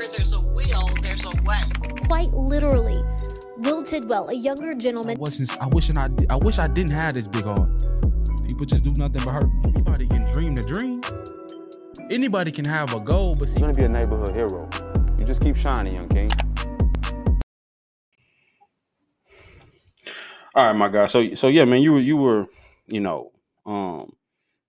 Where 0.00 0.08
there's 0.08 0.32
a 0.32 0.40
will, 0.40 0.88
there's 1.02 1.26
a 1.26 1.42
way. 1.44 1.60
Quite 2.06 2.32
literally. 2.32 3.04
Will 3.58 3.82
Tidwell, 3.82 4.30
a 4.30 4.34
younger 4.34 4.74
gentleman. 4.74 5.18
I 5.18 5.20
wasn't. 5.20 5.62
I 5.62 5.66
wish 5.66 5.90
I. 5.90 6.08
I 6.30 6.38
wish 6.40 6.58
I 6.58 6.68
didn't 6.68 6.92
have 6.92 7.12
this 7.12 7.26
big 7.26 7.44
heart. 7.44 7.68
People 8.48 8.64
just 8.64 8.82
do 8.82 8.92
nothing 8.96 9.22
but 9.22 9.32
hurt. 9.32 9.44
Anybody 9.66 10.06
can 10.06 10.32
dream 10.32 10.54
the 10.54 10.62
dream. 10.62 11.02
Anybody 12.10 12.50
can 12.50 12.64
have 12.64 12.94
a 12.94 13.00
goal, 13.00 13.34
but 13.38 13.50
see, 13.50 13.58
You're 13.60 13.68
gonna 13.68 13.78
be 13.78 13.84
a 13.84 13.88
neighborhood 13.90 14.34
hero. 14.34 14.70
You 15.18 15.26
just 15.26 15.42
keep 15.42 15.54
shining, 15.54 15.94
young 15.94 16.08
king. 16.08 16.30
All 20.54 20.64
right, 20.64 20.72
my 20.72 20.88
guy. 20.88 21.08
So 21.08 21.34
so 21.34 21.48
yeah, 21.48 21.66
man, 21.66 21.82
you 21.82 21.92
were 21.92 22.00
you 22.00 22.16
were, 22.16 22.46
you 22.86 23.00
know, 23.00 23.32
um, 23.66 24.14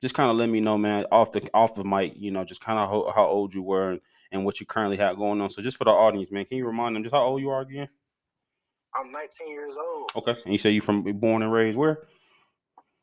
just 0.02 0.14
kind 0.14 0.30
of 0.30 0.36
let 0.36 0.50
me 0.50 0.60
know, 0.60 0.78
man, 0.78 1.06
off 1.10 1.32
the 1.32 1.50
off 1.54 1.76
the 1.76 1.86
mic, 1.86 2.16
you 2.18 2.32
know, 2.32 2.44
just 2.44 2.60
kind 2.60 2.78
of 2.78 2.90
how, 2.90 3.14
how 3.16 3.28
old 3.28 3.54
you 3.54 3.64
were 3.64 3.92
and, 3.92 4.02
and 4.32 4.46
what 4.46 4.60
you 4.60 4.66
currently 4.66 4.98
have 4.98 5.18
going 5.18 5.42
on. 5.42 5.50
So 5.50 5.62
just 5.62 5.78
for 5.78 5.84
the 5.84 5.92
audience, 5.92 6.32
man, 6.32 6.46
can 6.46 6.58
you 6.58 6.66
remind 6.66 6.96
them 6.96 7.04
just 7.04 7.14
how 7.14 7.24
old 7.24 7.42
you 7.42 7.50
are 7.50 7.62
again? 7.62 7.90
I'm 8.96 9.12
19 9.12 9.50
years 9.50 9.78
old. 9.78 10.12
Okay. 10.18 10.36
And 10.44 10.54
you 10.54 10.60
say 10.60 10.72
you 10.72 10.82
from 10.82 11.04
born 11.20 11.44
and 11.44 11.52
raised 11.52 11.78
where? 11.78 12.08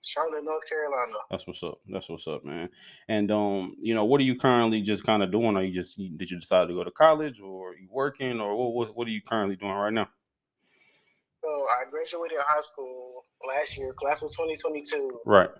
Charlotte, 0.04 0.44
North 0.44 0.68
Carolina. 0.68 1.12
That's 1.30 1.46
what's 1.46 1.62
up. 1.62 1.80
That's 1.88 2.08
what's 2.08 2.26
up, 2.26 2.44
man. 2.44 2.68
And 3.08 3.30
um, 3.30 3.74
you 3.80 3.94
know, 3.94 4.04
what 4.04 4.20
are 4.20 4.24
you 4.24 4.36
currently 4.36 4.80
just 4.80 5.04
kind 5.04 5.22
of 5.22 5.32
doing? 5.32 5.56
Are 5.56 5.62
you 5.62 5.74
just 5.74 5.98
did 5.98 6.30
you 6.30 6.38
decide 6.38 6.68
to 6.68 6.74
go 6.74 6.84
to 6.84 6.90
college 6.90 7.40
or 7.40 7.70
are 7.70 7.76
you 7.76 7.88
working 7.90 8.40
or 8.40 8.56
what 8.56 8.74
what, 8.74 8.96
what 8.96 9.08
are 9.08 9.10
you 9.10 9.22
currently 9.22 9.56
doing 9.56 9.72
right 9.72 9.92
now? 9.92 10.08
So 11.42 11.48
I 11.48 11.90
graduated 11.90 12.38
high 12.40 12.60
school 12.60 13.24
last 13.46 13.76
year, 13.76 13.92
class 13.94 14.22
of 14.22 14.30
2022. 14.30 15.20
Right. 15.26 15.50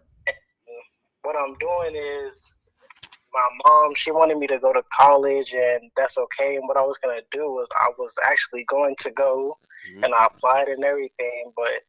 What 1.22 1.36
I'm 1.36 1.54
doing 1.58 2.02
is 2.24 2.54
my 3.32 3.48
mom, 3.66 3.94
she 3.94 4.10
wanted 4.10 4.38
me 4.38 4.46
to 4.46 4.58
go 4.58 4.72
to 4.72 4.82
college 4.96 5.52
and 5.52 5.90
that's 5.96 6.18
okay. 6.18 6.56
And 6.56 6.66
what 6.66 6.76
I 6.76 6.82
was 6.82 6.98
gonna 6.98 7.22
do 7.30 7.52
was 7.52 7.68
I 7.78 7.90
was 7.98 8.14
actually 8.24 8.64
going 8.64 8.96
to 9.00 9.10
go 9.12 9.58
Mhm. 9.88 10.04
and 10.04 10.14
I 10.14 10.26
applied 10.26 10.68
and 10.68 10.84
everything, 10.84 11.52
but 11.56 11.82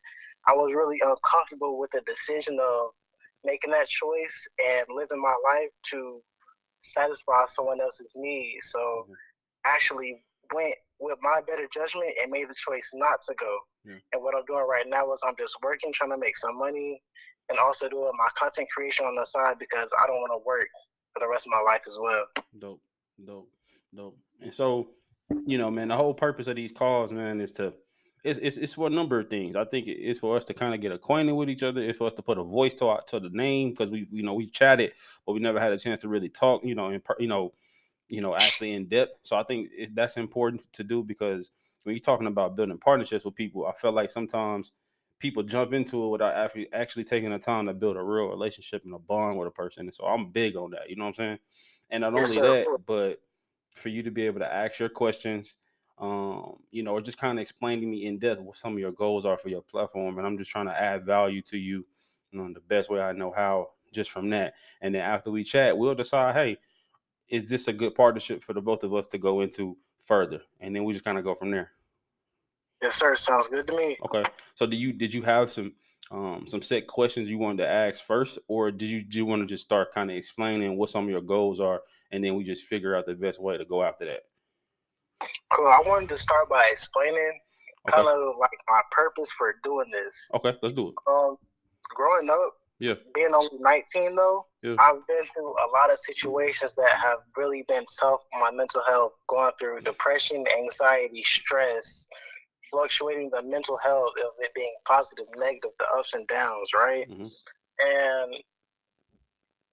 I 0.45 0.53
was 0.53 0.73
really 0.73 0.99
uncomfortable 1.01 1.77
with 1.77 1.91
the 1.91 2.01
decision 2.01 2.59
of 2.59 2.91
making 3.43 3.71
that 3.71 3.87
choice 3.87 4.47
and 4.65 4.87
living 4.89 5.21
my 5.21 5.35
life 5.45 5.71
to 5.91 6.23
satisfy 6.81 7.45
someone 7.45 7.81
else's 7.81 8.13
needs. 8.15 8.69
So 8.71 9.05
Mhm. 9.07 9.15
actually 9.65 10.23
went 10.53 10.75
with 10.99 11.17
my 11.21 11.41
better 11.41 11.67
judgment 11.67 12.11
and 12.21 12.31
made 12.31 12.49
the 12.49 12.55
choice 12.55 12.91
not 12.93 13.21
to 13.23 13.35
go. 13.35 13.59
Yeah. 13.85 13.99
And 14.13 14.23
what 14.23 14.35
I'm 14.35 14.45
doing 14.45 14.67
right 14.67 14.87
now 14.87 15.11
is 15.13 15.21
I'm 15.23 15.35
just 15.37 15.61
working, 15.61 15.93
trying 15.93 16.11
to 16.11 16.17
make 16.17 16.37
some 16.37 16.57
money 16.57 17.01
and 17.49 17.59
also 17.59 17.87
doing 17.89 18.11
my 18.17 18.29
content 18.35 18.69
creation 18.71 19.05
on 19.05 19.15
the 19.15 19.25
side 19.25 19.57
because 19.59 19.93
I 19.97 20.07
don't 20.07 20.21
want 20.21 20.33
to 20.33 20.45
work 20.45 20.67
for 21.13 21.19
the 21.19 21.27
rest 21.27 21.47
of 21.47 21.51
my 21.51 21.71
life 21.71 21.83
as 21.87 21.97
well. 21.99 22.25
Dope, 22.57 22.81
dope, 23.25 23.49
dope. 23.95 24.17
And 24.41 24.53
so, 24.53 24.89
you 25.45 25.57
know, 25.57 25.69
man, 25.69 25.89
the 25.89 25.97
whole 25.97 26.13
purpose 26.13 26.47
of 26.47 26.55
these 26.55 26.71
calls, 26.71 27.11
man, 27.11 27.41
is 27.41 27.51
to 27.53 27.73
it's 28.23 28.39
it's, 28.39 28.57
it's 28.57 28.73
for 28.73 28.87
a 28.87 28.89
number 28.89 29.19
of 29.19 29.29
things. 29.29 29.55
I 29.55 29.63
think 29.65 29.87
it's 29.87 30.19
for 30.19 30.35
us 30.35 30.43
to 30.45 30.53
kind 30.53 30.73
of 30.73 30.81
get 30.81 30.91
acquainted 30.91 31.33
with 31.33 31.49
each 31.49 31.63
other. 31.63 31.81
It's 31.81 31.97
for 31.97 32.07
us 32.07 32.13
to 32.13 32.21
put 32.21 32.37
a 32.37 32.43
voice 32.43 32.73
to 32.75 32.87
our, 32.87 33.01
to 33.07 33.19
the 33.19 33.29
name 33.29 33.69
because 33.69 33.89
we 33.89 34.07
you 34.11 34.23
know 34.23 34.33
we 34.33 34.47
chatted, 34.47 34.91
but 35.25 35.33
we 35.33 35.39
never 35.39 35.59
had 35.59 35.71
a 35.71 35.77
chance 35.77 35.99
to 35.99 36.09
really 36.09 36.29
talk. 36.29 36.63
You 36.63 36.75
know, 36.75 36.89
in 36.89 37.01
you 37.19 37.27
know, 37.27 37.53
you 38.09 38.21
know, 38.21 38.35
actually 38.35 38.73
in 38.73 38.87
depth. 38.87 39.19
So 39.23 39.37
I 39.37 39.43
think 39.43 39.69
that's 39.93 40.17
important 40.17 40.61
to 40.73 40.83
do 40.83 41.03
because 41.03 41.51
when 41.83 41.95
you're 41.95 42.01
talking 42.01 42.27
about 42.27 42.55
building 42.55 42.77
partnerships 42.77 43.23
with 43.23 43.35
people, 43.35 43.65
I 43.65 43.73
feel 43.73 43.93
like 43.93 44.11
sometimes 44.11 44.73
people 45.19 45.43
jump 45.43 45.73
into 45.73 46.03
it 46.05 46.09
without 46.09 46.33
actually 46.33 46.71
actually 46.73 47.03
taking 47.03 47.29
the 47.29 47.37
time 47.37 47.67
to 47.67 47.73
build 47.73 47.97
a 47.97 48.01
real 48.01 48.27
relationship 48.27 48.83
and 48.85 48.93
a 48.93 48.99
bond 48.99 49.37
with 49.37 49.47
a 49.47 49.51
person. 49.51 49.85
And 49.85 49.93
so 49.93 50.05
I'm 50.05 50.31
big 50.31 50.55
on 50.55 50.71
that. 50.71 50.89
You 50.89 50.95
know 50.95 51.03
what 51.03 51.09
I'm 51.09 51.13
saying? 51.15 51.39
And 51.89 52.01
not 52.01 52.15
Yes, 52.15 52.29
only 52.29 52.35
sir. 52.35 52.63
that, 52.63 52.85
but 52.85 53.21
for 53.75 53.89
you 53.89 54.03
to 54.03 54.11
be 54.11 54.25
able 54.25 54.39
to 54.39 54.51
ask 54.51 54.79
your 54.79 54.89
questions, 54.89 55.55
um, 55.97 56.57
you 56.71 56.83
know, 56.83 56.91
or 56.91 57.01
just 57.01 57.17
kind 57.17 57.37
of 57.37 57.41
explaining 57.41 57.81
to 57.81 57.87
me 57.87 58.05
in 58.05 58.19
depth 58.19 58.41
what 58.41 58.55
some 58.55 58.73
of 58.73 58.79
your 58.79 58.91
goals 58.91 59.25
are 59.25 59.37
for 59.37 59.49
your 59.49 59.61
platform. 59.61 60.17
And 60.17 60.25
I'm 60.25 60.37
just 60.37 60.51
trying 60.51 60.67
to 60.67 60.81
add 60.81 61.05
value 61.05 61.41
to 61.43 61.57
you, 61.57 61.85
you 62.31 62.39
know, 62.39 62.51
the 62.53 62.61
best 62.61 62.89
way 62.89 63.01
I 63.01 63.11
know 63.11 63.31
how, 63.31 63.71
just 63.91 64.11
from 64.11 64.29
that. 64.29 64.53
And 64.81 64.95
then 64.95 65.01
after 65.01 65.31
we 65.31 65.43
chat, 65.43 65.77
we'll 65.77 65.95
decide, 65.95 66.35
hey, 66.35 66.57
is 67.27 67.45
this 67.45 67.67
a 67.67 67.73
good 67.73 67.95
partnership 67.95 68.43
for 68.43 68.53
the 68.53 68.61
both 68.61 68.83
of 68.83 68.93
us 68.93 69.07
to 69.07 69.17
go 69.17 69.41
into 69.41 69.77
further? 69.99 70.41
And 70.59 70.75
then 70.75 70.83
we 70.83 70.93
just 70.93 71.05
kind 71.05 71.17
of 71.17 71.23
go 71.23 71.35
from 71.35 71.51
there. 71.51 71.71
Yes, 72.81 72.95
sir. 72.95 73.15
Sounds 73.15 73.47
good 73.47 73.67
to 73.67 73.75
me. 73.75 73.97
Okay. 74.05 74.23
So 74.55 74.65
do 74.65 74.75
you 74.75 74.93
did 74.93 75.13
you 75.13 75.21
have 75.23 75.51
some 75.51 75.73
um 76.11 76.45
some 76.47 76.61
set 76.61 76.87
questions 76.87 77.29
you 77.29 77.37
wanted 77.37 77.63
to 77.63 77.69
ask 77.69 78.03
first, 78.03 78.39
or 78.47 78.71
did 78.71 78.89
you 78.89 79.03
do 79.03 79.17
you 79.17 79.25
want 79.25 79.41
to 79.41 79.45
just 79.45 79.63
start 79.63 79.93
kind 79.93 80.09
of 80.09 80.17
explaining 80.17 80.77
what 80.77 80.89
some 80.89 81.03
of 81.05 81.09
your 81.09 81.21
goals 81.21 81.59
are, 81.59 81.81
and 82.11 82.23
then 82.23 82.35
we 82.35 82.43
just 82.43 82.63
figure 82.63 82.95
out 82.95 83.05
the 83.05 83.13
best 83.15 83.41
way 83.41 83.57
to 83.57 83.65
go 83.65 83.83
after 83.83 84.05
that? 84.05 84.21
Cool. 85.51 85.67
I 85.67 85.81
wanted 85.85 86.09
to 86.09 86.17
start 86.17 86.49
by 86.49 86.67
explaining 86.71 87.39
Okay. 87.87 87.95
kind 87.95 88.07
of 88.07 88.35
like 88.37 88.51
my 88.67 88.81
purpose 88.91 89.31
for 89.31 89.55
doing 89.63 89.87
this. 89.91 90.29
Okay, 90.35 90.55
let's 90.61 90.73
do 90.73 90.89
it. 90.89 90.95
Um, 91.07 91.37
growing 91.89 92.29
up, 92.29 92.57
Yeah. 92.79 92.95
being 93.15 93.33
only 93.33 93.57
19 93.59 94.15
though, 94.15 94.45
Yeah. 94.61 94.75
I've 94.79 95.05
been 95.07 95.25
through 95.33 95.51
a 95.51 95.67
lot 95.71 95.89
of 95.91 95.97
situations 95.99 96.75
that 96.75 96.91
have 96.91 97.19
really 97.37 97.63
been 97.69 97.85
tough 97.99 98.19
on 98.33 98.41
my 98.41 98.51
mental 98.51 98.83
health, 98.87 99.13
going 99.27 99.53
through 99.59 99.81
depression, 99.81 100.45
anxiety, 100.55 101.23
stress, 101.23 102.05
fluctuating 102.69 103.29
the 103.29 103.43
mental 103.43 103.77
health 103.77 104.13
of 104.23 104.31
it 104.39 104.53
being 104.53 104.73
positive, 104.85 105.25
negative, 105.37 105.71
the 105.79 105.85
ups 105.97 106.13
and 106.13 106.27
downs, 106.27 106.73
right? 106.73 107.09
Mhm. 107.09 107.31
And 107.79 108.43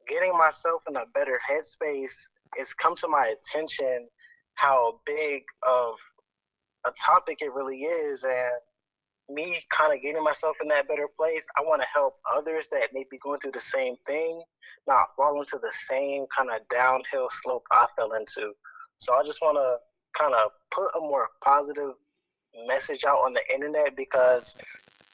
getting 0.06 0.36
myself 0.36 0.82
in 0.88 0.96
a 0.96 1.06
better 1.06 1.40
headspace, 1.48 2.28
it's 2.56 2.74
come 2.74 2.96
to 2.96 3.08
my 3.08 3.28
attention 3.28 4.08
how 4.54 5.00
big 5.04 5.44
of 5.62 5.98
a 6.84 6.92
topic 6.92 7.42
it 7.42 7.52
really 7.52 7.84
is 7.84 8.24
and 8.24 8.60
me 9.28 9.60
kind 9.70 9.92
of 9.92 10.00
getting 10.00 10.22
myself 10.22 10.56
in 10.62 10.68
that 10.68 10.86
better 10.86 11.08
place, 11.08 11.44
I 11.58 11.62
want 11.62 11.82
to 11.82 11.88
help 11.92 12.20
others 12.32 12.68
that 12.70 12.92
may 12.92 13.04
be 13.10 13.18
going 13.18 13.40
through 13.40 13.52
the 13.52 13.60
same 13.60 13.96
thing, 14.06 14.42
not 14.86 15.08
fall 15.16 15.40
into 15.40 15.58
the 15.58 15.72
same 15.72 16.26
kind 16.36 16.50
of 16.50 16.60
downhill 16.68 17.28
slope 17.28 17.64
I 17.72 17.86
fell 17.96 18.12
into. 18.12 18.54
So 18.98 19.14
I 19.14 19.22
just 19.24 19.42
want 19.42 19.56
to 19.56 19.78
kind 20.16 20.32
of 20.34 20.52
put 20.70 20.88
a 20.94 21.00
more 21.00 21.28
positive 21.42 21.94
message 22.66 23.04
out 23.04 23.18
on 23.18 23.32
the 23.32 23.42
internet 23.52 23.96
because 23.96 24.56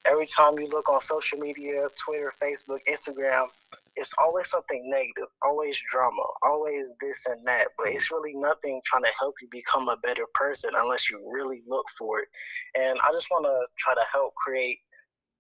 every 0.04 0.26
time 0.26 0.58
you 0.58 0.69
look 0.69 0.88
on 0.88 1.00
social 1.00 1.38
media, 1.38 1.88
Twitter, 1.97 2.32
Facebook, 2.41 2.80
Instagram, 2.88 3.47
it's 3.94 4.12
always 4.19 4.48
something 4.48 4.82
negative, 4.91 5.28
always 5.42 5.78
drama, 5.91 6.22
always 6.42 6.92
this 7.00 7.26
and 7.26 7.47
that. 7.47 7.69
But 7.76 7.88
it's 7.88 8.10
really 8.10 8.32
nothing 8.34 8.81
trying 8.84 9.02
to 9.02 9.10
help 9.19 9.34
you 9.42 9.48
become 9.50 9.88
a 9.88 9.97
better 9.98 10.25
person 10.34 10.70
unless 10.76 11.10
you 11.10 11.20
really 11.31 11.62
look 11.66 11.86
for 11.98 12.20
it. 12.20 12.28
And 12.75 12.98
I 13.00 13.12
just 13.12 13.28
want 13.31 13.44
to 13.44 13.66
try 13.78 13.94
to 13.94 14.04
help 14.10 14.34
create 14.34 14.78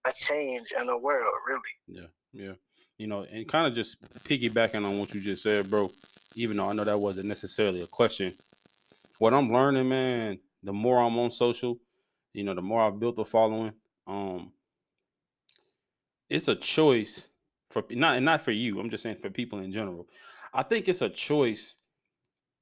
a 0.04 0.12
change 0.12 0.72
in 0.78 0.86
the 0.86 0.98
world, 0.98 1.34
really. 1.46 1.60
Yeah, 2.02 2.08
yeah. 2.32 2.52
You 2.98 3.06
know, 3.06 3.26
and 3.32 3.48
kind 3.48 3.66
of 3.66 3.74
just 3.74 3.96
piggybacking 4.24 4.84
on 4.84 4.98
what 4.98 5.14
you 5.14 5.20
just 5.20 5.42
said, 5.42 5.70
bro. 5.70 5.90
Even 6.34 6.56
though 6.56 6.68
I 6.68 6.72
know 6.72 6.84
that 6.84 7.00
wasn't 7.00 7.28
necessarily 7.28 7.82
a 7.82 7.86
question, 7.86 8.34
what 9.18 9.34
I'm 9.34 9.52
learning, 9.52 9.88
man, 9.88 10.38
the 10.62 10.72
more 10.72 11.00
I'm 11.00 11.18
on 11.18 11.30
social, 11.30 11.78
you 12.32 12.44
know, 12.44 12.54
the 12.54 12.62
more 12.62 12.82
I've 12.82 13.00
built 13.00 13.18
a 13.18 13.24
following. 13.24 13.72
Um, 14.06 14.52
it's 16.28 16.48
a 16.48 16.56
choice 16.56 17.28
for 17.70 17.84
not 17.90 18.22
not 18.22 18.42
for 18.42 18.52
you. 18.52 18.80
I'm 18.80 18.90
just 18.90 19.02
saying 19.02 19.16
for 19.20 19.30
people 19.30 19.60
in 19.60 19.72
general. 19.72 20.08
I 20.54 20.62
think 20.62 20.88
it's 20.88 21.02
a 21.02 21.08
choice 21.08 21.76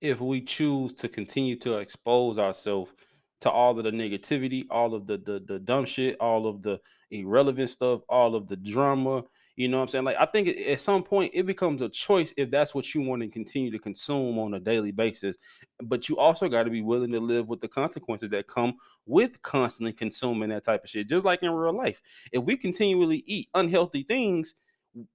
if 0.01 0.21
we 0.21 0.41
choose 0.41 0.93
to 0.95 1.09
continue 1.09 1.57
to 1.57 1.75
expose 1.79 2.39
ourselves 2.39 2.93
to 3.41 3.51
all 3.51 3.79
of 3.79 3.85
the 3.85 3.91
negativity, 3.91 4.67
all 4.71 4.95
of 4.95 5.07
the, 5.07 5.19
the 5.19 5.43
the 5.47 5.59
dumb 5.59 5.85
shit, 5.85 6.17
all 6.21 6.47
of 6.47 6.63
the 6.63 6.81
irrelevant 7.11 7.71
stuff, 7.71 8.03
all 8.09 8.35
of 8.35 8.49
the 8.49 8.57
drama. 8.57 9.25
You 9.57 9.69
know 9.69 9.79
what 9.79 9.83
I'm 9.83 9.89
saying? 9.89 10.05
Like 10.05 10.17
I 10.19 10.27
think 10.27 10.49
at 10.49 10.81
some 10.81 11.03
point 11.03 11.33
it 11.35 11.45
becomes 11.45 11.83
a 11.83 11.89
choice 11.89 12.33
if 12.37 12.51
that's 12.51 12.75
what 12.75 12.95
you 12.95 13.03
want 13.03 13.23
to 13.23 13.29
continue 13.29 13.71
to 13.71 13.79
consume 13.79 14.39
on 14.39 14.55
a 14.55 14.61
daily 14.61 14.93
basis. 14.93 15.37
But 15.83 16.09
you 16.09 16.17
also 16.19 16.49
got 16.49 16.65
to 16.65 16.71
be 16.71 16.83
willing 16.83 17.13
to 17.13 17.21
live 17.21 17.49
with 17.49 17.61
the 17.61 17.69
consequences 17.69 18.31
that 18.31 18.47
come 18.47 18.75
with 19.07 19.43
constantly 19.43 19.93
consuming 19.93 20.51
that 20.51 20.65
type 20.65 20.85
of 20.85 20.91
shit. 20.91 21.09
Just 21.09 21.25
like 21.25 21.43
in 21.43 21.51
real 21.51 21.77
life, 21.77 22.01
if 22.33 22.43
we 22.43 22.57
continually 22.57 23.23
eat 23.27 23.49
unhealthy 23.55 24.05
things, 24.05 24.55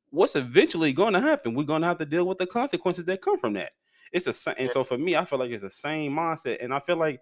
what's 0.09 0.35
eventually 0.35 0.93
going 0.93 1.13
to 1.13 1.21
happen? 1.21 1.53
We're 1.55 1.63
going 1.63 1.81
to 1.81 1.88
have 1.88 1.97
to 1.97 2.05
deal 2.05 2.27
with 2.27 2.38
the 2.38 2.47
consequences 2.47 3.05
that 3.05 3.21
come 3.21 3.39
from 3.39 3.53
that. 3.53 3.71
It's 4.11 4.47
a 4.47 4.59
and 4.59 4.69
so 4.69 4.83
for 4.83 4.97
me, 4.97 5.15
I 5.15 5.25
feel 5.25 5.39
like 5.39 5.51
it's 5.51 5.63
the 5.63 5.69
same 5.69 6.13
mindset, 6.13 6.63
and 6.63 6.73
I 6.73 6.79
feel 6.79 6.97
like 6.97 7.19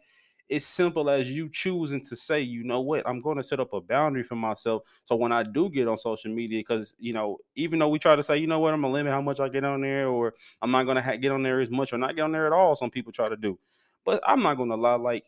it's 0.50 0.66
simple 0.66 1.10
as 1.10 1.30
you 1.31 1.50
choosing 1.50 2.01
to 2.01 2.16
say, 2.16 2.42
you 2.42 2.63
know 2.63 2.81
what, 2.81 3.07
I'm 3.07 3.22
going 3.22 3.38
to 3.38 3.44
set 3.44 3.60
up 3.60 3.74
a 3.74 3.81
boundary 3.81 4.24
for 4.24 4.36
myself. 4.36 4.84
So 5.04 5.16
when 5.16 5.31
I 5.31 5.44
do 5.44 5.69
get 5.69 5.88
on 5.88 5.98
social 5.98 6.31
media, 6.34 6.60
because 6.60 6.95
you 7.00 7.13
know, 7.13 7.38
even 7.56 7.80
though 7.80 7.90
we 7.90 8.00
try 8.00 8.16
to 8.16 8.24
say, 8.24 8.38
you 8.38 8.48
know 8.48 8.60
what, 8.60 8.74
I'm 8.74 8.81
gonna 8.81 8.94
limit 8.94 9.13
how 9.13 9.22
much 9.22 9.40
I 9.40 9.50
get 9.50 9.63
on 9.63 9.81
there, 9.81 10.07
or 10.07 10.34
I'm 10.62 10.72
not 10.72 10.86
gonna 10.86 11.01
ha- 11.01 11.16
get 11.16 11.31
on 11.31 11.44
there 11.44 11.60
as 11.62 11.72
much, 11.72 11.94
or 11.94 11.98
not 11.98 12.16
get 12.16 12.24
on 12.24 12.31
there 12.31 12.45
at 12.48 12.54
all. 12.54 12.75
Some 12.75 12.92
people 12.92 13.12
try 13.12 13.30
to 13.30 13.38
do, 13.38 13.57
but 14.06 14.22
I'm 14.28 14.44
not 14.44 14.57
gonna 14.57 14.75
lie, 14.75 14.95
like 14.95 15.25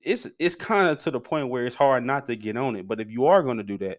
it's 0.00 0.26
it's 0.38 0.54
kind 0.54 0.88
of 0.90 0.98
to 0.98 1.10
the 1.10 1.20
point 1.20 1.48
where 1.48 1.66
it's 1.66 1.76
hard 1.76 2.04
not 2.04 2.26
to 2.26 2.36
get 2.36 2.56
on 2.56 2.76
it. 2.76 2.86
But 2.88 3.00
if 3.00 3.10
you 3.10 3.26
are 3.26 3.42
gonna 3.42 3.62
do 3.62 3.78
that, 3.78 3.98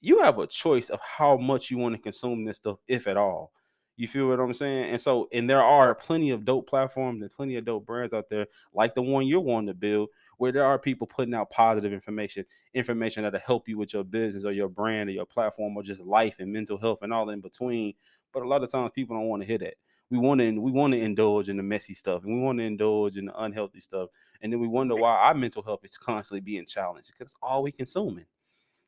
you 0.00 0.20
have 0.20 0.38
a 0.38 0.46
choice 0.46 0.90
of 0.90 1.00
how 1.00 1.36
much 1.36 1.70
you 1.70 1.78
want 1.78 1.94
to 1.94 2.00
consume 2.00 2.44
this 2.44 2.58
stuff, 2.58 2.78
if 2.88 3.06
at 3.06 3.16
all. 3.16 3.52
You 3.96 4.08
feel 4.08 4.28
what 4.28 4.40
I'm 4.40 4.54
saying? 4.54 4.90
And 4.90 5.00
so, 5.00 5.28
and 5.32 5.48
there 5.48 5.62
are 5.62 5.94
plenty 5.94 6.30
of 6.30 6.44
dope 6.44 6.66
platforms 6.66 7.20
and 7.22 7.30
plenty 7.30 7.56
of 7.56 7.64
dope 7.64 7.84
brands 7.84 8.14
out 8.14 8.30
there, 8.30 8.46
like 8.72 8.94
the 8.94 9.02
one 9.02 9.26
you're 9.26 9.40
wanting 9.40 9.66
to 9.68 9.74
build, 9.74 10.08
where 10.38 10.50
there 10.50 10.64
are 10.64 10.78
people 10.78 11.06
putting 11.06 11.34
out 11.34 11.50
positive 11.50 11.92
information, 11.92 12.44
information 12.72 13.22
that'll 13.22 13.38
help 13.40 13.68
you 13.68 13.76
with 13.76 13.92
your 13.92 14.02
business 14.02 14.44
or 14.44 14.52
your 14.52 14.68
brand 14.68 15.10
or 15.10 15.12
your 15.12 15.26
platform 15.26 15.76
or 15.76 15.82
just 15.82 16.00
life 16.00 16.36
and 16.38 16.50
mental 16.52 16.78
health 16.78 17.00
and 17.02 17.12
all 17.12 17.28
in 17.28 17.40
between. 17.40 17.92
But 18.32 18.42
a 18.42 18.48
lot 18.48 18.62
of 18.62 18.70
times 18.70 18.92
people 18.94 19.14
don't 19.14 19.28
want 19.28 19.42
to 19.42 19.46
hear 19.46 19.58
that. 19.58 19.74
We 20.08 20.18
want 20.18 20.40
to 20.40 20.58
we 20.58 20.70
want 20.70 20.92
to 20.94 21.00
indulge 21.00 21.48
in 21.48 21.56
the 21.56 21.62
messy 21.62 21.94
stuff 21.94 22.24
and 22.24 22.34
we 22.34 22.40
want 22.40 22.58
to 22.58 22.64
indulge 22.64 23.16
in 23.16 23.26
the 23.26 23.42
unhealthy 23.42 23.80
stuff. 23.80 24.10
And 24.40 24.52
then 24.52 24.60
we 24.60 24.68
wonder 24.68 24.94
why 24.94 25.16
our 25.16 25.34
mental 25.34 25.62
health 25.62 25.84
is 25.84 25.96
constantly 25.96 26.40
being 26.40 26.66
challenged 26.66 27.12
because 27.12 27.32
it's 27.32 27.40
all 27.42 27.62
we 27.62 27.72
consuming. 27.72 28.26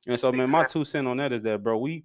And 0.06 0.20
so, 0.20 0.32
man, 0.32 0.50
my 0.50 0.64
two 0.64 0.84
cent 0.84 1.06
on 1.06 1.16
that 1.18 1.32
is 1.32 1.42
that, 1.42 1.62
bro, 1.62 1.78
we 1.78 2.04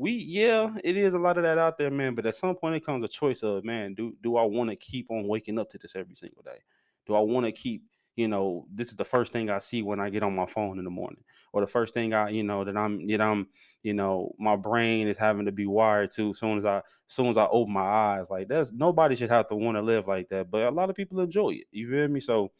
we 0.00 0.12
yeah, 0.12 0.74
it 0.84 0.96
is 0.96 1.14
a 1.14 1.18
lot 1.18 1.36
of 1.38 1.44
that 1.44 1.58
out 1.58 1.78
there, 1.78 1.90
man. 1.90 2.14
But 2.14 2.26
at 2.26 2.34
some 2.36 2.56
point, 2.56 2.76
it 2.76 2.84
comes 2.84 3.04
a 3.04 3.08
choice 3.08 3.42
of, 3.42 3.64
man, 3.64 3.94
do 3.94 4.16
do 4.22 4.36
I 4.36 4.44
want 4.44 4.70
to 4.70 4.76
keep 4.76 5.10
on 5.10 5.28
waking 5.28 5.58
up 5.58 5.70
to 5.70 5.78
this 5.78 5.96
every 5.96 6.14
single 6.16 6.42
day? 6.42 6.60
Do 7.06 7.14
I 7.14 7.20
want 7.20 7.46
to 7.46 7.52
keep, 7.52 7.84
you 8.16 8.28
know, 8.28 8.66
this 8.70 8.88
is 8.90 8.96
the 8.96 9.04
first 9.04 9.32
thing 9.32 9.50
I 9.50 9.58
see 9.58 9.82
when 9.82 10.00
I 10.00 10.10
get 10.10 10.22
on 10.22 10.34
my 10.34 10.46
phone 10.46 10.78
in 10.78 10.84
the 10.84 10.90
morning, 10.90 11.24
or 11.52 11.60
the 11.60 11.66
first 11.66 11.94
thing 11.94 12.14
I, 12.14 12.30
you 12.30 12.42
know, 12.44 12.64
that 12.64 12.76
I'm, 12.76 13.06
that 13.08 13.20
I'm, 13.20 13.48
you 13.82 13.94
know, 13.94 14.34
my 14.38 14.56
brain 14.56 15.08
is 15.08 15.16
having 15.16 15.46
to 15.46 15.52
be 15.52 15.66
wired 15.66 16.10
to 16.12 16.30
as 16.30 16.38
soon 16.38 16.58
as 16.58 16.64
I, 16.64 16.78
as 16.78 16.82
soon 17.08 17.26
as 17.28 17.36
I 17.36 17.46
open 17.46 17.72
my 17.72 17.82
eyes. 17.82 18.30
Like 18.30 18.48
that's 18.48 18.72
nobody 18.72 19.16
should 19.16 19.30
have 19.30 19.48
to 19.48 19.56
want 19.56 19.76
to 19.76 19.82
live 19.82 20.06
like 20.08 20.28
that, 20.30 20.50
but 20.50 20.66
a 20.66 20.70
lot 20.70 20.90
of 20.90 20.96
people 20.96 21.20
enjoy 21.20 21.50
it. 21.50 21.66
You 21.72 21.90
feel 21.90 22.08
me? 22.08 22.20
So 22.20 22.52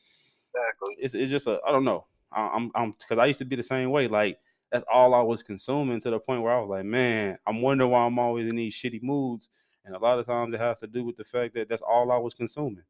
Exactly. 0.55 0.97
it's 0.99 1.15
it's 1.15 1.31
just 1.31 1.47
a 1.47 1.61
I 1.67 1.73
don't 1.73 1.85
know. 1.85 2.07
I, 2.33 2.49
I'm 2.49 2.71
I'm 2.75 2.93
because 2.93 3.19
I 3.19 3.27
used 3.27 3.39
to 3.39 3.45
be 3.45 3.57
the 3.57 3.63
same 3.63 3.91
way. 3.91 4.09
Like 4.09 4.41
that's 4.70 4.84
all 4.93 5.14
I 5.14 5.22
was 5.22 5.43
consuming 5.43 6.00
to 6.00 6.11
the 6.11 6.20
point 6.20 6.43
where 6.43 6.52
I 6.52 6.61
was 6.61 6.69
like, 6.69 6.84
man, 6.84 7.38
I'm 7.46 7.61
wondering 7.61 7.90
why 7.90 8.05
I'm 8.05 8.19
always 8.19 8.49
in 8.49 8.56
these 8.56 8.75
shitty 8.75 9.02
moods. 9.02 9.50
And 9.84 9.96
a 9.96 9.99
lot 9.99 10.19
of 10.19 10.26
times 10.26 10.55
it 10.55 10.61
has 10.61 10.81
to 10.81 10.87
do 10.87 11.05
with 11.05 11.17
the 11.17 11.25
fact 11.25 11.55
that 11.55 11.69
that's 11.69 11.82
all 11.82 12.12
I 12.12 12.19
was 12.19 12.34
consuming, 12.34 12.84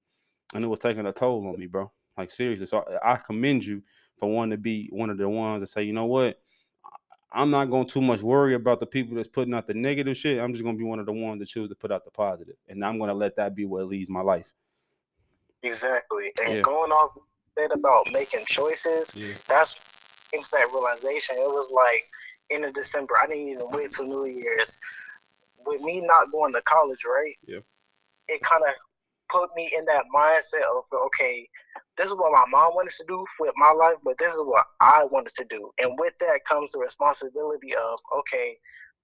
and 0.54 0.64
it 0.64 0.68
was 0.68 0.80
taking 0.80 1.06
a 1.06 1.12
toll 1.12 1.46
on 1.46 1.58
me, 1.58 1.66
bro. 1.66 1.90
Like 2.18 2.30
seriously. 2.30 2.66
So 2.66 2.84
I, 3.02 3.12
I 3.12 3.16
commend 3.16 3.64
you 3.64 3.82
for 4.18 4.28
wanting 4.28 4.50
to 4.50 4.58
be 4.58 4.88
one 4.92 5.08
of 5.08 5.16
the 5.16 5.28
ones 5.28 5.60
that 5.60 5.68
say, 5.68 5.84
you 5.84 5.92
know 5.92 6.06
what, 6.06 6.40
I'm 7.32 7.50
not 7.50 7.70
going 7.70 7.86
to 7.86 7.92
too 7.92 8.02
much 8.02 8.22
worry 8.22 8.54
about 8.54 8.80
the 8.80 8.86
people 8.86 9.14
that's 9.14 9.28
putting 9.28 9.54
out 9.54 9.68
the 9.68 9.74
negative 9.74 10.16
shit. 10.16 10.40
I'm 10.40 10.52
just 10.52 10.64
going 10.64 10.74
to 10.74 10.78
be 10.78 10.84
one 10.84 10.98
of 10.98 11.06
the 11.06 11.12
ones 11.12 11.38
that 11.38 11.48
choose 11.48 11.68
to 11.68 11.76
put 11.76 11.92
out 11.92 12.04
the 12.04 12.10
positive, 12.10 12.56
and 12.68 12.84
I'm 12.84 12.98
going 12.98 13.08
to 13.08 13.14
let 13.14 13.36
that 13.36 13.54
be 13.54 13.64
what 13.64 13.86
leads 13.86 14.10
my 14.10 14.20
life. 14.20 14.52
Exactly. 15.62 16.32
And 16.44 16.56
Yeah. 16.56 16.62
going 16.62 16.90
off 16.90 17.16
that 17.56 17.70
about 17.72 18.10
making 18.10 18.44
choices, 18.46 19.14
Yeah. 19.14 19.34
that's 19.46 19.76
came 20.32 20.42
to 20.42 20.50
that 20.52 20.72
realization. 20.72 21.36
It 21.36 21.48
was 21.48 21.70
like 21.70 22.08
in 22.50 22.62
the 22.62 22.72
December. 22.72 23.14
I 23.22 23.26
didn't 23.26 23.48
even 23.48 23.66
wait 23.70 23.90
till 23.90 24.06
New 24.06 24.26
Year's. 24.26 24.78
With 25.66 25.82
me 25.82 26.00
not 26.06 26.32
going 26.32 26.52
to 26.54 26.62
college, 26.62 27.04
right? 27.04 27.36
Yeah. 27.46 27.60
It 28.28 28.40
kind 28.42 28.62
of 28.66 28.74
put 29.28 29.50
me 29.56 29.72
in 29.76 29.84
that 29.86 30.04
mindset 30.14 30.64
of 30.76 30.84
okay, 31.06 31.48
this 31.96 32.08
is 32.08 32.14
what 32.14 32.32
my 32.32 32.44
mom 32.50 32.74
wanted 32.74 32.94
to 32.94 33.04
do 33.06 33.24
with 33.38 33.52
my 33.56 33.72
life, 33.72 33.96
but 34.04 34.16
this 34.18 34.32
is 34.32 34.40
what 34.42 34.64
I 34.80 35.04
wanted 35.10 35.34
to 35.36 35.44
do. 35.50 35.70
And 35.78 35.98
with 35.98 36.14
that 36.20 36.40
comes 36.48 36.72
the 36.72 36.78
responsibility 36.78 37.74
of 37.74 37.98
okay, 38.18 38.56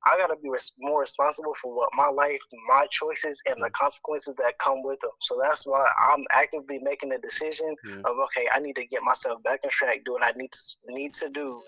I 0.06 0.16
gotta 0.16 0.36
be 0.36 0.48
res- 0.48 0.72
more 0.78 1.00
responsible 1.00 1.54
for 1.60 1.74
what 1.74 1.90
my 1.94 2.08
life, 2.08 2.40
my 2.68 2.86
choices, 2.90 3.42
and 3.46 3.56
the 3.62 3.70
consequences 3.70 4.34
that 4.38 4.58
come 4.58 4.82
with 4.84 5.00
them. 5.00 5.10
So 5.20 5.36
that's 5.42 5.66
why 5.66 5.84
I'm 6.10 6.24
actively 6.30 6.78
making 6.80 7.08
the 7.10 7.18
decision 7.18 7.74
of 8.04 8.16
okay, 8.24 8.46
I 8.52 8.60
need 8.60 8.76
to 8.76 8.86
get 8.86 9.02
myself 9.02 9.42
back 9.42 9.60
on 9.64 9.70
track, 9.70 10.02
do 10.04 10.12
what 10.12 10.22
I 10.22 10.32
need 10.36 10.52
to 10.52 10.60
need 10.88 11.12
to 11.14 11.28
do, 11.30 11.60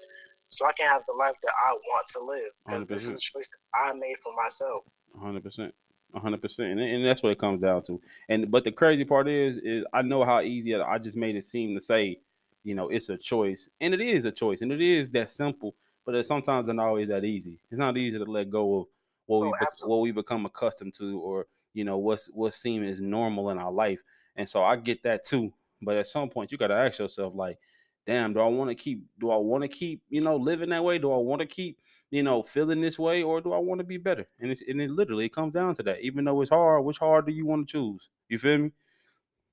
so 0.49 0.67
I 0.67 0.73
can 0.73 0.89
have 0.89 1.03
the 1.07 1.15
life 1.15 1.37
that 1.43 1.53
I 1.69 1.73
want 1.73 2.09
to 2.11 2.21
live. 2.25 2.53
Because 2.65 2.89
this 2.89 3.03
is 3.05 3.11
a 3.11 3.19
choice 3.19 3.49
that 3.49 3.79
I 3.79 3.93
made 3.95 4.17
for 4.23 4.33
myself. 4.43 4.85
hundred 5.21 5.43
percent, 5.43 5.75
hundred 6.15 6.41
percent, 6.41 6.71
and 6.71 6.81
and 6.81 7.05
that's 7.05 7.23
what 7.23 7.33
it 7.33 7.39
comes 7.39 7.61
down 7.61 7.83
to. 7.83 8.01
And 8.29 8.51
but 8.51 8.65
the 8.65 8.73
crazy 8.73 9.05
part 9.05 9.29
is, 9.29 9.59
is 9.59 9.85
I 9.93 10.03
know 10.03 10.25
how 10.25 10.41
easy 10.41 10.75
I 10.75 10.99
just 10.99 11.17
made 11.17 11.35
it 11.37 11.45
seem 11.45 11.75
to 11.75 11.81
say, 11.81 12.21
you 12.63 12.75
know, 12.75 12.89
it's 12.89 13.09
a 13.09 13.17
choice, 13.17 13.69
and 13.81 13.95
it 13.95 14.01
is 14.01 14.25
a 14.25 14.31
choice, 14.31 14.61
and 14.61 14.71
it 14.71 14.81
is 14.81 15.11
that 15.11 15.29
simple. 15.29 15.75
But 16.09 16.15
it's 16.15 16.29
sometimes 16.29 16.69
not 16.69 16.87
always 16.87 17.09
that 17.09 17.27
easy. 17.27 17.61
It's 17.71 17.79
not 17.79 17.99
easy 17.99 18.17
to 18.17 18.25
let 18.25 18.49
go 18.49 18.81
of 18.81 18.87
what 19.27 19.41
we 19.43 19.49
Oh, 19.49 19.87
what 19.87 20.01
we 20.01 20.11
become 20.11 20.47
accustomed 20.47 20.95
to, 20.95 21.21
or 21.21 21.47
you 21.75 21.85
know, 21.85 21.99
what's 21.99 22.29
what 22.29 22.55
seems 22.55 22.89
as 22.89 23.03
normal 23.03 23.51
in 23.51 23.59
our 23.59 23.71
life. 23.71 24.03
And 24.35 24.49
so 24.49 24.65
I 24.65 24.77
get 24.77 25.03
that 25.03 25.23
too. 25.23 25.53
But 25.83 25.99
at 25.99 26.07
some 26.07 26.31
point, 26.31 26.51
you 26.51 26.57
got 26.57 26.69
to 26.69 26.77
ask 26.77 26.99
yourself, 26.99 27.35
like, 27.35 27.59
damn, 28.07 28.33
do 28.33 28.41
I 28.41 28.47
want 28.47 28.71
to 28.71 28.75
keep? 28.75 29.03
Do 29.21 29.31
I 29.31 29.37
want 29.37 29.65
to 29.65 29.69
keep, 29.69 30.01
you 30.09 30.23
know, 30.23 30.37
living 30.37 30.71
that 30.71 30.83
way? 30.83 30.97
Do 30.97 31.13
I 31.13 31.19
want 31.19 31.41
to 31.41 31.47
keep? 31.47 31.79
you 32.11 32.23
know, 32.23 32.43
feeling 32.43 32.81
this 32.81 32.99
way, 32.99 33.23
or 33.23 33.43
do 33.43 33.53
I 33.53 33.59
want 33.59 33.81
to 33.81 33.85
be 33.85 33.99
better? 33.99 34.27
And 34.41 34.51
it's 34.51 34.63
and 34.67 34.81
it 34.81 34.89
literally 34.89 35.27
it 35.27 35.35
comes 35.35 35.53
down 35.53 35.75
to 35.75 35.83
that. 35.83 36.01
Even 36.01 36.25
though 36.25 36.41
it's 36.41 36.49
hard, 36.49 36.87
which 36.87 36.97
hard 36.97 37.27
do 37.27 37.33
you 37.33 37.45
want 37.45 37.69
to 37.69 37.73
choose? 37.73 38.09
You 38.31 38.39
feel 38.39 38.57
me? 38.57 38.73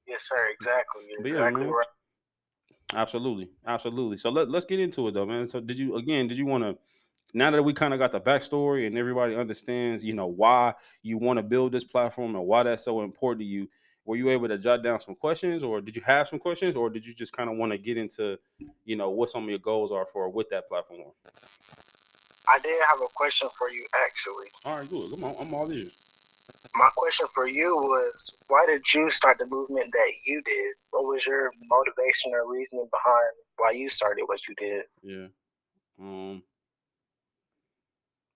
Yes, 0.08 0.30
sir. 0.30 0.48
Exactly. 0.54 1.04
You're 1.10 1.22
But 1.22 1.32
yeah, 1.34 1.38
exactly 1.40 1.64
man. 1.66 1.74
right. 1.74 1.88
Absolutely, 2.94 3.50
absolutely. 3.66 4.18
So 4.18 4.30
let, 4.30 4.50
let's 4.50 4.66
get 4.66 4.80
into 4.80 5.08
it 5.08 5.14
though, 5.14 5.26
man. 5.26 5.46
So 5.46 5.60
did 5.60 5.78
you 5.78 5.96
again? 5.96 6.28
Did 6.28 6.38
you 6.38 6.46
want 6.46 6.64
to? 6.64 6.78
Now 7.34 7.52
that 7.52 7.64
we 7.64 7.74
kind 7.74 7.94
of 7.94 8.00
got 8.00 8.12
the 8.12 8.22
backstory 8.22 8.88
and 8.88 8.98
everybody 8.98 9.36
understands, 9.36 10.04
you 10.04 10.14
know, 10.14 10.28
why 10.28 10.74
you 11.02 11.18
want 11.18 11.38
to 11.38 11.44
build 11.44 11.72
this 11.72 11.84
platform 11.84 12.36
and 12.36 12.46
why 12.46 12.64
that's 12.64 12.84
so 12.86 13.02
important 13.02 13.42
to 13.42 13.46
you, 13.46 13.68
were 14.06 14.16
you 14.16 14.30
able 14.30 14.48
to 14.48 14.58
jot 14.58 14.84
down 14.84 15.02
some 15.02 15.16
questions, 15.16 15.64
or 15.64 15.82
did 15.82 15.96
you 15.96 16.02
have 16.04 16.28
some 16.28 16.40
questions, 16.40 16.76
or 16.76 16.90
did 16.90 17.06
you 17.06 17.14
just 17.14 17.34
kind 17.34 17.50
of 17.50 17.58
want 17.58 17.72
to 17.72 17.78
get 17.78 17.98
into, 17.98 18.38
you 18.86 18.96
know, 18.96 19.10
what 19.10 19.30
some 19.30 19.44
of 19.44 19.50
your 19.50 19.60
goals 19.60 19.92
are 19.92 20.06
for 20.06 20.30
with 20.30 20.48
that 20.50 20.70
platform? 20.70 21.12
I 22.48 22.60
did 22.60 22.76
have 22.88 23.02
a 23.02 23.08
question 23.14 23.50
for 23.58 23.70
you, 23.70 23.84
actually. 24.06 24.48
All 24.64 24.78
right, 24.78 24.90
good. 24.90 25.10
Come 25.12 25.24
on, 25.24 25.36
I'm 25.40 25.54
all 25.54 25.72
ears. 25.74 25.98
My 26.76 26.90
question 26.96 27.28
for 27.34 27.48
you 27.48 27.74
was, 27.76 28.36
why 28.48 28.66
did 28.68 28.94
you 28.94 29.10
start 29.10 29.38
the 29.38 29.46
movement 29.46 29.92
that 29.92 30.12
you 30.26 30.42
did? 30.44 30.74
What 30.92 31.06
was 31.06 31.26
your 31.26 31.52
motivation 31.68 32.34
or 32.34 32.52
reasoning 32.52 32.88
behind 32.92 33.32
why 33.58 33.72
you 33.72 33.88
started 33.88 34.26
what 34.26 34.48
you 34.48 34.56
did? 34.56 34.84
Yeah. 35.02 35.28
Um 36.00 36.44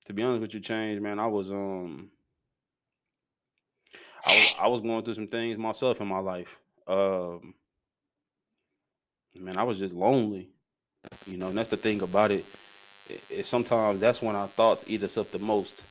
to 0.06 0.14
be 0.14 0.24
honest 0.24 0.42
with 0.42 0.54
you, 0.54 0.60
change, 0.60 1.00
man, 1.02 1.20
I 1.20 1.28
was 1.28 1.52
um 1.52 2.10
I 4.26 4.32
was 4.32 4.56
I 4.62 4.68
was 4.68 4.82
going 4.82 5.04
through 5.04 5.16
some 5.16 5.28
things 5.28 5.58
myself 5.58 6.02
in 6.02 6.08
my 6.08 6.20
life. 6.20 6.58
Um 6.88 7.54
man, 9.36 9.58
I 9.58 9.64
was 9.64 9.80
just 9.80 9.94
lonely. 9.94 10.50
You 11.26 11.38
know, 11.38 11.48
and 11.48 11.58
that's 11.58 11.70
the 11.70 11.78
thing 11.78 12.02
about 12.02 12.32
it. 12.32 12.46
It, 13.10 13.24
it 13.30 13.46
sometimes 13.46 14.00
that's 14.00 14.22
when 14.22 14.36
our 14.36 14.48
thoughts 14.48 14.84
eat 14.88 15.04
us 15.04 15.18
up 15.18 15.32
the 15.32 15.40
most. 15.40 15.84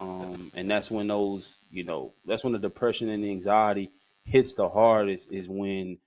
Um, 0.00 0.50
and 0.54 0.70
that's 0.70 0.90
when 0.90 1.08
those, 1.08 1.58
you 1.70 1.84
know, 1.84 2.14
that's 2.24 2.44
when 2.44 2.52
the 2.52 2.58
depression 2.58 3.08
and 3.08 3.24
the 3.24 3.30
anxiety 3.30 3.90
hits 4.24 4.54
the 4.54 4.68
hardest 4.68 5.32
is 5.32 5.48
when 5.48 5.98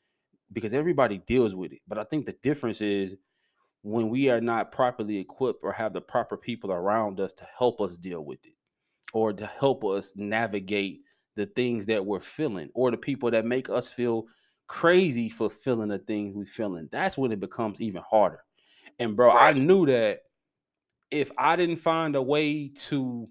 because 0.53 0.73
everybody 0.73 1.17
deals 1.19 1.55
with 1.55 1.71
it. 1.71 1.79
But 1.87 1.97
I 1.97 2.03
think 2.03 2.25
the 2.25 2.35
difference 2.43 2.81
is 2.81 3.15
when 3.83 4.09
we 4.09 4.29
are 4.29 4.41
not 4.41 4.71
properly 4.71 5.17
equipped 5.17 5.63
or 5.63 5.71
have 5.71 5.93
the 5.93 6.01
proper 6.01 6.37
people 6.37 6.71
around 6.71 7.19
us 7.19 7.33
to 7.33 7.47
help 7.57 7.81
us 7.81 7.97
deal 7.97 8.23
with 8.23 8.45
it 8.45 8.53
or 9.13 9.33
to 9.33 9.45
help 9.45 9.83
us 9.83 10.13
navigate 10.15 11.01
the 11.35 11.45
things 11.45 11.85
that 11.85 12.05
we're 12.05 12.19
feeling 12.19 12.69
or 12.73 12.91
the 12.91 12.97
people 12.97 13.31
that 13.31 13.45
make 13.45 13.69
us 13.69 13.89
feel 13.89 14.25
crazy 14.67 15.29
for 15.29 15.49
feeling 15.49 15.89
the 15.89 15.99
things 15.99 16.35
we're 16.35 16.45
feeling 16.45 16.87
that's 16.91 17.17
when 17.17 17.31
it 17.31 17.39
becomes 17.39 17.81
even 17.81 18.01
harder 18.09 18.39
and 18.99 19.17
bro 19.17 19.31
i 19.31 19.51
knew 19.51 19.85
that 19.85 20.19
if 21.09 21.29
i 21.37 21.55
didn't 21.55 21.75
find 21.77 22.15
a 22.15 22.21
way 22.21 22.69
to 22.69 23.27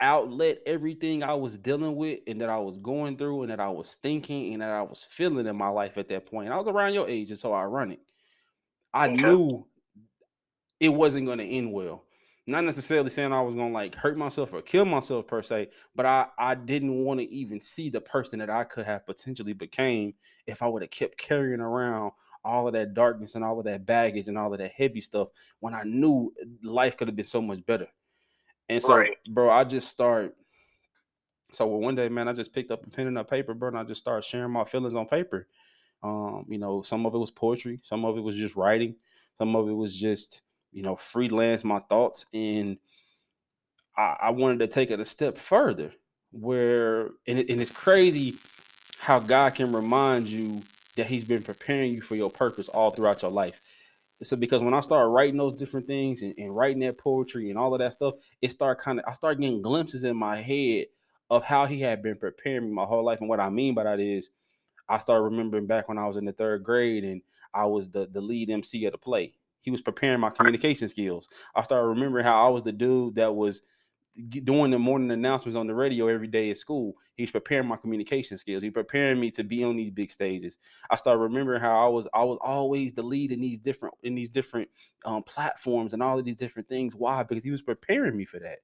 outlet 0.00 0.58
everything 0.66 1.22
i 1.22 1.32
was 1.34 1.56
dealing 1.58 1.96
with 1.96 2.20
and 2.26 2.40
that 2.40 2.50
i 2.50 2.58
was 2.58 2.76
going 2.78 3.16
through 3.16 3.42
and 3.42 3.50
that 3.50 3.60
i 3.60 3.68
was 3.68 3.94
thinking 3.96 4.52
and 4.52 4.62
that 4.62 4.70
i 4.70 4.82
was 4.82 5.04
feeling 5.04 5.46
in 5.46 5.56
my 5.56 5.68
life 5.68 5.96
at 5.98 6.08
that 6.08 6.26
point 6.26 6.50
i 6.50 6.56
was 6.56 6.68
around 6.68 6.92
your 6.94 7.08
age 7.08 7.30
and 7.30 7.38
so 7.38 7.54
ironic 7.54 8.00
I 8.94 9.06
Okay. 9.06 9.08
knew 9.08 9.66
it 10.80 10.88
wasn't 10.90 11.26
going 11.26 11.38
to 11.38 11.44
end 11.44 11.72
well. 11.72 12.04
Not 12.48 12.64
necessarily 12.64 13.10
saying 13.10 13.32
I 13.32 13.40
was 13.40 13.56
going 13.56 13.70
to 13.70 13.74
like 13.74 13.96
hurt 13.96 14.16
myself 14.16 14.52
or 14.52 14.62
kill 14.62 14.84
myself 14.84 15.26
per 15.26 15.42
se, 15.42 15.70
but 15.96 16.06
I 16.06 16.28
I 16.38 16.54
didn't 16.54 16.94
want 17.04 17.18
to 17.18 17.28
even 17.28 17.58
see 17.58 17.90
the 17.90 18.00
person 18.00 18.38
that 18.38 18.50
I 18.50 18.62
could 18.62 18.86
have 18.86 19.04
potentially 19.04 19.52
became 19.52 20.14
if 20.46 20.62
I 20.62 20.68
would 20.68 20.82
have 20.82 20.90
kept 20.92 21.18
carrying 21.18 21.58
around 21.60 22.12
all 22.44 22.68
of 22.68 22.74
that 22.74 22.94
darkness 22.94 23.34
and 23.34 23.44
all 23.44 23.58
of 23.58 23.64
that 23.64 23.84
baggage 23.84 24.28
and 24.28 24.38
all 24.38 24.52
of 24.52 24.60
that 24.60 24.70
heavy 24.70 25.00
stuff 25.00 25.28
when 25.58 25.74
I 25.74 25.82
knew 25.82 26.32
life 26.62 26.96
could 26.96 27.08
have 27.08 27.16
been 27.16 27.26
so 27.26 27.42
much 27.42 27.66
better. 27.66 27.88
And 28.68 28.82
so, 28.82 28.96
Right. 28.96 29.16
bro, 29.28 29.50
I 29.50 29.64
just 29.64 29.88
start. 29.88 30.34
So 31.52 31.66
one 31.66 31.94
day, 31.94 32.08
man, 32.08 32.28
I 32.28 32.32
just 32.32 32.52
picked 32.52 32.70
up 32.70 32.86
a 32.86 32.90
pen 32.90 33.06
and 33.06 33.18
a 33.18 33.24
paper, 33.24 33.54
bro, 33.54 33.68
and 33.68 33.78
I 33.78 33.84
just 33.84 34.00
started 34.00 34.24
sharing 34.24 34.50
my 34.52 34.64
feelings 34.64 34.94
on 34.94 35.06
paper. 35.06 35.46
Um, 36.02 36.44
you 36.48 36.58
know, 36.58 36.82
some 36.82 37.06
of 37.06 37.14
it 37.14 37.18
was 37.18 37.30
poetry, 37.30 37.80
some 37.82 38.04
of 38.04 38.18
it 38.18 38.20
was 38.20 38.36
just 38.36 38.56
writing, 38.56 38.96
some 39.38 39.56
of 39.56 39.68
it 39.68 39.72
was 39.72 39.98
just, 39.98 40.42
you 40.72 40.82
know, 40.82 40.96
freelance 40.96 41.64
my 41.64 41.78
thoughts. 41.80 42.26
And 42.34 42.78
I, 43.96 44.16
I 44.20 44.30
wanted 44.30 44.58
to 44.60 44.66
take 44.66 44.90
it 44.90 45.00
a 45.00 45.04
step 45.04 45.38
further 45.38 45.92
where, 46.32 47.10
and, 47.26 47.38
it, 47.38 47.48
and 47.48 47.60
it's 47.60 47.70
crazy 47.70 48.36
how 48.98 49.18
God 49.18 49.54
can 49.54 49.72
remind 49.72 50.26
you 50.26 50.62
that 50.96 51.06
He's 51.06 51.24
been 51.24 51.42
preparing 51.42 51.94
you 51.94 52.00
for 52.00 52.16
your 52.16 52.30
purpose 52.30 52.68
all 52.68 52.90
throughout 52.90 53.22
your 53.22 53.30
life. 53.30 53.60
So 54.22 54.36
because 54.36 54.62
when 54.62 54.74
I 54.74 54.80
started 54.80 55.08
writing 55.08 55.36
those 55.36 55.54
different 55.54 55.86
things 55.86 56.22
and, 56.22 56.34
and 56.38 56.54
writing 56.54 56.80
that 56.80 56.98
poetry 56.98 57.50
and 57.50 57.58
all 57.58 57.74
of 57.74 57.80
that 57.80 57.92
stuff, 57.92 58.14
it 58.40 58.50
started 58.50 58.82
kind 58.82 58.98
of 58.98 59.04
I 59.06 59.12
started 59.12 59.40
getting 59.40 59.62
glimpses 59.62 60.04
in 60.04 60.16
my 60.16 60.36
head 60.36 60.86
of 61.28 61.44
how 61.44 61.66
he 61.66 61.80
had 61.80 62.02
been 62.02 62.16
preparing 62.16 62.66
me 62.66 62.72
my 62.72 62.84
whole 62.84 63.04
life. 63.04 63.20
And 63.20 63.28
what 63.28 63.40
I 63.40 63.50
mean 63.50 63.74
by 63.74 63.84
that 63.84 64.00
is 64.00 64.30
I 64.88 64.98
started 65.00 65.24
remembering 65.24 65.66
back 65.66 65.88
when 65.88 65.98
I 65.98 66.06
was 66.06 66.16
in 66.16 66.24
the 66.24 66.32
third 66.32 66.64
grade 66.64 67.04
and 67.04 67.20
I 67.52 67.66
was 67.66 67.90
the 67.90 68.06
the 68.10 68.20
lead 68.20 68.50
MC 68.50 68.84
of 68.86 68.92
the 68.92 68.98
play. 68.98 69.34
He 69.60 69.70
was 69.70 69.82
preparing 69.82 70.20
my 70.20 70.30
communication 70.30 70.88
skills. 70.88 71.28
I 71.54 71.62
started 71.62 71.88
remembering 71.88 72.24
how 72.24 72.46
I 72.46 72.48
was 72.50 72.62
the 72.62 72.72
dude 72.72 73.16
that 73.16 73.34
was 73.34 73.62
doing 74.16 74.70
the 74.70 74.78
morning 74.78 75.10
announcements 75.10 75.56
on 75.56 75.66
the 75.66 75.74
radio 75.74 76.08
every 76.08 76.26
day 76.26 76.50
at 76.50 76.56
school. 76.56 76.94
He's 77.14 77.30
preparing 77.30 77.68
my 77.68 77.76
communication 77.76 78.38
skills. 78.38 78.62
He's 78.62 78.72
preparing 78.72 79.20
me 79.20 79.30
to 79.32 79.44
be 79.44 79.64
on 79.64 79.76
these 79.76 79.90
big 79.90 80.10
stages. 80.10 80.58
I 80.90 80.96
started 80.96 81.20
remembering 81.20 81.60
how 81.60 81.86
I 81.86 81.88
was 81.88 82.08
I 82.14 82.24
was 82.24 82.38
always 82.40 82.92
the 82.92 83.02
lead 83.02 83.32
in 83.32 83.40
these 83.40 83.58
different 83.58 83.94
in 84.02 84.14
these 84.14 84.30
different 84.30 84.68
um, 85.04 85.22
platforms 85.22 85.92
and 85.92 86.02
all 86.02 86.18
of 86.18 86.24
these 86.24 86.36
different 86.36 86.68
things. 86.68 86.94
Why? 86.94 87.22
Because 87.22 87.44
he 87.44 87.50
was 87.50 87.62
preparing 87.62 88.16
me 88.16 88.24
for 88.24 88.38
that. 88.40 88.58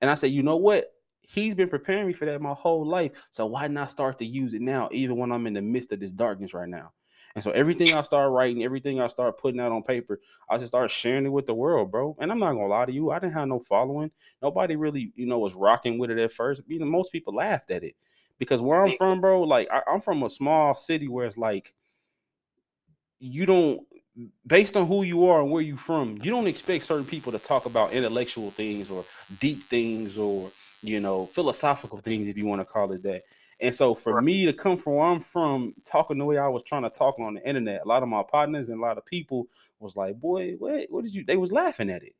And 0.00 0.10
I 0.10 0.14
said, 0.14 0.30
you 0.30 0.42
know 0.42 0.56
what? 0.56 0.92
He's 1.22 1.54
been 1.54 1.68
preparing 1.68 2.06
me 2.06 2.12
for 2.12 2.24
that 2.26 2.40
my 2.40 2.54
whole 2.54 2.84
life. 2.86 3.28
So 3.30 3.46
why 3.46 3.68
not 3.68 3.90
start 3.90 4.18
to 4.18 4.24
use 4.24 4.54
it 4.54 4.62
now, 4.62 4.88
even 4.92 5.16
when 5.16 5.32
I'm 5.32 5.46
in 5.46 5.54
the 5.54 5.62
midst 5.62 5.92
of 5.92 6.00
this 6.00 6.10
darkness 6.10 6.54
right 6.54 6.68
now? 6.68 6.92
And 7.34 7.42
so 7.42 7.50
everything 7.52 7.94
I 7.94 8.02
start 8.02 8.30
writing, 8.30 8.62
everything 8.62 9.00
I 9.00 9.06
start 9.06 9.38
putting 9.38 9.60
out 9.60 9.72
on 9.72 9.82
paper, 9.82 10.20
I 10.48 10.58
just 10.58 10.68
start 10.68 10.90
sharing 10.90 11.26
it 11.26 11.32
with 11.32 11.46
the 11.46 11.54
world, 11.54 11.90
bro. 11.90 12.16
And 12.20 12.30
I'm 12.30 12.38
not 12.38 12.52
gonna 12.52 12.66
lie 12.66 12.86
to 12.86 12.92
you, 12.92 13.10
I 13.10 13.18
didn't 13.18 13.34
have 13.34 13.48
no 13.48 13.60
following. 13.60 14.10
Nobody 14.42 14.76
really, 14.76 15.12
you 15.14 15.26
know, 15.26 15.38
was 15.38 15.54
rocking 15.54 15.98
with 15.98 16.10
it 16.10 16.18
at 16.18 16.32
first. 16.32 16.62
You 16.66 16.78
know, 16.78 16.86
most 16.86 17.12
people 17.12 17.34
laughed 17.34 17.70
at 17.70 17.84
it 17.84 17.96
because 18.38 18.60
where 18.60 18.84
I'm 18.84 18.96
from, 18.96 19.20
bro, 19.20 19.42
like 19.42 19.68
I, 19.70 19.82
I'm 19.88 20.00
from 20.00 20.22
a 20.22 20.30
small 20.30 20.74
city 20.74 21.08
where 21.08 21.26
it's 21.26 21.38
like 21.38 21.74
you 23.18 23.46
don't 23.46 23.80
based 24.46 24.76
on 24.76 24.86
who 24.86 25.02
you 25.04 25.26
are 25.26 25.40
and 25.40 25.50
where 25.50 25.62
you're 25.62 25.76
from, 25.76 26.18
you 26.22 26.30
don't 26.30 26.46
expect 26.46 26.84
certain 26.84 27.04
people 27.04 27.32
to 27.32 27.38
talk 27.38 27.66
about 27.66 27.92
intellectual 27.92 28.50
things 28.50 28.90
or 28.90 29.04
deep 29.40 29.62
things 29.62 30.18
or 30.18 30.50
you 30.82 31.00
know 31.00 31.26
philosophical 31.26 31.98
things 31.98 32.28
if 32.28 32.36
you 32.36 32.46
want 32.46 32.60
to 32.60 32.64
call 32.64 32.92
it 32.92 33.02
that. 33.02 33.22
And 33.62 33.74
so 33.74 33.94
for 33.94 34.14
Right. 34.14 34.24
me 34.24 34.46
to 34.46 34.52
come 34.52 34.76
from 34.76 34.94
where 34.96 35.06
I'm 35.06 35.20
from, 35.20 35.74
talking 35.84 36.18
the 36.18 36.24
way 36.26 36.36
I 36.36 36.48
was 36.48 36.64
trying 36.64 36.82
to 36.82 36.90
talk 36.90 37.18
on 37.20 37.34
the 37.34 37.48
internet, 37.48 37.82
a 37.84 37.88
lot 37.88 38.02
of 38.02 38.08
my 38.08 38.24
partners 38.24 38.68
and 38.68 38.78
a 38.78 38.82
lot 38.82 38.98
of 38.98 39.06
people 39.06 39.48
was 39.78 39.96
like, 39.96 40.20
"Boy, 40.20 40.54
what? 40.54 40.90
What 40.90 41.04
did 41.04 41.14
you?" 41.14 41.24
They 41.24 41.36
was 41.36 41.52
laughing 41.52 41.88
at 41.90 42.02
it. 42.02 42.14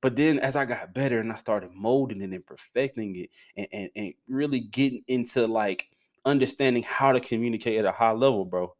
But 0.00 0.16
then 0.16 0.38
as 0.40 0.56
I 0.56 0.64
got 0.64 0.94
better 0.94 1.20
and 1.20 1.32
I 1.32 1.36
started 1.36 1.72
molding 1.74 2.22
it 2.22 2.32
and 2.32 2.46
perfecting 2.46 3.16
it 3.16 3.30
and, 3.56 3.68
and, 3.72 3.90
and 3.96 4.14
really 4.28 4.60
getting 4.60 5.04
into 5.08 5.46
like 5.46 5.88
understanding 6.24 6.82
how 6.84 7.12
to 7.12 7.20
communicate 7.20 7.78
at 7.78 7.84
a 7.84 7.92
high 7.92 8.12
level, 8.12 8.44
bro, 8.44 8.74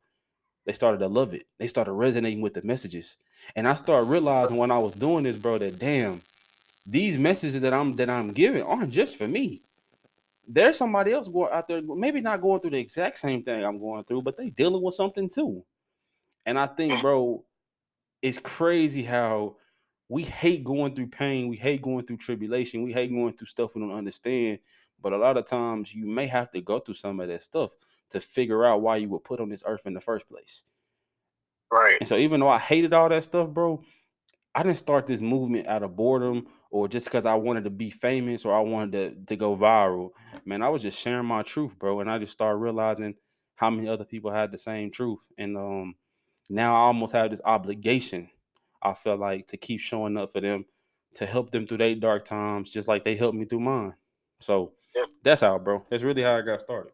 they 0.66 0.72
started 0.72 0.98
to 0.98 1.08
love 1.08 1.34
it. 1.34 1.46
They 1.58 1.66
started 1.68 1.92
resonating 1.92 2.40
with 2.42 2.54
the 2.54 2.62
messages. 2.62 3.18
And 3.56 3.68
I 3.68 3.74
started 3.74 4.06
realizing 4.08 4.56
when 4.56 4.70
I 4.72 4.78
was 4.78 4.94
doing 4.94 5.24
this, 5.24 5.36
bro, 5.36 5.58
that 5.58 5.78
damn, 5.78 6.22
these 6.86 7.18
messages 7.18 7.62
that 7.62 7.72
I'm 7.72 7.96
that 7.96 8.10
I'm 8.10 8.32
giving 8.32 8.62
aren't 8.62 8.92
just 8.92 9.16
for 9.16 9.28
me. 9.28 9.62
There's 10.46 10.76
somebody 10.76 11.12
else 11.12 11.28
going 11.28 11.52
out 11.52 11.68
there, 11.68 11.80
maybe 11.82 12.20
not 12.20 12.42
going 12.42 12.60
through 12.60 12.70
the 12.70 12.78
exact 12.78 13.16
same 13.16 13.42
thing 13.42 13.64
I'm 13.64 13.78
going 13.78 14.04
through, 14.04 14.22
but 14.22 14.36
they 14.36 14.50
dealing 14.50 14.82
with 14.82 14.94
something 14.94 15.28
too. 15.28 15.64
And 16.46 16.58
I 16.58 16.66
think, 16.66 17.00
bro, 17.00 17.44
it's 18.20 18.38
crazy 18.38 19.02
how 19.02 19.56
we 20.08 20.24
hate 20.24 20.64
going 20.64 20.94
through 20.94 21.06
pain, 21.06 21.48
we 21.48 21.56
hate 21.56 21.82
going 21.82 22.04
through 22.04 22.18
tribulation, 22.18 22.82
we 22.82 22.92
hate 22.92 23.10
going 23.10 23.32
through 23.34 23.46
stuff 23.46 23.74
we 23.74 23.80
don't 23.80 23.96
understand. 23.96 24.58
But 25.00 25.12
a 25.12 25.16
lot 25.16 25.36
of 25.36 25.46
times 25.46 25.94
you 25.94 26.06
may 26.06 26.26
have 26.26 26.50
to 26.52 26.60
go 26.60 26.78
through 26.78 26.94
some 26.94 27.18
of 27.20 27.28
that 27.28 27.42
stuff 27.42 27.70
to 28.10 28.20
figure 28.20 28.64
out 28.64 28.82
why 28.82 28.96
you 28.96 29.08
were 29.08 29.18
put 29.18 29.40
on 29.40 29.48
this 29.48 29.64
earth 29.66 29.86
in 29.86 29.94
the 29.94 30.00
first 30.00 30.28
place. 30.28 30.62
Right. 31.72 31.96
And 32.00 32.08
so 32.08 32.16
even 32.16 32.40
though 32.40 32.48
I 32.48 32.58
hated 32.58 32.92
all 32.92 33.08
that 33.08 33.24
stuff, 33.24 33.48
bro, 33.48 33.82
I 34.54 34.62
didn't 34.62 34.78
start 34.78 35.06
this 35.06 35.20
movement 35.20 35.66
out 35.66 35.82
of 35.82 35.96
boredom 35.96 36.46
or 36.70 36.88
just 36.88 37.06
because 37.06 37.26
I 37.26 37.34
wanted 37.34 37.64
to 37.64 37.70
be 37.70 37.90
famous 37.90 38.44
or 38.44 38.54
I 38.54 38.60
wanted 38.60 38.92
to, 38.92 39.24
to 39.26 39.36
go 39.36 39.56
viral. 39.56 40.10
Man, 40.44 40.62
I 40.62 40.68
was 40.68 40.82
just 40.82 40.98
sharing 40.98 41.26
my 41.26 41.42
truth, 41.42 41.78
bro. 41.78 42.00
And 42.00 42.10
I 42.10 42.18
just 42.18 42.32
started 42.32 42.58
realizing 42.58 43.14
how 43.54 43.70
many 43.70 43.88
other 43.88 44.04
people 44.04 44.30
had 44.30 44.50
the 44.52 44.58
same 44.58 44.90
truth. 44.90 45.26
And 45.38 45.56
um 45.56 45.94
now 46.50 46.74
I 46.74 46.86
almost 46.86 47.14
have 47.14 47.30
this 47.30 47.40
obligation, 47.44 48.28
I 48.82 48.92
feel 48.94 49.16
like, 49.16 49.46
to 49.48 49.56
keep 49.56 49.80
showing 49.80 50.16
up 50.18 50.32
for 50.32 50.40
them, 50.40 50.66
to 51.14 51.24
help 51.24 51.50
them 51.50 51.66
through 51.66 51.78
their 51.78 51.94
dark 51.94 52.24
times, 52.24 52.70
just 52.70 52.88
like 52.88 53.04
they 53.04 53.16
helped 53.16 53.36
me 53.38 53.44
through 53.46 53.60
mine. 53.60 53.94
So 54.40 54.72
Yep. 54.94 55.06
that's 55.22 55.40
how, 55.40 55.58
bro. 55.58 55.86
That's 55.88 56.02
really 56.02 56.22
how 56.22 56.36
I 56.36 56.42
got 56.42 56.60
started. 56.60 56.92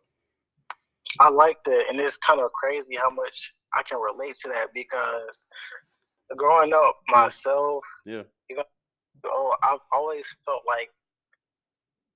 I 1.21 1.31
like 1.31 1.57
that, 1.65 1.87
and 1.89 1.99
it's 1.99 2.17
kind 2.19 2.41
of 2.41 2.53
crazy 2.53 2.97
how 2.97 3.11
much 3.11 3.55
I 3.75 3.83
can 3.83 3.99
relate 4.01 4.37
to 4.43 4.49
that 4.49 4.69
because 4.75 5.47
growing 6.37 6.73
up 6.73 7.01
myself, 7.09 7.85
Yeah. 8.05 8.23
you 8.49 8.63
oh, 9.25 9.57
I've 9.63 9.81
always 9.93 10.35
felt 10.45 10.63
like 10.67 10.91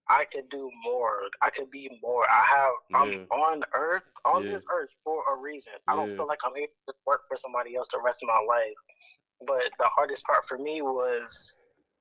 I 0.08 0.24
could 0.26 0.48
do 0.50 0.70
more. 0.84 1.22
I 1.40 1.50
could 1.50 1.70
be 1.70 1.88
more. 2.02 2.28
I 2.30 2.42
have. 2.44 2.72
I'm 2.94 3.26
on 3.30 3.64
Earth, 3.72 4.04
on 4.24 4.44
Yeah. 4.44 4.50
this 4.52 4.66
Earth 4.70 4.94
for 5.04 5.22
a 5.32 5.36
reason. 5.36 5.74
I 5.88 5.96
don't 5.96 6.10
Yeah. 6.10 6.16
feel 6.16 6.26
like 6.26 6.40
I'm 6.44 6.56
able 6.56 6.72
to 6.88 6.94
work 7.06 7.26
for 7.28 7.36
somebody 7.36 7.76
else 7.76 7.88
the 7.88 8.00
rest 8.00 8.22
of 8.22 8.28
my 8.28 8.40
life. 8.40 8.74
But 9.46 9.72
the 9.78 9.88
hardest 9.88 10.24
part 10.24 10.46
for 10.46 10.58
me 10.58 10.82
was 10.82 11.56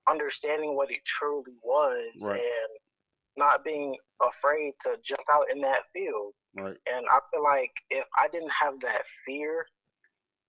understanding 0.08 0.76
what 0.76 0.92
it 0.92 1.04
truly 1.06 1.58
was 1.62 2.14
Right. 2.28 2.42
and 2.42 2.80
not 3.38 3.64
being 3.64 3.98
afraid 4.20 4.74
to 4.82 4.98
jump 4.98 5.24
out 5.30 5.50
in 5.50 5.62
that 5.62 5.86
field. 5.94 6.36
Right. 6.56 6.78
And 6.88 7.08
I 7.10 7.22
feel 7.32 7.44
like 7.44 7.72
if 7.90 8.06
I 8.18 8.28
didn't 8.28 8.52
have 8.52 8.80
that 8.82 9.08
fear, 9.26 9.68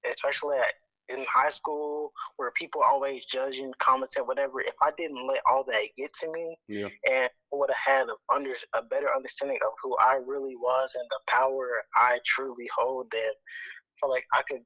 especially 0.05 0.59
at, 0.59 0.75
in 1.13 1.25
high 1.33 1.51
school 1.51 2.13
where 2.37 2.51
people 2.53 2.83
always 2.83 3.25
judging, 3.25 3.73
commenting, 3.79 4.25
whatever, 4.25 4.61
if 4.61 4.75
I 4.83 4.91
didn't 4.97 5.27
let 5.27 5.43
all 5.51 5.65
that 5.65 5.89
get 5.97 6.13
to 6.21 6.33
me 6.33 6.57
Yeah. 6.69 6.89
and 7.11 7.31
would 7.53 7.71
have 7.71 7.97
had 7.97 8.09
a, 8.09 8.35
under, 8.35 8.55
a 8.75 8.83
better 8.83 9.09
understanding 9.15 9.59
of 9.67 9.73
who 9.83 9.97
I 9.99 10.15
really 10.25 10.57
was 10.57 10.95
and 10.95 11.07
the 11.11 11.19
power 11.29 11.83
I 11.97 12.19
truly 12.25 12.69
hold, 12.77 13.09
then 13.13 13.23
I 13.23 13.93
feel 14.01 14.11
like 14.11 14.25
I 14.33 14.43
could 14.49 14.63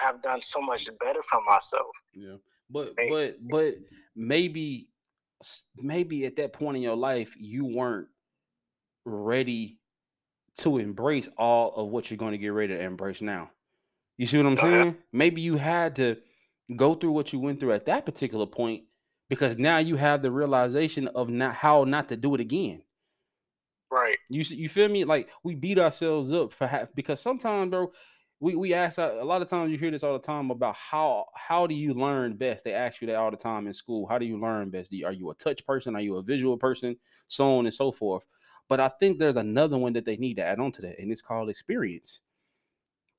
have 0.00 0.22
done 0.22 0.42
so 0.42 0.60
much 0.60 0.88
better 1.02 1.22
for 1.30 1.40
myself. 1.48 1.86
Yeah, 2.12 2.36
but 2.70 2.92
Right. 2.98 3.08
but 3.10 3.36
but 3.48 3.74
maybe 4.14 4.88
maybe 5.78 6.26
at 6.26 6.36
that 6.36 6.52
point 6.52 6.76
in 6.76 6.82
your 6.82 6.96
life 6.96 7.34
you 7.38 7.64
weren't 7.64 8.08
ready 9.04 9.78
to 10.58 10.78
embrace 10.78 11.28
all 11.36 11.74
of 11.74 11.88
what 11.88 12.10
you're 12.10 12.16
going 12.16 12.32
to 12.32 12.38
get 12.38 12.48
ready 12.48 12.74
to 12.74 12.80
embrace 12.82 13.20
now. 13.20 13.50
You 14.18 14.26
see 14.26 14.36
what 14.38 14.46
I'm 14.46 14.56
saying? 14.56 14.96
Maybe 15.12 15.40
you 15.42 15.56
had 15.56 15.96
to 15.96 16.16
go 16.76 16.94
through 16.94 17.12
what 17.12 17.32
you 17.32 17.40
went 17.40 17.60
through 17.60 17.72
at 17.72 17.86
that 17.86 18.06
particular 18.06 18.46
point 18.46 18.84
because 19.28 19.58
now 19.58 19.78
you 19.78 19.96
have 19.96 20.22
the 20.22 20.30
realization 20.30 21.08
of 21.08 21.28
not 21.28 21.54
how 21.54 21.84
not 21.84 22.08
to 22.10 22.16
do 22.16 22.34
it 22.34 22.40
again. 22.40 22.82
Right. 23.90 24.18
You 24.28 24.42
you 24.42 24.68
feel 24.68 24.88
me? 24.88 25.04
Like 25.04 25.30
we 25.44 25.54
beat 25.54 25.78
ourselves 25.78 26.32
up 26.32 26.52
for 26.52 26.66
half 26.66 26.88
because 26.94 27.20
sometimes, 27.20 27.70
bro, 27.70 27.92
we 28.40 28.56
we 28.56 28.74
ask 28.74 28.98
a 28.98 29.22
lot 29.24 29.42
of 29.42 29.48
times 29.48 29.70
you 29.70 29.78
hear 29.78 29.92
this 29.92 30.02
all 30.02 30.12
the 30.14 30.18
time 30.18 30.50
about 30.50 30.74
how 30.74 31.26
how 31.34 31.66
do 31.68 31.74
you 31.74 31.94
learn 31.94 32.36
best? 32.36 32.64
They 32.64 32.72
ask 32.74 33.00
you 33.00 33.06
that 33.06 33.16
all 33.16 33.30
the 33.30 33.36
time 33.36 33.66
in 33.68 33.72
school. 33.72 34.06
How 34.08 34.18
do 34.18 34.26
you 34.26 34.40
learn 34.40 34.70
best? 34.70 34.92
You- 34.92 35.06
Are 35.06 35.12
you 35.12 35.30
a 35.30 35.34
touch 35.34 35.64
person? 35.64 35.94
Are 35.94 36.00
you 36.00 36.16
a 36.16 36.22
visual 36.22 36.56
person? 36.56 36.96
So 37.28 37.58
on 37.58 37.66
and 37.66 37.74
so 37.74 37.92
forth. 37.92 38.26
But 38.68 38.80
I 38.80 38.88
think 38.88 39.18
there's 39.18 39.36
another 39.36 39.78
one 39.78 39.92
that 39.92 40.04
they 40.04 40.16
need 40.16 40.34
to 40.38 40.44
add 40.44 40.58
on 40.58 40.72
to 40.72 40.82
that, 40.82 40.98
and 40.98 41.12
it's 41.12 41.22
called 41.22 41.48
experience 41.48 42.20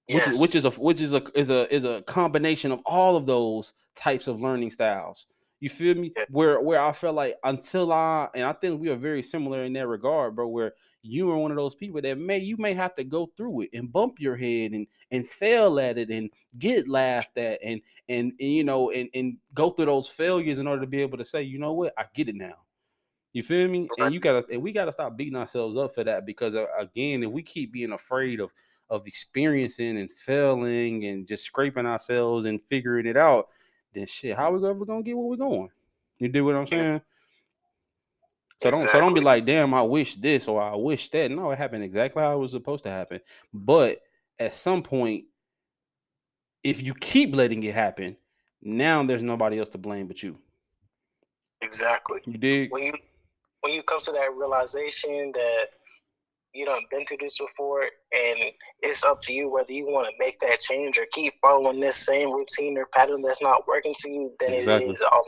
Yes. 0.08 0.40
which 0.40 0.56
is 0.56 0.64
a 0.66 0.72
which 0.72 1.02
is 1.02 1.14
a 1.14 1.22
is 1.36 1.50
a 1.50 1.74
is 1.74 1.84
a 1.84 2.02
combination 2.04 2.72
of 2.72 2.80
all 2.86 3.18
of 3.18 3.26
those 3.26 3.74
types 3.96 4.28
of 4.28 4.42
learning 4.42 4.72
styles. 4.72 5.28
You 5.60 5.70
feel 5.70 5.96
me? 5.96 6.14
Yeah. 6.16 6.26
Where 6.30 6.62
where 6.62 6.82
I 6.82 6.92
felt 6.94 7.16
like 7.16 7.36
until 7.44 7.92
I 7.92 8.30
and 8.34 8.44
I 8.44 8.54
think 8.54 8.80
we 8.80 8.90
are 8.90 8.96
very 8.96 9.24
similar 9.24 9.64
in 9.64 9.74
that 9.74 9.88
regard, 9.88 10.36
bro. 10.36 10.48
Where 10.48 10.74
you 11.02 11.30
are 11.32 11.38
one 11.38 11.52
of 11.52 11.58
those 11.58 11.76
people 11.76 12.00
that 12.02 12.18
may 12.18 12.38
you 12.38 12.56
may 12.58 12.74
have 12.74 12.94
to 12.96 13.04
go 13.04 13.32
through 13.36 13.62
it 13.62 13.72
and 13.74 13.92
bump 13.92 14.20
your 14.20 14.36
head 14.36 14.72
and 14.72 14.88
and 15.12 15.26
fail 15.26 15.80
at 15.80 15.98
it 15.98 16.10
and 16.10 16.30
get 16.58 16.88
laughed 16.88 17.38
at 17.38 17.60
and 17.64 17.82
and, 18.08 18.34
and 18.40 18.54
you 18.54 18.64
know 18.64 18.92
and 18.92 19.10
and 19.14 19.38
go 19.54 19.70
through 19.70 19.88
those 19.88 20.08
failures 20.08 20.60
in 20.60 20.68
order 20.68 20.82
to 20.82 20.88
be 20.88 21.02
able 21.02 21.18
to 21.18 21.26
say, 21.26 21.42
you 21.42 21.60
know 21.60 21.74
what, 21.74 21.94
I 21.98 22.06
get 22.14 22.30
it 22.30 22.36
now. 22.36 22.56
You 23.34 23.44
feel 23.44 23.68
me? 23.68 23.90
Right. 23.98 24.06
And 24.06 24.14
you 24.14 24.20
gotta 24.20 24.46
and 24.52 24.62
we 24.62 24.72
gotta 24.72 24.92
stop 24.92 25.18
beating 25.18 25.36
ourselves 25.36 25.78
up 25.78 25.94
for 25.94 26.04
that 26.04 26.26
because 26.26 26.56
uh, 26.56 26.66
again, 26.78 27.24
if 27.24 27.32
we 27.32 27.42
keep 27.42 27.74
being 27.74 27.92
afraid 27.92 28.40
of 28.40 28.52
of 28.90 29.06
experiencing 29.08 29.98
and 29.98 30.12
failing 30.12 31.06
and 31.06 31.28
just 31.28 31.44
scraping 31.44 31.86
ourselves 31.86 32.46
and 32.46 32.62
figuring 32.62 33.06
it 33.06 33.18
out, 33.18 33.48
then 33.94 34.06
shit, 34.06 34.36
how 34.36 34.52
we 34.52 34.68
ever 34.68 34.86
gonna 34.86 35.04
get 35.04 35.18
where 35.18 35.26
we're 35.26 35.36
going? 35.36 35.70
You 36.20 36.30
do 36.30 36.46
what 36.46 36.56
I'm 36.56 36.68
saying? 36.68 37.02
So 38.62 38.72
don't 38.72 38.90
so 38.90 39.00
don't 39.00 39.14
be 39.14 39.22
like, 39.22 39.46
damn, 39.46 39.74
I 39.74 39.84
wish 39.84 40.16
this 40.16 40.48
or 40.48 40.62
I 40.62 40.76
wish 40.76 41.10
that. 41.10 41.30
No, 41.30 41.52
it 41.52 41.58
happened 41.58 41.84
exactly 41.84 42.24
how 42.24 42.34
it 42.34 42.40
was 42.40 42.52
supposed 42.52 42.84
to 42.86 42.90
happen. 42.90 43.20
But 43.54 44.02
at 44.40 44.54
some 44.54 44.82
point, 44.82 45.26
if 46.64 46.82
you 46.82 46.94
keep 46.96 47.36
letting 47.36 47.64
it 47.64 47.76
happen, 47.76 48.18
now 48.62 49.04
there's 49.04 49.22
nobody 49.22 49.60
else 49.60 49.70
to 49.70 49.78
blame 49.78 50.08
but 50.08 50.24
you. 50.24 50.38
Exactly. 51.62 52.22
You 52.26 52.38
dig? 52.38 52.72
when 52.72 52.84
you 52.84 52.94
when 53.62 53.74
you 53.74 53.84
come 53.84 54.00
to 54.00 54.12
that 54.12 54.34
realization 54.36 55.32
that 55.34 55.66
you 56.58 56.66
done 56.66 56.82
been 56.90 57.06
through 57.06 57.18
this 57.20 57.38
before 57.38 57.84
and 57.84 58.40
it's 58.82 59.04
up 59.04 59.22
to 59.22 59.34
you 59.34 59.50
whether 59.50 59.72
you 59.72 59.86
want 59.86 60.08
to 60.08 60.14
make 60.20 60.40
that 60.40 60.60
change 60.60 60.98
or 60.98 61.06
keep 61.12 61.34
following 61.42 61.80
this 61.80 61.96
same 61.96 62.34
routine 62.34 62.78
or 62.78 62.88
pattern 62.94 63.22
that's 63.22 63.42
not 63.42 63.68
working 63.68 63.94
to 64.00 64.10
you. 64.10 64.32
Then 64.40 64.54
Exactly. 64.54 64.90
it 64.90 64.94
is 64.94 65.02
all 65.02 65.26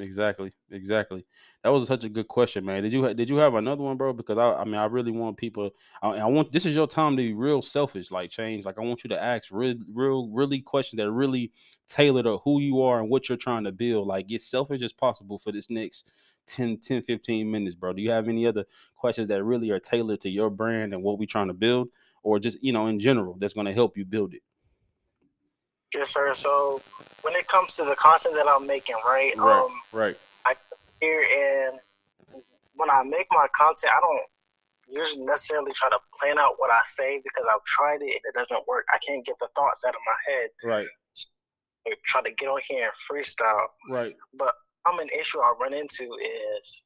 Exactly, 0.00 0.52
exactly. 0.70 1.24
That 1.64 1.70
was 1.70 1.88
such 1.88 2.04
a 2.04 2.08
good 2.08 2.28
question, 2.28 2.64
man. 2.64 2.82
Did 2.82 2.92
you 2.92 3.12
did 3.14 3.28
you 3.28 3.36
have 3.36 3.54
another 3.54 3.82
one, 3.82 3.96
bro? 3.96 4.12
Because 4.12 4.38
I, 4.38 4.52
I 4.52 4.64
mean, 4.64 4.76
I 4.76 4.84
really 4.84 5.10
want 5.10 5.36
people. 5.36 5.70
I, 6.02 6.10
I 6.10 6.24
want 6.26 6.52
this 6.52 6.66
is 6.66 6.76
your 6.76 6.86
time 6.86 7.16
to 7.16 7.22
be 7.22 7.32
real 7.32 7.62
selfish, 7.62 8.10
like 8.10 8.30
change. 8.30 8.64
Like 8.64 8.78
I 8.78 8.82
want 8.82 9.02
you 9.02 9.08
to 9.08 9.20
ask 9.20 9.48
real, 9.50 9.74
real, 9.92 10.28
really 10.28 10.60
questions 10.60 10.98
that 10.98 11.10
really 11.10 11.52
tailor 11.88 12.22
to 12.22 12.38
who 12.38 12.60
you 12.60 12.82
are 12.82 13.00
and 13.00 13.10
what 13.10 13.28
you're 13.28 13.38
trying 13.38 13.64
to 13.64 13.72
build. 13.72 14.06
Like 14.06 14.28
get 14.28 14.42
selfish 14.42 14.82
as 14.82 14.92
possible 14.92 15.38
for 15.38 15.50
this 15.50 15.68
next 15.68 16.12
10, 16.48 16.78
10, 16.78 17.02
15 17.02 17.50
minutes, 17.50 17.76
bro. 17.76 17.92
Do 17.92 18.02
you 18.02 18.10
have 18.10 18.28
any 18.28 18.46
other 18.46 18.64
questions 18.96 19.28
that 19.28 19.44
really 19.44 19.70
are 19.70 19.78
tailored 19.78 20.20
to 20.22 20.30
your 20.30 20.50
brand 20.50 20.92
and 20.92 21.02
what 21.02 21.18
we're 21.18 21.26
trying 21.26 21.48
to 21.48 21.54
build, 21.54 21.88
or 22.22 22.38
just 22.38 22.62
you 22.62 22.72
know 22.72 22.86
in 22.86 22.98
general 22.98 23.36
that's 23.38 23.54
going 23.54 23.66
to 23.66 23.72
help 23.72 23.96
you 23.96 24.04
build 24.04 24.34
it? 24.34 24.42
yes, 25.94 26.12
sir. 26.12 26.34
So 26.34 26.80
when 27.22 27.34
it 27.34 27.48
comes 27.48 27.74
to 27.76 27.84
the 27.84 27.96
content 27.96 28.34
that 28.34 28.46
I'm 28.48 28.66
making, 28.66 28.96
right? 29.04 29.36
Right, 29.36 29.60
Um, 29.64 29.70
right. 29.92 30.16
here 31.00 31.24
and 31.70 31.78
when 32.74 32.90
I 32.90 33.02
make 33.04 33.26
my 33.30 33.46
content, 33.56 33.92
I 33.96 34.00
don't 34.00 34.96
usually 34.98 35.24
necessarily 35.24 35.72
try 35.72 35.88
to 35.90 35.98
plan 36.18 36.38
out 36.38 36.54
what 36.58 36.70
I 36.70 36.80
say 36.86 37.20
because 37.22 37.46
I've 37.52 37.62
tried 37.64 38.02
it 38.02 38.10
and 38.10 38.20
it 38.24 38.34
doesn't 38.34 38.66
work. 38.66 38.86
I 38.92 38.98
can't 39.06 39.24
get 39.24 39.36
the 39.40 39.48
thoughts 39.54 39.84
out 39.84 39.94
of 39.94 40.00
my 40.06 40.32
head. 40.32 40.50
Right, 40.64 40.86
I 41.86 41.92
try 42.04 42.22
to 42.22 42.32
get 42.32 42.48
on 42.48 42.60
here 42.68 42.84
and 42.90 42.92
freestyle. 43.08 43.66
right. 43.90 44.14
But 44.34 44.54
common 44.86 45.08
issue 45.18 45.40
I 45.40 45.52
run 45.60 45.74
into 45.74 46.14
is 46.14 46.84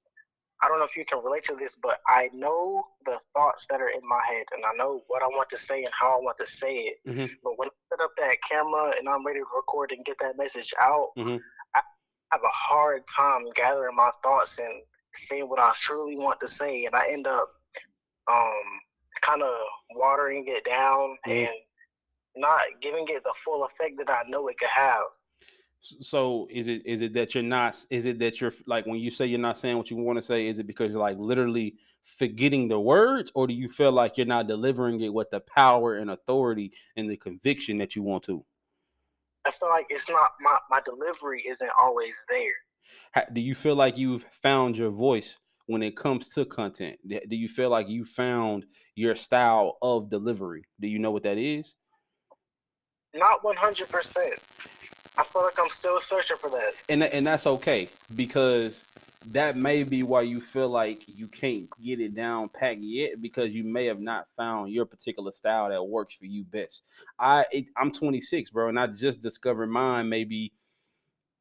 I 0.62 0.68
don't 0.68 0.78
know 0.78 0.84
if 0.84 0.96
you 0.96 1.04
can 1.04 1.22
relate 1.24 1.42
to 1.44 1.56
this, 1.56 1.76
but 1.82 1.98
I 2.06 2.30
know 2.32 2.84
the 3.04 3.18
thoughts 3.34 3.66
that 3.68 3.80
are 3.80 3.88
in 3.88 4.00
my 4.08 4.20
head 4.24 4.46
and 4.52 4.64
I 4.64 4.76
know 4.76 5.02
what 5.08 5.22
I 5.22 5.26
want 5.26 5.50
to 5.50 5.58
say 5.58 5.82
and 5.82 5.92
how 5.98 6.16
I 6.16 6.20
want 6.22 6.36
to 6.36 6.46
say 6.46 6.74
it. 6.76 6.98
Mhm. 7.04 7.28
But 7.42 7.58
when 7.58 7.68
I 7.68 7.72
set 7.90 8.00
up 8.00 8.12
that 8.18 8.36
camera 8.48 8.94
and 8.96 9.08
I'm 9.08 9.26
ready 9.26 9.40
to 9.40 9.46
record 9.56 9.90
and 9.90 10.04
get 10.04 10.18
that 10.18 10.36
message 10.36 10.72
out, 10.78 11.10
Mhm. 11.16 11.42
I 11.74 11.82
have 12.30 12.44
a 12.44 12.48
hard 12.48 13.04
time 13.08 13.50
gathering 13.56 13.96
my 13.96 14.12
thoughts 14.22 14.60
and 14.60 14.84
saying 15.14 15.48
what 15.48 15.58
I 15.58 15.72
truly 15.74 16.16
want 16.16 16.38
to 16.40 16.48
say. 16.48 16.84
And 16.84 16.94
I 16.94 17.08
end 17.08 17.26
up 17.26 17.48
um, 18.28 18.80
kind 19.20 19.42
of 19.42 19.66
watering 19.90 20.46
it 20.46 20.64
down 20.64 21.18
Mhm. 21.26 21.48
and 21.48 21.56
not 22.36 22.80
giving 22.80 23.08
it 23.08 23.24
the 23.24 23.34
full 23.34 23.64
effect 23.64 23.98
that 23.98 24.08
I 24.08 24.22
know 24.28 24.46
it 24.46 24.58
could 24.58 24.68
have. 24.68 25.06
So 25.82 26.46
is 26.48 26.68
it 26.68 26.86
is 26.86 27.00
it 27.00 27.12
that 27.14 27.34
you're 27.34 27.42
not 27.42 27.84
is 27.90 28.06
it 28.06 28.20
that 28.20 28.40
you're 28.40 28.52
like 28.66 28.86
when 28.86 29.00
you 29.00 29.10
say 29.10 29.26
you're 29.26 29.40
not 29.40 29.58
saying 29.58 29.76
what 29.76 29.90
you 29.90 29.96
want 29.96 30.16
to 30.16 30.22
say 30.22 30.46
is 30.46 30.60
it 30.60 30.66
because 30.66 30.92
you're 30.92 31.00
like 31.00 31.18
literally 31.18 31.74
forgetting 32.02 32.68
the 32.68 32.78
words 32.78 33.32
or 33.34 33.48
do 33.48 33.52
you 33.54 33.68
feel 33.68 33.90
like 33.90 34.16
you're 34.16 34.24
not 34.26 34.46
delivering 34.46 35.00
it 35.00 35.12
with 35.12 35.28
the 35.30 35.40
power 35.40 35.96
and 35.96 36.10
authority 36.10 36.72
and 36.96 37.10
the 37.10 37.16
conviction 37.16 37.78
that 37.78 37.96
you 37.96 38.02
want 38.02 38.22
to? 38.22 38.44
I 39.44 39.50
feel 39.50 39.70
like 39.70 39.86
it's 39.90 40.08
not 40.08 40.30
my, 40.40 40.56
my 40.70 40.80
delivery 40.84 41.42
isn't 41.48 41.70
always 41.76 42.24
there. 42.28 42.54
Ha- 43.16 43.26
Do 43.32 43.40
you 43.40 43.54
feel 43.56 43.74
like 43.74 43.98
you've 43.98 44.24
found 44.30 44.78
your 44.78 44.90
voice 44.90 45.36
when 45.66 45.82
it 45.82 45.96
comes 45.96 46.28
to 46.34 46.44
content? 46.44 46.96
Do 47.08 47.36
you 47.36 47.48
feel 47.48 47.70
like 47.70 47.88
you 47.88 48.04
found 48.04 48.66
your 48.94 49.16
style 49.16 49.78
of 49.82 50.10
delivery? 50.10 50.64
Do 50.80 50.86
you 50.86 51.00
know 51.00 51.10
what 51.10 51.24
that 51.24 51.38
is? 51.38 51.74
Not 53.14 53.42
one 53.44 53.56
hundred 53.56 53.88
percent. 53.88 54.36
I 55.16 55.24
feel 55.24 55.42
like 55.42 55.58
I'm 55.58 55.70
still 55.70 56.00
searching 56.00 56.36
for 56.38 56.50
that. 56.50 56.72
and 56.88 57.02
and 57.02 57.26
that's 57.26 57.46
okay 57.46 57.88
because 58.14 58.84
that 59.26 59.56
may 59.56 59.84
be 59.84 60.02
why 60.02 60.22
you 60.22 60.40
feel 60.40 60.68
like 60.68 61.04
you 61.06 61.28
can't 61.28 61.68
get 61.82 62.00
it 62.00 62.14
down 62.14 62.48
pat 62.48 62.82
yet 62.82 63.20
because 63.20 63.54
you 63.54 63.64
may 63.64 63.86
have 63.86 64.00
not 64.00 64.26
found 64.36 64.72
your 64.72 64.84
particular 64.84 65.30
style 65.30 65.68
that 65.68 65.82
works 65.82 66.16
for 66.16 66.26
you 66.26 66.44
best. 66.44 66.82
I 67.18 67.44
it, 67.52 67.66
I'm 67.76 67.92
26, 67.92 68.50
bro, 68.50 68.68
and 68.68 68.78
I 68.78 68.86
just 68.88 69.20
discovered 69.20 69.68
mine 69.68 70.08
maybe 70.08 70.52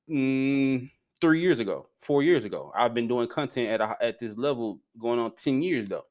mm, 0.10 0.90
three 1.20 1.42
years 1.42 1.60
ago, 1.60 1.88
four 2.02 2.24
years 2.24 2.46
ago. 2.46 2.72
I've 2.76 2.94
been 2.94 3.08
doing 3.08 3.28
content 3.28 3.70
at 3.70 3.82
a, 3.82 3.96
at 4.02 4.20
this 4.20 4.38
level 4.38 4.80
going 4.98 5.20
on 5.20 5.34
10 5.36 5.64
years 5.64 5.88
though, 5.88 6.06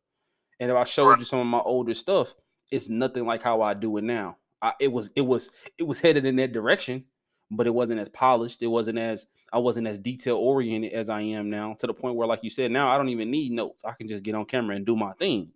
and 0.59 0.71
if 0.71 0.77
I 0.77 0.85
showed 0.85 1.19
you 1.19 1.25
some 1.25 1.41
of 1.41 1.47
my 1.47 1.61
older 1.61 1.95
stuff, 1.95 2.35
it's 2.73 2.89
nothing 2.89 3.27
like 3.27 3.43
how 3.43 3.63
I 3.63 3.75
do 3.75 3.97
it 3.97 4.05
now. 4.05 4.37
I, 4.63 4.73
it 4.81 4.93
was 4.93 5.11
it 5.15 5.23
was 5.23 5.51
it 5.79 5.87
was 5.87 6.01
headed 6.01 6.27
in 6.27 6.37
that 6.37 6.53
direction 6.53 7.05
but 7.51 7.67
it 7.67 7.75
wasn't 7.75 8.01
as 8.01 8.09
polished. 8.09 8.63
It 8.63 8.69
wasn't 8.69 8.99
as 8.99 9.27
I 9.53 9.59
wasn't 9.59 9.89
as 9.89 9.99
detail 9.99 10.37
oriented 10.37 10.93
as 10.93 11.09
I 11.09 11.23
am 11.23 11.51
now. 11.51 11.75
To 11.79 11.87
the 11.87 11.95
point 11.95 12.17
where, 12.17 12.29
like 12.29 12.41
you 12.43 12.51
said, 12.51 12.71
now 12.71 12.91
I 12.91 12.97
don't 12.97 13.09
even 13.09 13.31
need 13.31 13.53
notes. 13.53 13.85
I 13.85 13.93
can 13.93 14.09
just 14.09 14.23
get 14.23 14.35
on 14.35 14.45
camera 14.45 14.77
and 14.77 14.87
do 14.87 14.97
my 14.97 15.13
thing. 15.15 15.51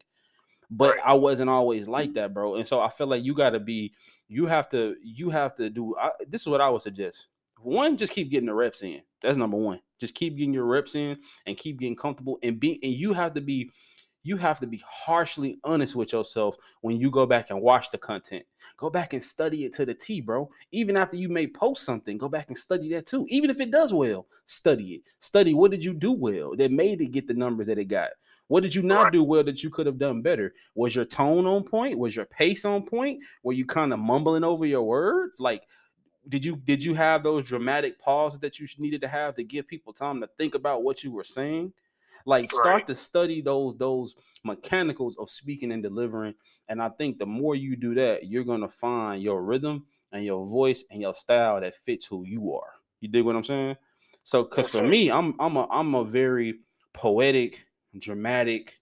But 0.70 0.96
Right. 0.96 1.04
I 1.04 1.14
wasn't 1.14 1.50
always 1.50 1.86
like 1.88 2.10
mm-hmm. 2.10 2.14
that, 2.14 2.34
bro. 2.34 2.56
And 2.56 2.66
so 2.66 2.80
I 2.80 2.88
feel 2.88 3.06
like 3.06 3.24
you 3.24 3.34
got 3.34 3.50
to 3.50 3.60
be. 3.60 3.92
You 4.28 4.46
have 4.46 4.68
to. 4.70 4.96
You 5.02 5.30
have 5.30 5.54
to 5.56 5.70
do. 5.70 5.94
I, 5.96 6.10
this 6.28 6.40
is 6.40 6.48
what 6.48 6.60
I 6.60 6.68
would 6.68 6.82
suggest. 6.82 7.28
One, 7.60 7.96
just 7.96 8.12
keep 8.12 8.30
getting 8.30 8.46
the 8.46 8.54
reps 8.54 8.82
in. 8.82 9.00
That's 9.22 9.38
number 9.38 9.56
one. 9.56 9.80
Just 10.00 10.14
keep 10.14 10.36
getting 10.36 10.52
your 10.52 10.64
reps 10.64 10.94
in 10.94 11.16
and 11.46 11.56
keep 11.56 11.78
getting 11.78 11.96
comfortable. 11.96 12.38
And 12.42 12.58
be. 12.58 12.80
And 12.82 12.92
you 12.92 13.12
have 13.12 13.34
to 13.34 13.40
be. 13.40 13.70
You 14.24 14.36
have 14.38 14.58
to 14.60 14.66
be 14.66 14.82
harshly 14.86 15.60
honest 15.62 15.94
with 15.94 16.12
yourself 16.12 16.56
when 16.80 16.96
you 16.96 17.10
go 17.10 17.26
back 17.26 17.50
and 17.50 17.60
watch 17.62 17.90
the 17.90 17.98
content. 17.98 18.44
Go 18.76 18.90
back 18.90 19.12
and 19.12 19.22
study 19.22 19.64
it 19.64 19.72
to 19.74 19.86
the 19.86 19.94
T, 19.94 20.20
bro 20.20 20.50
even 20.74 20.96
after 20.96 21.16
you 21.16 21.28
may 21.28 21.46
post 21.46 21.84
something, 21.84 22.18
go 22.18 22.28
back 22.28 22.48
and 22.48 22.58
study 22.58 22.88
that 22.90 23.06
too. 23.06 23.26
Even 23.28 23.48
if 23.48 23.60
it 23.60 23.70
does 23.70 23.94
well, 23.94 24.26
study 24.44 24.94
it. 24.94 25.02
Study 25.20 25.54
what 25.54 25.70
did 25.70 25.84
you 25.84 25.94
do 25.94 26.12
well 26.12 26.56
that 26.56 26.72
made 26.72 27.00
it 27.00 27.12
get 27.12 27.26
the 27.26 27.34
numbers 27.34 27.68
that 27.68 27.78
it 27.78 27.86
got. 27.86 28.10
What 28.48 28.62
did 28.62 28.74
you 28.74 28.82
not 28.82 29.12
do 29.12 29.22
well 29.22 29.44
that 29.44 29.62
you 29.62 29.70
could 29.70 29.86
have 29.86 29.98
done 29.98 30.20
better? 30.20 30.52
Was 30.74 30.94
your 30.94 31.04
tone 31.04 31.46
on 31.46 31.62
point? 31.62 31.98
Was 31.98 32.14
your 32.14 32.26
pace 32.26 32.64
on 32.64 32.82
point? 32.82 33.22
Were 33.42 33.52
you 33.54 33.64
kind 33.64 33.92
of 33.92 33.98
mumbling 33.98 34.44
over 34.44 34.66
your 34.66 34.82
words? 34.82 35.40
Like, 35.40 35.62
did 36.28 36.44
you 36.44 36.56
did 36.56 36.82
you 36.82 36.94
have 36.94 37.22
those 37.22 37.46
dramatic 37.46 37.98
pauses 37.98 38.40
that 38.40 38.58
you 38.58 38.66
needed 38.78 39.00
to 39.02 39.08
have 39.08 39.34
to 39.34 39.44
give 39.44 39.66
people 39.66 39.92
time 39.92 40.20
to 40.20 40.28
think 40.36 40.54
about 40.54 40.82
what 40.82 41.02
you 41.02 41.12
were 41.12 41.24
saying? 41.24 41.72
Like, 42.24 42.50
start 42.50 42.86
Right. 42.86 42.86
to 42.86 42.94
study 42.94 43.40
those 43.40 43.76
those 43.76 44.14
mechanicals 44.44 45.16
of 45.16 45.30
speaking 45.30 45.72
and 45.72 45.82
delivering. 45.82 46.34
And 46.68 46.82
I 46.82 46.88
think 46.90 47.18
the 47.18 47.26
more 47.26 47.54
you 47.54 47.76
do 47.76 47.94
that, 47.94 48.26
you're 48.26 48.44
gonna 48.44 48.68
find 48.68 49.22
your 49.22 49.42
rhythm 49.42 49.86
and 50.12 50.24
your 50.24 50.44
voice 50.46 50.84
and 50.90 51.00
your 51.00 51.14
style 51.14 51.60
that 51.60 51.74
fits 51.74 52.06
who 52.06 52.24
you 52.24 52.54
are. 52.54 52.72
You 53.00 53.08
dig 53.08 53.24
what 53.24 53.36
I'm 53.36 53.44
saying? 53.44 53.76
So, 54.22 54.44
cause 54.44 54.70
for 54.70 54.82
me, 54.82 55.10
I'm 55.10 55.38
I'm 55.40 55.56
a 55.56 55.66
I'm 55.70 55.94
a 55.94 56.04
very 56.04 56.60
poetic, 56.94 57.66
dramatic, 57.98 58.78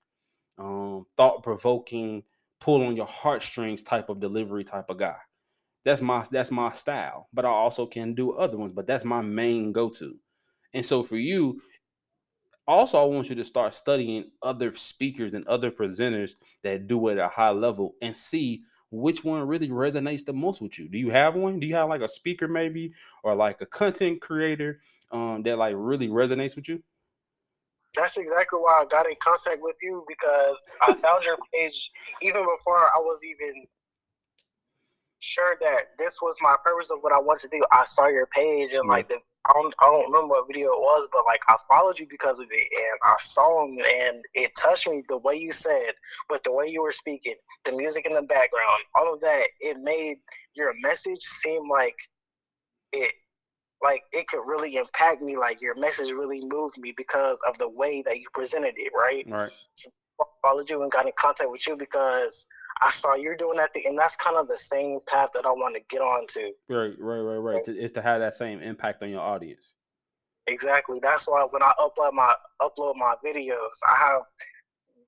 um, 0.59 1.07
thought 1.17 1.43
provoking, 1.43 2.25
pull 2.61 2.85
on 2.87 2.97
your 2.97 3.07
heartstrings 3.07 3.83
type 3.83 4.09
of 4.09 4.21
delivery 4.21 4.65
type 4.65 4.91
of 4.91 4.99
guy. 4.99 5.17
That's 5.85 6.01
my 6.03 6.25
that's 6.31 6.51
my 6.51 6.71
style. 6.73 7.29
But 7.33 7.45
I 7.45 7.49
also 7.49 7.87
can 7.87 8.15
do 8.15 8.33
other 8.33 8.57
ones. 8.57 8.73
But 8.73 8.87
that's 8.87 9.05
my 9.05 9.21
main 9.21 9.73
go 9.73 9.91
to. 9.91 10.19
And 10.75 10.85
so 10.87 11.03
for 11.03 11.17
you, 11.17 11.61
also 12.67 13.01
I 13.01 13.05
want 13.05 13.29
you 13.29 13.35
to 13.37 13.45
start 13.45 13.75
studying 13.75 14.31
other 14.43 14.75
speakers 14.77 15.35
and 15.35 15.47
other 15.47 15.71
presenters 15.71 16.35
that 16.63 16.87
do 16.87 17.09
it 17.09 17.19
at 17.19 17.25
a 17.25 17.29
high 17.29 17.51
level 17.51 17.95
and 18.03 18.17
see 18.17 18.63
which 18.91 19.25
one 19.25 19.47
really 19.47 19.69
resonates 19.69 20.25
the 20.25 20.33
most 20.33 20.61
with 20.61 20.79
you. 20.79 20.89
Do 20.89 20.99
you 20.99 21.11
have 21.11 21.35
one? 21.35 21.59
Do 21.59 21.67
you 21.67 21.75
have 21.75 21.89
like 21.89 22.03
a 22.03 22.09
speaker 22.09 22.47
maybe 22.47 22.93
or 23.23 23.35
like 23.35 23.61
a 23.61 23.67
content 23.67 24.21
creator 24.21 24.81
um 25.11 25.43
that 25.43 25.59
like 25.59 25.75
really 25.77 26.09
resonates 26.09 26.57
with 26.57 26.69
you? 26.69 26.83
That's 27.95 28.17
exactly 28.17 28.59
why 28.59 28.83
I 28.83 28.85
got 28.91 29.07
in 29.07 29.17
contact 29.21 29.59
with 29.61 29.77
you 29.83 30.05
because 30.09 30.57
I 30.81 30.95
found 30.95 31.25
your 31.25 31.37
page 31.53 31.91
even 32.23 32.43
before 32.43 32.79
I 32.79 32.99
was 32.99 33.21
even 33.25 33.67
sure 35.19 35.57
that 35.61 35.97
this 35.99 36.19
was 36.21 36.37
my 36.41 36.57
purpose 36.65 36.91
of 36.91 36.99
what 37.01 37.13
I 37.13 37.19
wanted 37.19 37.51
to 37.51 37.59
do. 37.59 37.65
I 37.71 37.85
saw 37.85 38.09
your 38.09 38.27
page 38.27 38.73
and 38.73 38.89
like 38.89 39.09
the 39.09 39.19
I 39.47 39.53
don't, 39.55 39.75
I 39.81 39.87
don't 39.87 40.07
remember 40.13 40.35
what 40.35 40.47
video 40.47 40.69
it 40.69 40.81
was, 40.81 41.09
but 41.13 41.25
like 41.27 41.41
I 41.49 41.57
followed 41.69 41.99
you 41.99 42.07
because 42.09 42.39
of 42.39 42.47
it, 42.51 42.69
and 42.73 42.99
I 43.05 43.15
saw 43.19 43.65
him, 43.67 43.79
and 43.79 44.25
it 44.35 44.53
touched 44.57 44.89
me 44.89 45.03
the 45.09 45.19
way 45.19 45.37
you 45.37 45.51
said, 45.51 45.95
with 46.31 46.43
the 46.45 46.53
way 46.53 46.69
you 46.69 46.83
were 46.83 46.93
speaking, 46.93 47.35
the 47.65 47.73
music 47.73 48.07
in 48.07 48.15
the 48.15 48.23
background, 48.23 48.83
all 48.95 49.13
of 49.13 49.21
that. 49.21 49.49
It 49.61 49.79
made 49.79 50.19
your 50.55 50.73
message 50.83 51.21
seem 51.21 51.69
like 51.69 51.97
it, 52.93 53.13
like 53.83 54.03
it 54.13 54.29
could 54.29 54.47
really 54.47 54.77
impact 54.77 55.23
me. 55.23 55.37
Like 55.37 55.61
your 55.61 55.75
message 55.77 56.13
really 56.13 56.45
moved 56.45 56.79
me 56.79 56.95
because 56.97 57.39
of 57.49 57.59
the 57.59 57.69
way 57.69 58.03
that 58.07 58.21
you 58.21 58.27
presented 58.33 58.75
it, 58.77 58.93
right? 58.97 59.27
Right. 59.29 59.51
followed 60.41 60.71
you 60.71 60.83
and 60.83 60.93
got 60.93 61.07
in 61.07 61.13
contact 61.19 61.51
with 61.51 61.67
you 61.67 61.77
because 61.77 62.47
I 62.83 62.91
saw 62.91 63.15
you're 63.15 63.37
doing 63.37 63.57
that 63.59 63.73
thing, 63.73 63.85
and 63.87 63.97
that's 63.97 64.17
kind 64.17 64.37
of 64.37 64.49
the 64.49 64.59
same 64.59 64.99
path 65.07 65.31
that 65.35 65.47
I 65.47 65.51
want 65.51 65.77
to 65.77 65.81
get 65.89 66.01
on 66.01 66.27
to. 66.29 66.53
Right, 66.69 66.95
right, 66.99 67.21
right, 67.21 67.37
right. 67.37 67.65
To, 67.65 67.79
it's 67.79 67.93
to 67.93 68.03
have 68.03 68.21
that 68.21 68.35
same 68.35 68.61
impact 68.61 69.03
on 69.03 69.11
your 69.11 69.21
audience. 69.21 69.75
Exactly. 70.49 70.99
That's 71.01 71.29
why 71.29 71.47
when 71.49 71.63
I 71.63 71.73
upload 71.79 72.13
my 72.13 72.35
upload 72.61 72.97
my 72.97 73.15
videos, 73.25 73.79
I 73.89 73.95
have 73.97 74.23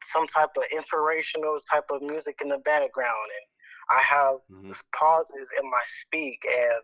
some 0.05 0.29
type 0.29 0.51
of 0.57 0.63
inspirational 0.71 1.59
type 1.71 1.87
of 1.91 2.01
music 2.03 2.39
in 2.43 2.49
the 2.49 2.59
background, 2.59 3.31
and 3.41 3.99
I 3.99 4.03
have 4.03 4.37
Mhm. 4.53 4.83
pauses 4.95 5.53
in 5.61 5.69
my 5.69 5.83
speak. 5.85 6.45
And 6.45 6.83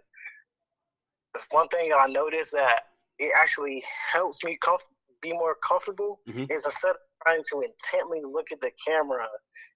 it's 1.37 1.46
one 1.50 1.68
thing 1.68 1.92
I 1.92 2.09
noticed 2.09 2.50
that 2.53 2.88
it 3.18 3.33
actually 3.37 3.85
helps 4.11 4.42
me 4.42 4.59
comf- 4.61 4.83
be 5.20 5.33
more 5.33 5.56
comfortable 5.66 6.20
Mhm. 6.26 6.50
is 6.50 6.64
instead 6.66 6.90
of 6.90 6.96
trying 7.24 7.42
to 7.50 7.61
intently 7.61 8.22
look 8.24 8.50
at 8.52 8.61
the 8.61 8.70
camera 8.87 9.28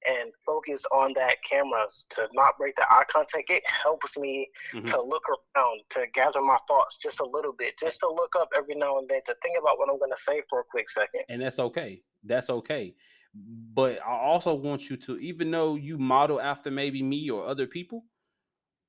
and 0.09 0.33
focus 0.47 0.85
on 0.93 1.13
that 1.15 1.37
camera 1.43 1.87
to 2.11 2.29
not 2.33 2.57
break 2.59 2.75
the 2.77 2.87
eye 2.91 3.05
contact, 3.09 3.51
it 3.51 3.63
helps 3.69 4.17
me 4.17 4.51
Mhm. 4.73 4.87
to 4.87 5.03
look 5.03 5.25
around, 5.29 5.83
to 5.91 6.07
gather 6.15 6.41
my 6.41 6.59
thoughts 6.69 6.97
just 6.97 7.21
a 7.21 7.25
little 7.25 7.53
bit, 7.53 7.79
just 7.79 8.01
to 8.01 8.09
look 8.09 8.35
up 8.37 8.49
every 8.57 8.75
now 8.75 8.99
and 8.99 9.09
then 9.09 9.21
to 9.27 9.35
think 9.43 9.59
about 9.59 9.79
what 9.79 9.89
I'm 9.91 9.99
going 9.99 10.11
to 10.11 10.23
say 10.23 10.43
for 10.49 10.61
a 10.61 10.65
quick 10.65 10.89
second. 10.89 11.25
and 11.29 11.43
that's 11.43 11.59
okay. 11.59 12.03
That's 12.23 12.51
okay. 12.51 12.95
But 13.35 14.01
I 14.03 14.11
also 14.17 14.55
want 14.55 14.89
you 14.89 14.97
to, 14.99 15.19
even 15.19 15.51
though 15.51 15.75
you 15.75 15.99
model 15.99 16.41
after 16.41 16.71
maybe 16.71 17.03
me 17.03 17.29
or 17.31 17.45
other 17.47 17.67
people, 17.67 18.05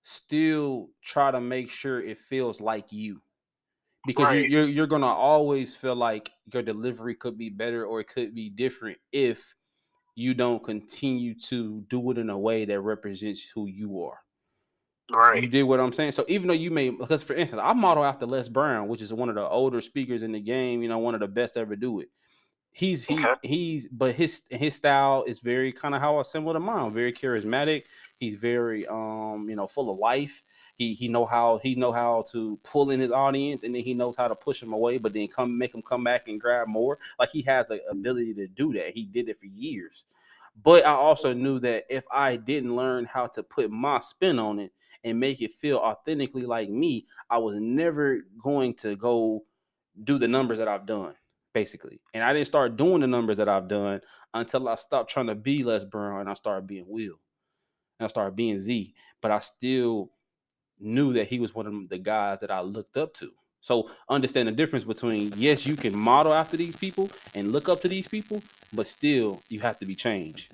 still 0.04 0.92
try 1.04 1.32
to 1.32 1.42
make 1.42 1.70
sure 1.70 2.02
it 2.02 2.18
feels 2.20 2.62
like 2.62 2.92
you. 2.92 3.22
Because 4.06 4.30
Right. 4.30 4.32
you, 4.32 4.42
you're 4.42 4.68
you're 4.68 4.88
gonna 4.88 5.08
always 5.08 5.76
feel 5.76 5.96
like 5.96 6.32
your 6.54 6.62
delivery 6.64 7.16
could 7.16 7.38
be 7.38 7.50
better 7.50 7.86
or 7.86 8.00
it 8.02 8.08
could 8.08 8.36
be 8.36 8.50
different 8.50 9.00
if 9.12 9.56
you 10.16 10.34
don't 10.34 10.64
continue 10.64 11.36
to 11.36 11.82
do 11.90 12.12
it 12.12 12.18
in 12.18 12.30
a 12.30 12.38
way 12.40 12.66
that 12.66 12.82
represents 12.82 13.44
who 13.50 13.68
you 13.68 14.04
are. 14.04 14.20
Right. 15.12 15.44
You 15.44 15.48
did 15.48 15.64
what 15.64 15.80
I'm 15.80 15.92
saying. 15.92 16.12
So 16.12 16.24
even 16.28 16.48
though 16.48 16.54
you 16.54 16.72
may, 16.72 16.90
because 16.92 17.24
for 17.24 17.34
instance, 17.34 17.62
I 17.64 17.74
model 17.74 18.06
after 18.06 18.26
Les 18.26 18.48
Brown, 18.48 18.88
which 18.88 19.02
is 19.02 19.12
one 19.12 19.28
of 19.30 19.36
the 19.36 19.48
older 19.48 19.82
speakers 19.82 20.22
in 20.24 20.32
the 20.32 20.40
game. 20.40 20.82
You 20.82 20.90
know, 20.90 21.00
one 21.00 21.16
of 21.16 21.20
the 21.22 21.28
best 21.28 21.58
ever 21.58 21.76
do 21.76 22.00
it. 22.00 22.10
He's 22.72 23.06
he 23.06 23.26
Okay. 23.26 23.36
he's, 23.44 23.88
but 23.90 24.16
his 24.16 24.44
his 24.52 24.76
style 24.76 25.26
is 25.28 25.42
very 25.42 25.74
kind 25.74 25.96
of 25.96 26.02
how 26.02 26.20
I 26.20 26.24
similar 26.24 26.54
to 26.56 26.62
mine. 26.62 26.92
Very 26.94 27.14
charismatic. 27.14 27.86
He's 28.20 28.36
very 28.36 28.88
um 28.88 29.48
you 29.50 29.58
know 29.58 29.68
full 29.68 29.92
of 29.92 29.98
life. 30.00 30.44
He 30.76 30.94
he 30.94 31.08
know 31.08 31.26
how 31.26 31.60
he 31.64 31.76
know 31.76 31.92
how 31.92 32.24
to 32.32 32.60
pull 32.64 32.92
in 32.92 33.00
his 33.00 33.12
audience, 33.12 33.64
and 33.64 33.74
then 33.74 33.84
he 33.84 33.94
knows 33.94 34.16
how 34.16 34.28
to 34.28 34.36
push 34.36 34.60
them 34.60 34.74
away, 34.74 34.98
but 34.98 35.14
then 35.14 35.28
come 35.28 35.58
make 35.58 35.72
them 35.72 35.82
come 35.82 36.04
back 36.04 36.28
and 36.28 36.40
grab 36.40 36.68
more. 36.68 37.00
Like 37.18 37.30
he 37.30 37.42
has 37.44 37.68
the 37.68 37.82
ability 37.90 38.34
to 38.36 38.48
do 38.48 38.74
that. 38.74 38.92
He 38.94 39.06
did 39.06 39.30
it 39.30 39.40
for 39.40 39.46
years. 39.46 40.04
But 40.64 40.86
I 40.86 40.92
also 40.92 41.34
knew 41.34 41.60
that 41.60 41.86
if 41.90 42.06
I 42.12 42.38
didn't 42.38 42.76
learn 42.76 43.06
how 43.06 43.28
to 43.28 43.44
put 43.44 43.70
my 43.72 44.00
spin 44.00 44.40
on 44.40 44.60
it 44.60 44.72
and 45.04 45.20
make 45.20 45.42
it 45.42 45.52
feel 45.52 45.78
authentically 45.78 46.46
like 46.46 46.70
me, 46.70 47.08
I 47.30 47.38
was 47.40 47.58
never 47.58 48.20
going 48.42 48.74
to 48.76 48.96
go 48.96 49.44
do 50.04 50.18
the 50.18 50.28
numbers 50.28 50.60
that 50.60 50.68
I've 50.68 50.86
done, 50.86 51.14
basically. 51.54 52.00
And 52.14 52.24
I 52.24 52.32
didn't 52.32 52.48
start 52.48 52.78
doing 52.78 53.02
the 53.02 53.08
numbers 53.08 53.38
that 53.38 53.50
I've 53.50 53.68
done 53.68 54.02
until 54.34 54.70
I 54.70 54.76
stopped 54.76 55.10
trying 55.10 55.28
to 55.28 55.36
be 55.36 55.64
Les 55.64 55.84
Brown 55.84 56.22
and 56.22 56.30
I 56.30 56.34
started 56.36 56.68
being 56.68 56.86
Will. 56.88 57.20
And 58.00 58.06
I 58.06 58.08
started 58.08 58.36
being 58.36 58.60
Zee. 58.60 58.94
But 59.22 59.32
I 59.32 59.40
still 59.40 60.12
knew 60.80 61.14
that 61.14 61.28
he 61.28 61.40
was 61.40 61.56
one 61.56 61.68
of 61.68 61.90
the 61.90 61.98
guys 61.98 62.40
that 62.40 62.52
I 62.52 62.62
looked 62.62 62.98
up 62.98 63.14
to. 63.16 63.32
So 63.62 63.90
understand 64.10 64.48
the 64.48 64.52
difference 64.52 64.86
between 64.86 65.34
yes, 65.36 65.66
you 65.66 65.76
can 65.76 65.98
model 65.98 66.34
after 66.34 66.56
these 66.56 66.76
people 66.76 67.10
and 67.34 67.52
look 67.52 67.68
up 67.68 67.82
to 67.82 67.88
these 67.88 68.08
people, 68.08 68.44
but 68.74 68.86
still 68.86 69.42
you 69.50 69.60
have 69.62 69.80
to 69.80 69.86
be 69.86 69.96
changed. 69.96 70.54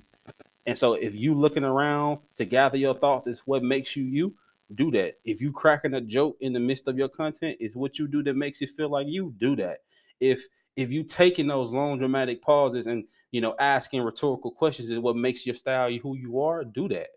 And 0.64 0.78
so 0.78 0.94
if 0.94 1.14
you 1.14 1.34
looking 1.34 1.64
around 1.64 2.20
to 2.36 2.44
gather 2.44 2.76
your 2.76 2.94
thoughts 2.94 3.26
is 3.26 3.40
what 3.40 3.62
makes 3.62 3.96
you 3.96 4.04
you, 4.04 4.34
do 4.74 4.90
that. 4.92 5.14
If 5.24 5.40
you 5.40 5.52
cracking 5.52 5.94
a 5.94 6.00
joke 6.00 6.36
in 6.40 6.52
the 6.52 6.60
midst 6.60 6.88
of 6.88 6.96
your 6.96 7.08
content 7.08 7.58
is 7.60 7.76
what 7.76 7.98
you 7.98 8.08
do 8.08 8.22
that 8.22 8.34
makes 8.34 8.62
it 8.62 8.70
feel 8.70 8.88
like 8.88 9.08
you, 9.08 9.34
do 9.38 9.56
that. 9.56 9.78
If 10.20 10.46
if 10.74 10.90
you 10.90 11.04
taking 11.04 11.48
those 11.48 11.70
long 11.70 11.98
dramatic 11.98 12.40
pauses 12.40 12.86
and 12.86 13.04
you 13.30 13.40
know 13.40 13.54
asking 13.58 14.02
rhetorical 14.02 14.50
questions 14.50 14.88
is 14.88 14.98
what 14.98 15.16
makes 15.16 15.44
your 15.44 15.54
style 15.54 15.90
who 15.90 16.16
you 16.16 16.40
are, 16.40 16.64
do 16.64 16.88
that. 16.88 17.08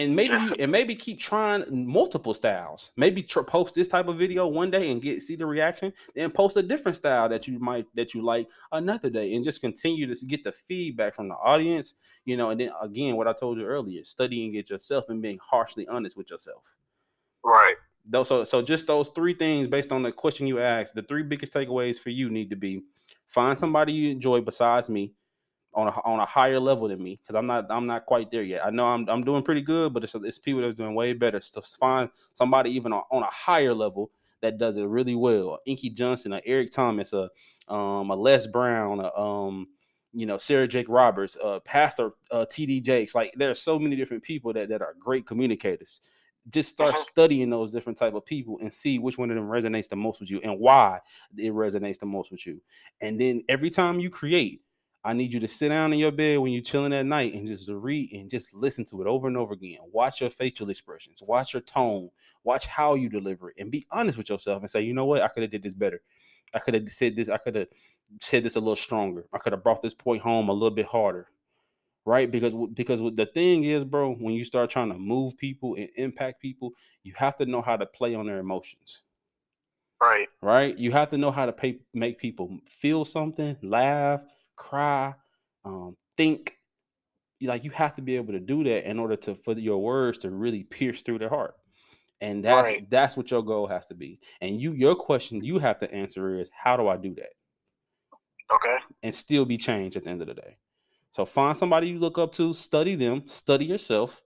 And 0.00 0.16
maybe 0.16 0.28
Just- 0.28 0.56
and 0.58 0.72
maybe 0.72 0.94
keep 0.94 1.20
trying 1.20 1.64
multiple 1.86 2.32
styles. 2.32 2.90
Maybe 2.96 3.22
tr- 3.22 3.42
post 3.42 3.74
this 3.74 3.86
type 3.88 4.08
of 4.08 4.16
video 4.16 4.46
one 4.46 4.70
day 4.70 4.90
and 4.90 5.02
get 5.02 5.20
see 5.22 5.36
the 5.36 5.44
reaction, 5.44 5.92
then 6.14 6.30
post 6.30 6.56
a 6.56 6.62
different 6.62 6.96
style 6.96 7.28
that 7.28 7.46
you 7.46 7.58
might 7.58 7.86
that 7.94 8.14
you 8.14 8.22
like 8.22 8.48
another 8.72 9.10
day, 9.10 9.34
and 9.34 9.44
just 9.44 9.60
continue 9.60 10.12
to 10.12 10.26
get 10.26 10.42
the 10.42 10.52
feedback 10.52 11.14
from 11.14 11.28
the 11.28 11.34
audience. 11.34 11.94
You 12.24 12.38
know, 12.38 12.48
and 12.48 12.58
then 12.58 12.70
again, 12.80 13.16
what 13.16 13.28
I 13.28 13.34
told 13.34 13.58
you 13.58 13.66
earlier, 13.66 14.02
studying 14.04 14.54
it 14.54 14.70
yourself 14.70 15.10
and 15.10 15.20
being 15.20 15.38
harshly 15.42 15.86
honest 15.86 16.16
with 16.16 16.30
yourself. 16.30 16.76
Right. 17.44 17.76
Those 18.06 18.28
so 18.28 18.44
so 18.44 18.62
just 18.62 18.86
those 18.86 19.08
three 19.10 19.34
things 19.34 19.66
based 19.68 19.92
on 19.92 20.02
the 20.02 20.12
question 20.12 20.46
you 20.46 20.60
asked. 20.60 20.94
The 20.94 21.02
three 21.02 21.22
biggest 21.24 21.52
takeaways 21.52 22.00
for 22.00 22.08
you 22.08 22.30
need 22.30 22.48
to 22.50 22.56
be: 22.56 22.84
find 23.26 23.58
somebody 23.58 23.92
you 23.92 24.10
enjoy 24.10 24.40
besides 24.40 24.88
me 24.88 25.12
on 25.74 25.86
a 25.88 25.90
on 26.04 26.18
a 26.20 26.26
higher 26.26 26.58
level 26.58 26.88
than 26.88 27.02
me 27.02 27.18
because 27.22 27.34
I'm 27.36 27.46
not 27.46 27.66
I'm 27.70 27.86
not 27.86 28.06
quite 28.06 28.30
there 28.30 28.42
yet. 28.42 28.64
I 28.64 28.70
know 28.70 28.86
I'm 28.86 29.08
I'm 29.08 29.24
doing 29.24 29.42
pretty 29.42 29.62
good, 29.62 29.92
but 29.92 30.02
it's 30.04 30.14
it's 30.14 30.38
people 30.38 30.60
that's 30.62 30.74
doing 30.74 30.94
way 30.94 31.12
better. 31.12 31.40
So 31.40 31.60
find 31.60 32.10
somebody 32.32 32.70
even 32.70 32.92
on, 32.92 33.02
on 33.10 33.22
a 33.22 33.30
higher 33.30 33.74
level 33.74 34.10
that 34.42 34.58
does 34.58 34.76
it 34.76 34.84
really 34.84 35.14
well. 35.14 35.58
Inky 35.66 35.90
Johnson, 35.90 36.32
a 36.32 36.40
Eric 36.44 36.70
Thomas, 36.70 37.12
a 37.12 37.30
um 37.68 38.10
a 38.10 38.16
Les 38.16 38.46
Brown, 38.46 39.00
a 39.00 39.14
um 39.16 39.68
you 40.12 40.26
know 40.26 40.38
Sarah 40.38 40.66
Jake 40.66 40.86
Roberts, 40.88 41.36
uh 41.42 41.60
Pastor 41.60 42.12
uh, 42.32 42.44
TD 42.48 42.82
Jakes. 42.82 43.14
Like 43.14 43.32
there 43.36 43.50
are 43.50 43.54
so 43.54 43.78
many 43.78 43.96
different 43.96 44.22
people 44.22 44.52
that 44.54 44.68
that 44.70 44.82
are 44.82 44.94
great 44.98 45.26
communicators. 45.26 46.00
Just 46.48 46.70
start 46.70 46.94
Mhm. 46.94 47.02
studying 47.02 47.50
those 47.50 47.70
different 47.70 47.98
type 47.98 48.14
of 48.14 48.24
people 48.24 48.58
and 48.60 48.72
see 48.72 48.98
which 48.98 49.18
one 49.18 49.30
of 49.30 49.36
them 49.36 49.46
resonates 49.46 49.88
the 49.88 49.96
most 49.96 50.20
with 50.20 50.30
you 50.30 50.40
and 50.42 50.58
why 50.58 51.00
it 51.36 51.52
resonates 51.52 51.98
the 51.98 52.06
most 52.06 52.30
with 52.32 52.46
you. 52.46 52.60
And 53.00 53.20
then 53.20 53.44
every 53.48 53.70
time 53.70 54.00
you 54.00 54.08
create, 54.10 54.62
I 55.02 55.14
need 55.14 55.32
you 55.32 55.40
to 55.40 55.48
sit 55.48 55.70
down 55.70 55.92
in 55.92 55.98
your 55.98 56.12
bed 56.12 56.38
when 56.38 56.52
you're 56.52 56.62
chilling 56.62 56.92
at 56.92 57.06
night 57.06 57.34
and 57.34 57.46
just 57.46 57.68
read 57.70 58.12
and 58.12 58.28
just 58.30 58.54
listen 58.54 58.84
to 58.86 59.00
it 59.00 59.06
over 59.06 59.28
and 59.28 59.36
over 59.36 59.54
again. 59.54 59.78
Watch 59.92 60.20
your 60.20 60.30
facial 60.30 60.68
expressions, 60.70 61.22
watch 61.22 61.54
your 61.54 61.62
tone, 61.62 62.10
watch 62.44 62.66
how 62.66 62.94
you 62.94 63.08
deliver 63.08 63.50
it, 63.50 63.56
and 63.58 63.70
be 63.70 63.86
honest 63.90 64.18
with 64.18 64.28
yourself 64.28 64.60
and 64.62 64.70
say, 64.70 64.82
you 64.82 64.92
know 64.92 65.06
what, 65.06 65.22
I 65.22 65.28
could 65.28 65.42
have 65.42 65.52
did 65.52 65.62
this 65.62 65.74
better. 65.74 66.02
I 66.54 66.58
could 66.58 66.74
have 66.74 66.88
said 66.90 67.16
this. 67.16 67.28
I 67.28 67.38
could 67.38 67.54
have 67.54 67.68
said 68.20 68.42
this 68.42 68.56
a 68.56 68.60
little 68.60 68.76
stronger. 68.76 69.26
I 69.32 69.38
could 69.38 69.52
have 69.52 69.62
brought 69.62 69.82
this 69.82 69.94
point 69.94 70.22
home 70.22 70.48
a 70.48 70.52
little 70.52 70.70
bit 70.74 70.86
harder, 70.86 71.28
right? 72.04 72.30
Because 72.30 72.54
because 72.74 73.00
the 73.00 73.26
thing 73.32 73.64
is, 73.64 73.84
bro, 73.84 74.14
when 74.14 74.34
you 74.34 74.44
start 74.44 74.70
trying 74.70 74.90
to 74.92 74.98
move 74.98 75.38
people 75.38 75.76
and 75.76 75.88
impact 75.96 76.42
people, 76.42 76.72
you 77.04 77.14
have 77.16 77.36
to 77.36 77.46
know 77.46 77.62
how 77.62 77.76
to 77.76 77.86
play 77.86 78.14
on 78.14 78.26
their 78.26 78.38
emotions 78.38 79.02
Right. 80.02 80.28
right? 80.42 80.76
You 80.76 80.92
have 80.92 81.10
to 81.10 81.18
know 81.18 81.30
how 81.30 81.46
to 81.46 81.52
pay, 81.52 81.80
make 81.92 82.18
people 82.18 82.58
feel 82.66 83.04
something, 83.04 83.56
laugh, 83.62 84.22
cry, 84.60 85.14
um, 85.64 85.96
think. 86.16 86.56
Like 87.42 87.64
you 87.64 87.70
have 87.70 87.94
to 87.96 88.02
be 88.02 88.16
able 88.16 88.34
to 88.34 88.40
do 88.40 88.62
that 88.64 88.88
in 88.88 88.98
order 88.98 89.16
to 89.16 89.34
for 89.34 89.54
your 89.54 89.82
words 89.82 90.18
to 90.18 90.30
really 90.30 90.62
pierce 90.64 91.00
through 91.02 91.20
their 91.20 91.30
heart. 91.30 91.54
And 92.20 92.44
that's 92.44 92.66
Right. 92.66 92.90
that's 92.90 93.16
what 93.16 93.30
your 93.30 93.42
goal 93.42 93.66
has 93.66 93.86
to 93.86 93.94
be. 93.94 94.20
And 94.42 94.60
you 94.60 94.72
your 94.74 94.94
question 94.94 95.42
you 95.42 95.58
have 95.58 95.78
to 95.78 95.90
answer 95.90 96.38
is 96.38 96.50
how 96.52 96.76
do 96.76 96.86
I 96.88 96.96
do 96.98 97.14
that? 97.14 97.32
Okay. 98.52 98.78
and 99.02 99.14
still 99.14 99.44
be 99.46 99.56
changed 99.56 99.96
at 99.96 100.04
the 100.04 100.10
end 100.10 100.20
of 100.20 100.26
the 100.28 100.34
day. 100.34 100.56
So 101.12 101.24
find 101.24 101.56
somebody 101.56 101.88
you 101.88 101.98
look 101.98 102.18
up 102.18 102.32
to, 102.32 102.52
study 102.52 102.96
them, 102.96 103.22
study 103.26 103.64
yourself, 103.64 104.22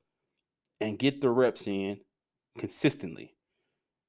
and 0.80 0.98
get 0.98 1.20
the 1.20 1.30
reps 1.30 1.66
in 1.68 1.98
consistently. 2.58 3.36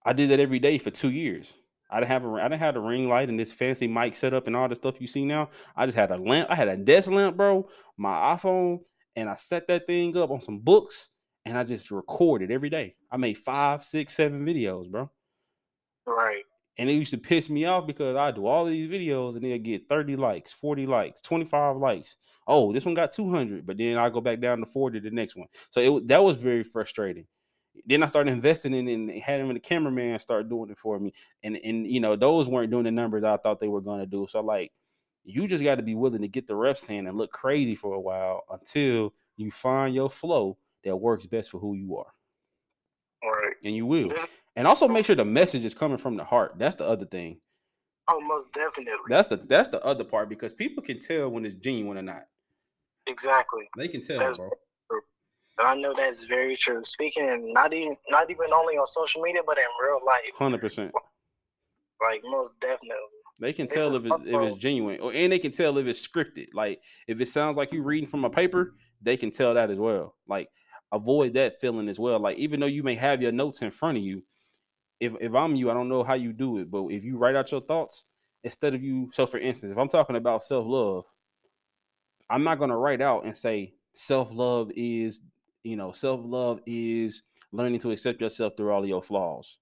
I 0.06 0.14
did 0.14 0.30
that 0.30 0.40
every 0.40 0.60
day 0.60 0.78
for 0.78 0.90
two 0.92 1.12
years. 1.12 1.54
I 1.90 2.00
didn't 2.00 2.10
have 2.10 2.26
a 2.26 2.30
I 2.30 2.44
didn't 2.44 2.60
have 2.60 2.76
a 2.76 2.80
ring 2.80 3.08
light 3.08 3.30
and 3.30 3.40
this 3.40 3.52
fancy 3.52 3.88
mic 3.88 4.16
setup 4.16 4.48
and 4.48 4.56
all 4.56 4.68
the 4.68 4.76
stuff 4.76 5.00
you 5.00 5.08
see 5.08 5.26
now. 5.26 5.50
I 5.76 5.86
just 5.86 5.98
had 5.98 6.12
a 6.12 6.18
lamp. 6.18 6.50
I 6.50 6.56
had 6.56 6.68
a 6.68 6.78
desk 6.78 7.10
lamp, 7.12 7.38
bro, 7.38 7.70
my 7.98 8.36
iPhone, 8.36 8.80
and 9.16 9.30
I 9.30 9.36
set 9.36 9.68
that 9.68 9.86
thing 9.86 10.18
up 10.18 10.32
on 10.32 10.42
some 10.42 10.60
books 10.60 11.10
and 11.46 11.58
I 11.58 11.64
just 11.64 11.92
recorded 11.92 12.52
every 12.52 12.70
day. 12.70 12.96
I 13.12 13.18
made 13.18 13.38
five, 13.38 13.84
six, 13.84 14.16
seven 14.16 14.46
videos, 14.46 14.90
bro. 14.90 15.10
Right. 16.08 16.44
And 16.78 16.90
it 16.90 16.94
used 16.94 17.12
to 17.12 17.18
piss 17.18 17.50
me 17.50 17.66
off 17.66 17.88
because 17.88 18.16
I 18.16 18.32
do 18.32 18.48
all 18.48 18.66
these 18.66 18.90
videos 18.90 19.36
and 19.36 19.44
they'll 19.44 19.58
get 19.60 19.88
30 19.88 20.18
likes, 20.18 20.52
40 20.52 20.88
likes, 20.88 21.22
25 21.22 21.78
likes. 21.78 22.18
Oh, 22.48 22.74
this 22.74 22.86
one 22.86 22.94
got 22.94 23.12
200, 23.12 23.66
but 23.66 23.78
then 23.78 23.98
I 23.98 24.10
go 24.10 24.22
back 24.22 24.40
down 24.40 24.60
to 24.60 24.66
40 24.66 25.00
the 25.00 25.12
next 25.12 25.36
one. 25.36 25.48
So 25.72 25.80
it, 25.80 26.08
that 26.08 26.24
was 26.24 26.38
very 26.38 26.64
frustrating. 26.64 27.26
Then 27.86 28.04
I 28.04 28.08
started 28.08 28.32
investing 28.32 28.74
in 28.74 28.88
it 28.88 28.94
and 28.94 29.12
had 29.22 29.40
him 29.40 29.50
and 29.50 29.56
the 29.56 29.60
cameraman 29.62 30.20
start 30.20 30.50
doing 30.50 30.72
it 30.72 30.78
for 30.78 31.00
me. 31.00 31.14
And 31.44 31.58
and 31.58 31.86
you 31.88 32.00
know, 32.00 32.16
those 32.16 32.50
weren't 32.50 32.72
doing 32.72 32.84
the 32.86 32.92
numbers 32.92 33.24
I 33.24 33.38
thought 33.38 33.60
they 33.60 33.68
were 33.68 33.82
gonna 33.82 34.06
do. 34.08 34.26
So 34.30 34.42
like 34.42 34.72
you 35.24 35.48
just 35.48 35.64
got 35.64 35.76
to 35.76 35.84
be 35.84 35.96
willing 35.96 36.22
to 36.22 36.28
get 36.28 36.48
the 36.48 36.56
reps 36.56 36.90
in 36.90 37.08
and 37.08 37.18
look 37.18 37.32
crazy 37.32 37.76
for 37.76 37.94
a 37.94 38.00
while 38.00 38.44
until 38.52 39.14
you 39.38 39.52
find 39.52 39.94
your 39.96 40.10
flow 40.10 40.58
that 40.84 40.96
works 40.96 41.26
best 41.26 41.50
for 41.52 41.60
who 41.60 41.74
you 41.74 41.98
are. 41.98 42.12
Right. 43.24 43.56
And 43.64 43.76
you 43.76 43.86
will. 43.88 44.10
And 44.56 44.68
also 44.68 44.88
make 44.88 45.06
sure 45.06 45.16
the 45.16 45.26
message 45.26 45.66
is 45.66 45.74
coming 45.74 45.98
from 45.98 46.16
the 46.16 46.24
heart. 46.24 46.54
That's 46.58 46.76
the 46.76 46.86
other 46.86 47.06
thing. 47.06 47.40
oh, 48.08 48.22
most 48.22 48.54
definitely. 48.54 48.94
That's 49.10 49.28
the 49.28 49.38
that's 49.38 49.70
the 49.70 49.84
other 49.84 50.04
part 50.04 50.30
because 50.30 50.54
people 50.54 50.84
can 50.84 51.00
tell 51.00 51.30
when 51.32 51.46
it's 51.46 51.56
genuine 51.56 51.98
or 51.98 52.04
not. 52.04 52.26
exactly. 53.08 53.68
They 53.78 53.88
can 53.88 54.02
tell, 54.02 54.20
That's 54.20 54.38
bro. 54.38 54.50
I 55.60 55.76
know 55.76 55.94
that's 55.96 56.24
very 56.24 56.56
true. 56.56 56.84
Speaking 56.84 57.54
not 57.54 57.74
even 57.74 57.96
not 58.10 58.30
even 58.30 58.52
only 58.54 58.76
on 58.76 58.86
social 58.88 59.22
media, 59.22 59.42
but 59.46 59.58
in 59.58 59.64
real 59.84 60.00
life. 60.06 60.32
Hundred 60.36 60.62
percent. 60.62 60.92
Like 62.02 62.22
most 62.26 62.60
definitely. 62.60 62.96
They 63.40 63.52
can 63.52 63.68
This 63.68 63.76
tell 63.76 63.96
if, 63.96 64.06
it, 64.06 64.12
if 64.26 64.42
it's 64.42 64.56
genuine, 64.56 65.00
or 65.02 65.14
and 65.14 65.32
they 65.32 65.40
can 65.40 65.52
tell 65.52 65.78
if 65.78 65.88
it's 65.88 66.06
scripted. 66.06 66.48
Like 66.54 66.82
if 67.08 67.20
it 67.20 67.28
sounds 67.28 67.58
like 67.58 67.72
you 67.72 67.84
reading 67.84 68.08
from 68.08 68.26
a 68.26 68.30
paper, 68.30 68.76
they 69.02 69.18
can 69.18 69.32
tell 69.32 69.54
that 69.54 69.72
as 69.72 69.80
well. 69.80 70.16
Like 70.28 70.50
avoid 70.92 71.34
that 71.34 71.60
feeling 71.60 71.90
as 71.90 72.00
well. 72.00 72.20
Like 72.20 72.38
even 72.38 72.60
though 72.60 72.66
you 72.66 72.84
may 72.84 72.96
have 72.96 73.22
your 73.22 73.32
notes 73.32 73.62
in 73.62 73.72
front 73.72 73.98
of 73.98 74.04
you, 74.04 74.24
if 75.00 75.14
if 75.20 75.34
I'm 75.34 75.56
you, 75.56 75.70
I 75.70 75.74
don't 75.74 75.90
know 75.90 76.04
how 76.04 76.14
you 76.14 76.34
do 76.34 76.58
it, 76.60 76.72
but 76.72 76.88
if 76.88 77.04
you 77.04 77.18
write 77.18 77.36
out 77.36 77.52
your 77.52 77.62
thoughts 77.62 78.06
instead 78.46 78.74
of 78.74 78.84
you. 78.84 79.10
So, 79.14 79.26
for 79.26 79.40
instance, 79.40 79.72
if 79.72 79.78
I'm 79.78 79.90
talking 79.90 80.16
about 80.16 80.44
self 80.44 80.66
love, 80.66 81.04
I'm 82.30 82.44
not 82.44 82.60
gonna 82.60 82.78
write 82.78 83.02
out 83.02 83.26
and 83.26 83.36
say 83.36 83.74
self 83.94 84.34
love 84.34 84.72
is, 84.76 85.22
you 85.66 85.76
know, 85.76 85.92
self 85.92 86.22
love 86.24 86.60
is 86.66 87.24
learning 87.52 87.80
to 87.80 87.92
accept 87.92 88.22
yourself 88.22 88.54
through 88.56 88.72
all 88.72 88.84
of 88.84 88.90
your 88.90 89.02
flaws. 89.02 89.58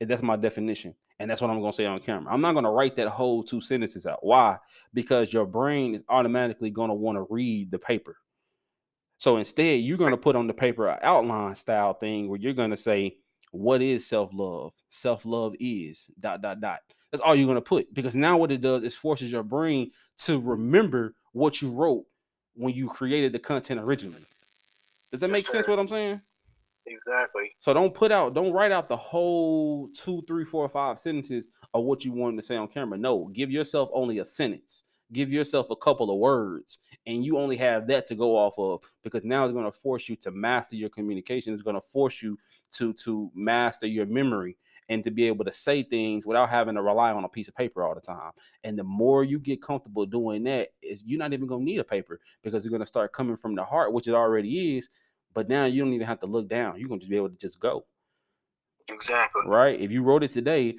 And 0.00 0.10
that's 0.10 0.22
my 0.22 0.36
definition. 0.36 0.94
And 1.20 1.30
that's 1.30 1.40
what 1.40 1.50
I'm 1.50 1.60
gonna 1.60 1.72
say 1.72 1.86
on 1.86 2.00
camera. 2.00 2.32
I'm 2.32 2.40
not 2.40 2.54
gonna 2.54 2.72
write 2.72 2.96
that 2.96 3.08
whole 3.08 3.44
two 3.44 3.60
sentences 3.60 4.04
out. 4.04 4.18
Why? 4.22 4.58
Because 4.92 5.32
your 5.32 5.46
brain 5.46 5.94
is 5.94 6.02
automatically 6.08 6.70
gonna 6.70 6.94
want 6.94 7.16
to 7.16 7.26
read 7.30 7.70
the 7.70 7.78
paper. 7.78 8.16
So 9.18 9.36
instead, 9.36 9.80
you're 9.80 9.96
gonna 9.96 10.16
put 10.16 10.34
on 10.34 10.48
the 10.48 10.54
paper 10.54 10.88
an 10.88 10.98
outline 11.02 11.54
style 11.54 11.94
thing 11.94 12.28
where 12.28 12.40
you're 12.40 12.52
gonna 12.52 12.76
say, 12.76 13.16
"What 13.52 13.80
is 13.80 14.04
self 14.04 14.30
love? 14.34 14.72
Self 14.88 15.24
love 15.24 15.54
is 15.60 16.10
dot 16.18 16.42
dot 16.42 16.60
dot." 16.60 16.80
That's 17.12 17.22
all 17.22 17.36
you're 17.36 17.46
gonna 17.46 17.60
put 17.60 17.94
because 17.94 18.16
now 18.16 18.36
what 18.36 18.50
it 18.50 18.60
does 18.60 18.82
is 18.82 18.96
forces 18.96 19.30
your 19.30 19.44
brain 19.44 19.92
to 20.22 20.40
remember 20.40 21.14
what 21.32 21.62
you 21.62 21.70
wrote 21.70 22.04
when 22.54 22.74
you 22.74 22.88
created 22.88 23.32
the 23.32 23.38
content 23.38 23.80
originally. 23.80 24.26
Does 25.14 25.20
that 25.20 25.28
Yes, 25.28 25.32
make 25.32 25.46
sense? 25.46 25.68
What 25.68 25.78
I'm 25.78 25.86
saying? 25.86 26.20
Exactly. 26.86 27.54
So 27.60 27.72
don't 27.72 27.94
put 27.94 28.10
out, 28.10 28.34
don't 28.34 28.52
write 28.52 28.72
out 28.72 28.88
the 28.88 28.96
whole 28.96 29.88
two, 29.90 30.24
three, 30.26 30.44
four, 30.44 30.68
five 30.68 30.98
sentences 30.98 31.46
of 31.72 31.84
what 31.84 32.04
you 32.04 32.10
wanted 32.10 32.34
to 32.38 32.42
say 32.42 32.56
on 32.56 32.66
camera. 32.66 32.98
No, 32.98 33.30
give 33.32 33.48
yourself 33.48 33.90
only 33.92 34.18
a 34.18 34.24
sentence. 34.24 34.82
Give 35.12 35.30
yourself 35.30 35.70
a 35.70 35.76
couple 35.76 36.10
of 36.10 36.18
words, 36.18 36.78
and 37.06 37.24
you 37.24 37.38
only 37.38 37.56
have 37.58 37.86
that 37.86 38.06
to 38.06 38.16
go 38.16 38.36
off 38.36 38.58
of 38.58 38.82
because 39.04 39.22
now 39.22 39.44
it's 39.44 39.52
going 39.52 39.66
to 39.66 39.70
force 39.70 40.08
you 40.08 40.16
to 40.16 40.32
master 40.32 40.74
your 40.74 40.88
communication. 40.88 41.52
It's 41.52 41.62
going 41.62 41.76
to 41.76 41.80
force 41.80 42.20
you 42.20 42.36
to 42.72 42.92
to 42.94 43.30
master 43.36 43.86
your 43.86 44.06
memory 44.06 44.56
and 44.88 45.02
to 45.04 45.10
be 45.10 45.26
able 45.26 45.44
to 45.44 45.50
say 45.50 45.82
things 45.82 46.26
without 46.26 46.50
having 46.50 46.74
to 46.74 46.82
rely 46.82 47.12
on 47.12 47.24
a 47.24 47.28
piece 47.28 47.48
of 47.48 47.54
paper 47.54 47.82
all 47.82 47.94
the 47.94 48.00
time. 48.00 48.32
And 48.64 48.78
the 48.78 48.84
more 48.84 49.24
you 49.24 49.38
get 49.38 49.62
comfortable 49.62 50.06
doing 50.06 50.44
that, 50.44 50.70
is 50.82 51.04
you're 51.06 51.18
not 51.18 51.32
even 51.32 51.46
going 51.46 51.60
to 51.60 51.64
need 51.64 51.80
a 51.80 51.84
paper 51.84 52.20
because 52.42 52.64
it's 52.64 52.70
going 52.70 52.80
to 52.80 52.86
start 52.86 53.12
coming 53.12 53.36
from 53.36 53.54
the 53.54 53.64
heart, 53.64 53.92
which 53.92 54.08
it 54.08 54.14
already 54.14 54.76
is. 54.76 54.90
But 55.34 55.48
now 55.48 55.64
you 55.64 55.82
don't 55.82 55.92
even 55.92 56.06
have 56.06 56.20
to 56.20 56.26
look 56.26 56.48
down. 56.48 56.78
You're 56.78 56.88
gonna 56.88 57.00
just 57.00 57.10
be 57.10 57.16
able 57.16 57.30
to 57.30 57.36
just 57.36 57.60
go. 57.60 57.84
Exactly. 58.88 59.42
Right. 59.46 59.80
If 59.80 59.90
you 59.90 60.02
wrote 60.02 60.22
it 60.22 60.30
today, 60.30 60.76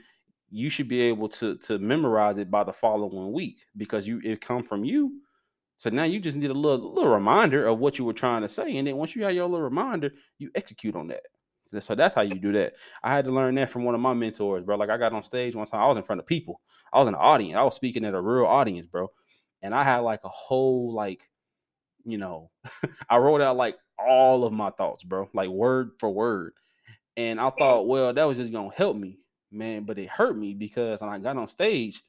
you 0.49 0.69
should 0.69 0.87
be 0.87 1.01
able 1.01 1.27
to 1.29 1.57
to 1.57 1.79
memorize 1.79 2.37
it 2.37 2.49
by 2.49 2.63
the 2.63 2.73
following 2.73 3.31
week 3.33 3.65
because 3.77 4.07
you 4.07 4.21
it 4.23 4.41
come 4.41 4.63
from 4.63 4.83
you. 4.83 5.19
So 5.77 5.89
now 5.89 6.03
you 6.03 6.19
just 6.19 6.37
need 6.37 6.49
a 6.49 6.53
little 6.53 6.93
little 6.93 7.13
reminder 7.13 7.67
of 7.67 7.79
what 7.79 7.99
you 7.99 8.05
were 8.05 8.13
trying 8.13 8.41
to 8.41 8.49
say. 8.49 8.77
And 8.77 8.87
then 8.87 8.95
once 8.95 9.15
you 9.15 9.23
have 9.23 9.33
your 9.33 9.47
little 9.47 9.65
reminder, 9.65 10.11
you 10.37 10.51
execute 10.55 10.95
on 10.95 11.07
that. 11.07 11.23
So, 11.65 11.79
so 11.79 11.95
that's 11.95 12.15
how 12.15 12.21
you 12.21 12.39
do 12.39 12.51
that. 12.53 12.73
I 13.03 13.11
had 13.11 13.25
to 13.25 13.31
learn 13.31 13.55
that 13.55 13.71
from 13.71 13.83
one 13.83 13.95
of 13.95 14.01
my 14.01 14.13
mentors, 14.13 14.63
bro. 14.63 14.77
Like 14.77 14.89
I 14.89 14.97
got 14.97 15.13
on 15.13 15.23
stage 15.23 15.55
one 15.55 15.65
time, 15.65 15.81
I 15.81 15.87
was 15.87 15.97
in 15.97 16.03
front 16.03 16.19
of 16.19 16.27
people. 16.27 16.61
I 16.93 16.99
was 16.99 17.07
in 17.07 17.13
the 17.13 17.19
audience. 17.19 17.57
I 17.57 17.63
was 17.63 17.75
speaking 17.75 18.05
at 18.05 18.13
a 18.13 18.21
real 18.21 18.45
audience, 18.45 18.85
bro. 18.85 19.11
And 19.61 19.73
I 19.73 19.83
had 19.83 19.99
like 19.99 20.23
a 20.23 20.29
whole 20.29 20.93
like, 20.93 21.27
you 22.05 22.17
know, 22.17 22.51
I 23.09 23.17
wrote 23.17 23.41
out 23.41 23.57
like 23.57 23.77
all 23.97 24.43
of 24.45 24.53
my 24.53 24.69
thoughts, 24.71 25.03
bro, 25.03 25.29
like 25.33 25.49
word 25.49 25.91
for 25.99 26.09
word. 26.09 26.53
And 27.17 27.39
I 27.39 27.49
thought, 27.49 27.87
well, 27.87 28.13
that 28.13 28.23
was 28.23 28.37
just 28.37 28.51
gonna 28.51 28.73
help 28.75 28.97
me, 28.97 29.19
man. 29.51 29.85
But 29.85 29.99
it 29.99 30.09
hurt 30.09 30.37
me 30.37 30.53
because 30.53 31.01
when 31.01 31.09
I 31.09 31.17
got 31.19 31.37
on 31.37 31.47
stage, 31.47 32.01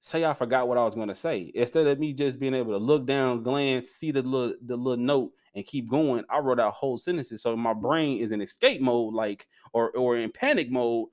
say 0.00 0.24
I 0.24 0.34
forgot 0.34 0.68
what 0.68 0.78
I 0.78 0.84
was 0.84 0.94
gonna 0.94 1.14
say. 1.14 1.50
Instead 1.54 1.86
of 1.86 1.98
me 1.98 2.12
just 2.12 2.38
being 2.38 2.54
able 2.54 2.72
to 2.72 2.78
look 2.78 3.06
down, 3.06 3.42
glance, 3.42 3.90
see 3.90 4.10
the 4.10 4.22
little 4.22 4.56
the 4.64 4.76
little 4.76 5.02
note, 5.02 5.32
and 5.54 5.64
keep 5.64 5.88
going, 5.88 6.24
I 6.28 6.38
wrote 6.38 6.60
out 6.60 6.74
whole 6.74 6.98
sentences. 6.98 7.42
So 7.42 7.56
my 7.56 7.74
brain 7.74 8.18
is 8.18 8.32
in 8.32 8.40
escape 8.40 8.80
mode, 8.80 9.14
like 9.14 9.46
or 9.72 9.90
or 9.92 10.16
in 10.16 10.30
panic 10.30 10.70
mode. 10.70 11.08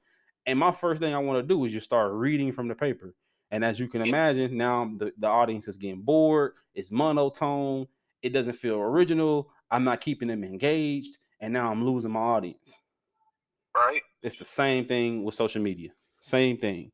And 0.46 0.58
my 0.58 0.72
first 0.72 1.00
thing 1.00 1.14
I 1.14 1.20
want 1.20 1.38
to 1.40 1.48
do 1.48 1.64
is 1.66 1.72
just 1.72 1.86
start 1.86 2.14
reading 2.14 2.52
from 2.52 2.68
the 2.68 2.76
paper. 2.76 3.16
And 3.52 3.64
as 3.64 3.80
you 3.80 3.88
can 3.88 4.02
imagine, 4.02 4.58
now 4.58 4.90
the, 4.98 5.14
the 5.18 5.28
audience 5.28 5.68
is 5.68 5.78
getting 5.78 6.02
bored, 6.02 6.54
it's 6.74 6.92
monotone, 6.92 7.86
it 8.22 8.30
doesn't 8.30 8.54
feel 8.54 8.78
original. 8.78 9.52
I'm 9.72 9.84
not 9.84 10.02
keeping 10.02 10.28
them 10.28 10.44
engaged, 10.44 11.18
and 11.40 11.54
now 11.54 11.72
I'm 11.72 11.86
losing 11.86 12.12
my 12.12 12.20
audience. 12.20 12.74
Right. 13.76 14.02
It's 14.22 14.38
the 14.38 14.46
same 14.46 14.86
thing 14.86 15.24
with 15.24 15.34
social 15.34 15.62
media. 15.62 15.90
Same 16.22 16.58
thing. 16.58 16.92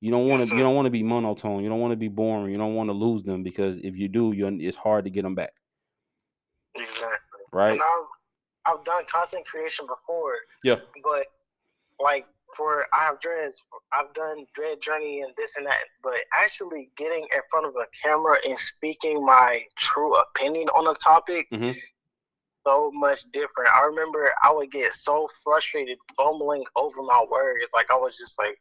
You 0.00 0.10
don't 0.10 0.26
want 0.28 0.40
to. 0.42 0.46
Yes, 0.46 0.52
you 0.52 0.58
don't 0.58 0.74
want 0.74 0.86
to 0.86 0.90
be 0.90 1.02
monotone. 1.02 1.62
You 1.62 1.68
don't 1.68 1.80
want 1.80 1.92
to 1.92 1.96
be 1.96 2.08
boring. 2.08 2.52
You 2.52 2.58
don't 2.58 2.74
want 2.74 2.88
to 2.90 2.92
lose 2.92 3.22
them 3.22 3.42
because 3.42 3.78
if 3.78 3.96
you 3.96 4.08
do, 4.08 4.32
it's 4.60 4.76
hard 4.76 5.04
to 5.04 5.10
get 5.10 5.22
them 5.22 5.34
back. 5.34 5.52
Exactly. 6.74 7.40
Right? 7.52 7.72
And 7.72 7.80
I've 7.80 8.06
I've 8.78 8.84
done 8.84 9.04
content 9.10 9.46
creation 9.46 9.86
before, 9.86 10.34
Yeah. 10.64 10.76
but 11.02 11.26
like 12.00 12.26
for 12.56 12.84
I 12.92 13.04
have 13.04 13.20
dreads, 13.20 13.62
I've 13.92 14.12
done 14.12 14.44
dread 14.54 14.80
journey 14.80 15.20
and 15.20 15.32
this 15.36 15.56
and 15.56 15.64
that, 15.66 15.84
but 16.02 16.16
actually 16.34 16.90
getting 16.96 17.22
in 17.22 17.40
front 17.50 17.66
of 17.66 17.74
a 17.76 17.86
camera 18.02 18.36
and 18.46 18.58
speaking 18.58 19.24
my 19.24 19.64
true 19.76 20.14
opinion 20.16 20.68
on 20.70 20.88
a 20.88 20.94
topic 20.94 21.48
Mhm. 21.50 21.74
So 22.66 22.90
much 22.92 23.22
different. 23.32 23.70
I 23.74 23.84
remember 23.84 24.32
I 24.42 24.52
would 24.52 24.70
get 24.70 24.92
so 24.92 25.28
frustrated 25.44 25.98
fumbling 26.16 26.64
over 26.76 27.02
my 27.02 27.24
words, 27.30 27.70
like 27.74 27.90
I 27.90 27.96
was 27.96 28.16
just 28.16 28.38
like, 28.38 28.58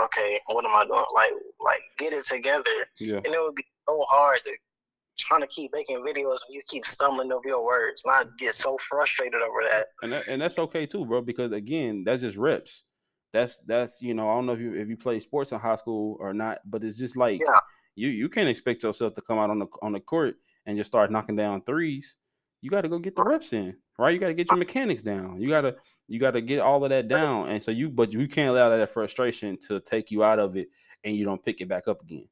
okay, 0.00 0.40
what 0.46 0.64
am 0.64 0.70
I 0.74 0.84
doing? 0.84 1.04
Like, 1.14 1.32
like 1.60 1.80
get 1.98 2.12
it 2.12 2.26
together, 2.26 2.70
Yeah. 2.98 3.16
and 3.24 3.26
it 3.34 3.40
would 3.42 3.54
be 3.54 3.64
so 3.88 4.04
hard 4.08 4.40
to 4.44 4.52
trying 5.18 5.40
to 5.42 5.46
keep 5.48 5.70
making 5.74 5.98
videos 5.98 6.38
when 6.48 6.52
you 6.52 6.62
keep 6.68 6.86
stumbling 6.86 7.32
over 7.32 7.46
your 7.48 7.64
words, 7.64 8.02
and 8.04 8.12
I 8.14 8.22
get 8.38 8.54
so 8.54 8.78
frustrated 8.88 9.42
over 9.42 9.62
that. 9.70 9.86
and 10.02 10.12
that, 10.12 10.28
and 10.28 10.40
that's 10.40 10.58
okay 10.58 10.86
too, 10.86 11.04
bro. 11.04 11.20
Because 11.20 11.52
again, 11.52 12.04
that's 12.04 12.22
just 12.22 12.36
reps. 12.36 12.84
That's 13.32 13.58
that's 13.66 14.00
you 14.02 14.14
know 14.14 14.28
I 14.30 14.34
don't 14.34 14.46
know 14.46 14.52
if 14.54 14.60
you 14.60 14.74
if 14.74 14.88
you 14.88 14.96
play 14.96 15.20
sports 15.20 15.52
in 15.52 15.58
high 15.60 15.76
school 15.76 16.16
or 16.20 16.32
not, 16.32 16.58
but 16.64 16.82
it's 16.84 16.98
just 16.98 17.16
like 17.16 17.40
Yeah. 17.44 17.60
you 17.96 18.08
you 18.08 18.28
can't 18.28 18.48
expect 18.48 18.82
yourself 18.82 19.12
to 19.14 19.20
come 19.22 19.38
out 19.38 19.50
on 19.50 19.58
the 19.58 19.66
on 19.82 19.92
the 19.92 20.00
court 20.00 20.36
and 20.66 20.76
just 20.76 20.88
start 20.90 21.10
knocking 21.12 21.36
down 21.36 21.62
threes. 21.62 22.16
You 22.62 22.70
got 22.70 22.82
to 22.82 22.88
go 22.88 22.98
get 22.98 23.16
the 23.16 23.22
reps 23.22 23.52
in, 23.52 23.74
right? 23.98 24.12
You 24.12 24.18
got 24.18 24.28
to 24.28 24.34
get 24.34 24.50
your 24.50 24.58
mechanics 24.58 25.02
down. 25.02 25.40
You 25.40 25.48
got 25.48 25.62
to 25.62 25.76
you 26.08 26.18
got 26.18 26.32
to 26.32 26.40
get 26.40 26.60
all 26.60 26.82
of 26.84 26.90
that 26.90 27.08
down, 27.08 27.48
and 27.48 27.62
so 27.62 27.70
you 27.70 27.88
but 27.88 28.12
you 28.12 28.26
can't 28.28 28.50
allow 28.50 28.68
that 28.76 28.90
frustration 28.90 29.56
to 29.68 29.80
take 29.80 30.10
you 30.10 30.24
out 30.24 30.38
of 30.38 30.56
it, 30.56 30.68
and 31.04 31.16
you 31.16 31.24
don't 31.24 31.42
pick 31.42 31.60
it 31.60 31.68
back 31.68 31.88
up 31.88 32.02
again. 32.02 32.26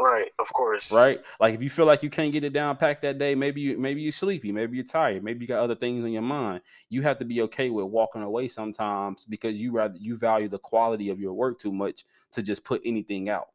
Right, 0.00 0.30
of 0.38 0.50
course. 0.54 0.90
right? 0.92 1.20
Like 1.40 1.54
if 1.54 1.62
you 1.62 1.68
feel 1.68 1.84
like 1.84 2.02
you 2.02 2.08
can't 2.08 2.32
get 2.32 2.42
it 2.42 2.54
down 2.54 2.78
packed 2.78 3.02
that 3.02 3.18
day, 3.18 3.34
maybe 3.34 3.60
you 3.60 3.78
maybe 3.78 4.00
you're 4.00 4.12
sleepy, 4.12 4.50
maybe 4.50 4.76
you're 4.76 4.84
tired, 4.84 5.22
maybe 5.22 5.42
you 5.42 5.46
got 5.46 5.62
other 5.62 5.74
things 5.74 6.02
on 6.04 6.10
your 6.10 6.22
mind. 6.22 6.62
You 6.88 7.02
have 7.02 7.18
to 7.18 7.26
be 7.26 7.42
okay 7.42 7.68
with 7.68 7.84
walking 7.84 8.22
away 8.22 8.48
sometimes 8.48 9.26
because 9.26 9.60
you 9.60 9.72
rather 9.72 9.98
you 10.00 10.16
value 10.16 10.48
the 10.48 10.58
quality 10.58 11.10
of 11.10 11.20
your 11.20 11.34
work 11.34 11.58
too 11.58 11.72
much 11.72 12.06
to 12.32 12.42
just 12.42 12.64
put 12.64 12.80
anything 12.84 13.28
out. 13.28 13.48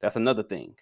That's 0.00 0.16
another 0.16 0.42
thing. 0.42 0.74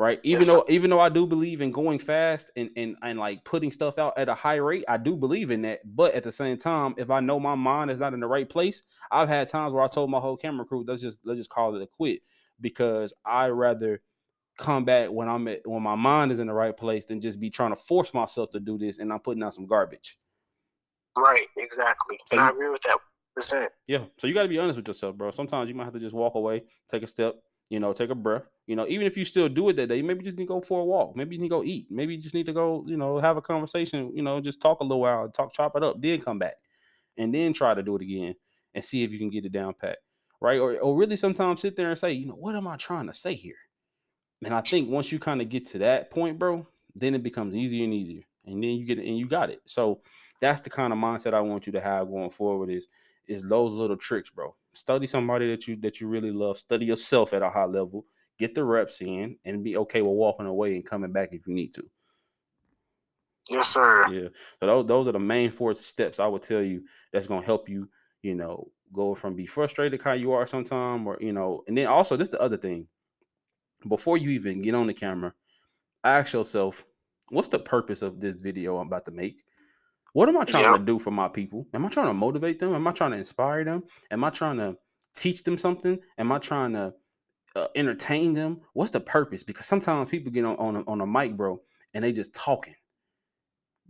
Right. 0.00 0.18
Even 0.22 0.46
Yes, 0.46 0.48
though 0.48 0.64
even 0.70 0.88
though 0.88 0.98
I 0.98 1.10
do 1.10 1.26
believe 1.26 1.60
in 1.60 1.70
going 1.70 1.98
fast 1.98 2.50
and, 2.56 2.70
and 2.74 2.96
and 3.02 3.18
like 3.18 3.44
putting 3.44 3.70
stuff 3.70 3.98
out 3.98 4.16
at 4.16 4.30
a 4.30 4.34
high 4.34 4.56
rate, 4.56 4.86
I 4.88 4.96
do 4.96 5.14
believe 5.14 5.50
in 5.50 5.60
that. 5.60 5.80
But 5.84 6.14
at 6.14 6.22
the 6.22 6.32
same 6.32 6.56
time, 6.56 6.94
if 6.96 7.10
I 7.10 7.20
know 7.20 7.38
my 7.38 7.54
mind 7.54 7.90
is 7.90 7.98
not 7.98 8.14
in 8.14 8.20
the 8.20 8.26
right 8.26 8.48
place, 8.48 8.82
I've 9.12 9.28
had 9.28 9.50
times 9.50 9.74
where 9.74 9.84
I 9.84 9.88
told 9.88 10.08
my 10.08 10.18
whole 10.18 10.38
camera 10.38 10.64
crew, 10.64 10.86
let's 10.88 11.02
just 11.02 11.20
let's 11.26 11.38
just 11.38 11.50
call 11.50 11.76
it 11.76 11.82
a 11.82 11.86
quit 11.86 12.22
because 12.62 13.12
I 13.26 13.48
rather 13.48 14.00
come 14.56 14.86
back 14.86 15.10
when 15.10 15.28
I'm 15.28 15.46
at 15.48 15.66
when 15.66 15.82
my 15.82 15.96
mind 15.96 16.32
is 16.32 16.38
in 16.38 16.46
the 16.46 16.54
right 16.54 16.74
place 16.74 17.04
than 17.04 17.20
just 17.20 17.38
be 17.38 17.50
trying 17.50 17.72
to 17.72 17.76
force 17.76 18.14
myself 18.14 18.52
to 18.52 18.60
do 18.60 18.78
this 18.78 19.00
and 19.00 19.12
I'm 19.12 19.20
putting 19.20 19.42
out 19.42 19.52
some 19.52 19.66
garbage. 19.66 20.16
Right, 21.14 21.46
exactly. 21.58 22.18
So 22.28 22.38
and 22.38 22.40
I 22.40 22.48
agree 22.48 22.70
with 22.70 22.80
that 22.86 22.96
percent. 23.36 23.70
Yeah. 23.86 24.04
So 24.16 24.26
you 24.26 24.32
got 24.32 24.44
to 24.44 24.48
be 24.48 24.58
honest 24.58 24.78
with 24.78 24.88
yourself, 24.88 25.14
bro. 25.18 25.30
Sometimes 25.30 25.68
you 25.68 25.74
might 25.74 25.84
have 25.84 25.92
to 25.92 26.00
just 26.00 26.14
walk 26.14 26.36
away, 26.36 26.62
take 26.88 27.02
a 27.02 27.06
step, 27.06 27.34
you 27.70 27.80
know, 27.80 27.92
take 27.92 28.10
a 28.10 28.14
breath. 28.14 28.42
You 28.66 28.76
know, 28.76 28.86
even 28.86 29.06
if 29.06 29.16
you 29.16 29.24
still 29.24 29.48
do 29.48 29.68
it 29.70 29.76
that 29.76 29.88
day, 29.88 30.02
maybe 30.02 30.22
just 30.22 30.36
need 30.36 30.44
to 30.44 30.48
go 30.48 30.60
for 30.60 30.80
a 30.80 30.84
walk. 30.84 31.16
Maybe 31.16 31.36
you 31.36 31.40
need 31.40 31.48
to 31.48 31.54
go 31.54 31.64
eat. 31.64 31.86
Maybe 31.88 32.14
you 32.14 32.20
just 32.20 32.34
need 32.34 32.46
to 32.46 32.52
go, 32.52 32.84
you 32.86 32.96
know, 32.96 33.18
have 33.18 33.36
a 33.36 33.42
conversation, 33.42 34.12
you 34.14 34.22
know, 34.22 34.40
just 34.40 34.60
talk 34.60 34.80
a 34.80 34.84
little 34.84 35.00
while, 35.00 35.28
talk, 35.30 35.52
chop 35.52 35.76
it 35.76 35.82
up, 35.82 36.00
then 36.02 36.20
come 36.20 36.38
back. 36.38 36.56
And 37.16 37.34
then 37.34 37.52
try 37.52 37.74
to 37.74 37.82
do 37.82 37.96
it 37.96 38.02
again 38.02 38.34
and 38.74 38.84
see 38.84 39.02
if 39.02 39.10
you 39.10 39.18
can 39.18 39.30
get 39.30 39.44
it 39.44 39.52
down 39.52 39.74
pat. 39.80 39.98
Right. 40.40 40.58
Or, 40.58 40.78
or 40.78 40.96
really 40.96 41.16
sometimes 41.16 41.60
sit 41.60 41.76
there 41.76 41.88
and 41.88 41.98
say, 41.98 42.12
you 42.12 42.26
know, 42.26 42.34
what 42.34 42.56
am 42.56 42.66
I 42.66 42.76
trying 42.76 43.06
to 43.06 43.14
say 43.14 43.34
here? 43.34 43.56
And 44.44 44.54
I 44.54 44.62
think 44.62 44.88
once 44.88 45.12
you 45.12 45.18
kind 45.18 45.42
of 45.42 45.48
get 45.48 45.66
to 45.66 45.78
that 45.78 46.10
point, 46.10 46.38
bro, 46.38 46.66
then 46.94 47.14
it 47.14 47.22
becomes 47.22 47.54
easier 47.54 47.84
and 47.84 47.94
easier. 47.94 48.22
And 48.46 48.62
then 48.62 48.70
you 48.70 48.86
get 48.86 48.98
it 48.98 49.06
and 49.06 49.18
you 49.18 49.28
got 49.28 49.50
it. 49.50 49.60
So 49.66 50.00
that's 50.40 50.62
the 50.62 50.70
kind 50.70 50.92
of 50.92 50.98
mindset 50.98 51.34
I 51.34 51.40
want 51.40 51.66
you 51.66 51.72
to 51.74 51.80
have 51.80 52.08
going 52.08 52.30
forward 52.30 52.70
is 52.70 52.88
is 53.28 53.44
those 53.44 53.72
little 53.72 53.96
tricks, 53.96 54.30
bro. 54.30 54.56
Study 54.72 55.06
somebody 55.06 55.48
that 55.50 55.66
you 55.66 55.76
that 55.76 56.00
you 56.00 56.08
really 56.08 56.30
love. 56.30 56.58
Study 56.58 56.86
yourself 56.86 57.32
at 57.32 57.42
a 57.42 57.50
high 57.50 57.64
level. 57.64 58.06
Get 58.38 58.54
the 58.54 58.64
reps 58.64 59.00
in 59.00 59.36
and 59.44 59.64
be 59.64 59.76
okay 59.76 60.00
with 60.00 60.12
walking 60.12 60.46
away 60.46 60.74
and 60.74 60.84
coming 60.84 61.12
back 61.12 61.30
if 61.32 61.46
you 61.46 61.52
need 61.52 61.74
to. 61.74 61.84
Yes, 63.48 63.68
sir. 63.68 64.06
Yeah. 64.12 64.28
So 64.60 64.66
those, 64.66 64.86
those 64.86 65.08
are 65.08 65.12
the 65.12 65.18
main 65.18 65.50
four 65.50 65.74
steps 65.74 66.20
I 66.20 66.26
would 66.26 66.42
tell 66.42 66.62
you 66.62 66.84
that's 67.12 67.26
gonna 67.26 67.44
help 67.44 67.68
you, 67.68 67.88
you 68.22 68.34
know, 68.34 68.70
go 68.92 69.14
from 69.14 69.34
be 69.34 69.46
frustrated 69.46 70.00
how 70.00 70.12
you 70.12 70.32
are 70.32 70.46
sometime 70.46 71.06
or 71.06 71.18
you 71.20 71.32
know, 71.32 71.64
and 71.66 71.76
then 71.76 71.86
also 71.86 72.16
this 72.16 72.28
is 72.28 72.32
the 72.32 72.40
other 72.40 72.56
thing. 72.56 72.86
Before 73.88 74.18
you 74.18 74.30
even 74.30 74.62
get 74.62 74.74
on 74.74 74.86
the 74.86 74.94
camera, 74.94 75.32
ask 76.04 76.32
yourself, 76.32 76.84
what's 77.30 77.48
the 77.48 77.58
purpose 77.58 78.02
of 78.02 78.20
this 78.20 78.36
video 78.36 78.76
I'm 78.76 78.86
about 78.86 79.04
to 79.06 79.10
make? 79.10 79.42
What 80.12 80.28
am 80.28 80.38
I 80.38 80.44
trying 80.44 80.64
Yeah. 80.64 80.78
to 80.78 80.84
do 80.84 80.98
for 80.98 81.10
my 81.10 81.28
people? 81.28 81.66
Am 81.74 81.86
I 81.86 81.88
trying 81.88 82.08
to 82.08 82.14
motivate 82.14 82.58
them? 82.58 82.74
Am 82.74 82.86
I 82.86 82.92
trying 82.92 83.12
to 83.12 83.18
inspire 83.18 83.64
them? 83.64 83.84
Am 84.10 84.24
I 84.24 84.30
trying 84.30 84.56
to 84.58 84.76
teach 85.14 85.44
them 85.44 85.56
something? 85.56 85.98
Am 86.18 86.32
I 86.32 86.38
trying 86.38 86.72
to 86.72 86.94
uh, 87.56 87.68
entertain 87.76 88.32
them? 88.32 88.60
What's 88.72 88.90
the 88.90 89.00
purpose? 89.00 89.42
Because 89.42 89.66
sometimes 89.66 90.10
people 90.10 90.32
get 90.32 90.44
on 90.44 90.56
on 90.56 90.76
a, 90.76 90.82
on 90.86 91.00
a 91.00 91.06
mic, 91.06 91.36
bro, 91.36 91.60
and 91.94 92.04
they 92.04 92.12
just 92.12 92.34
talking. 92.34 92.74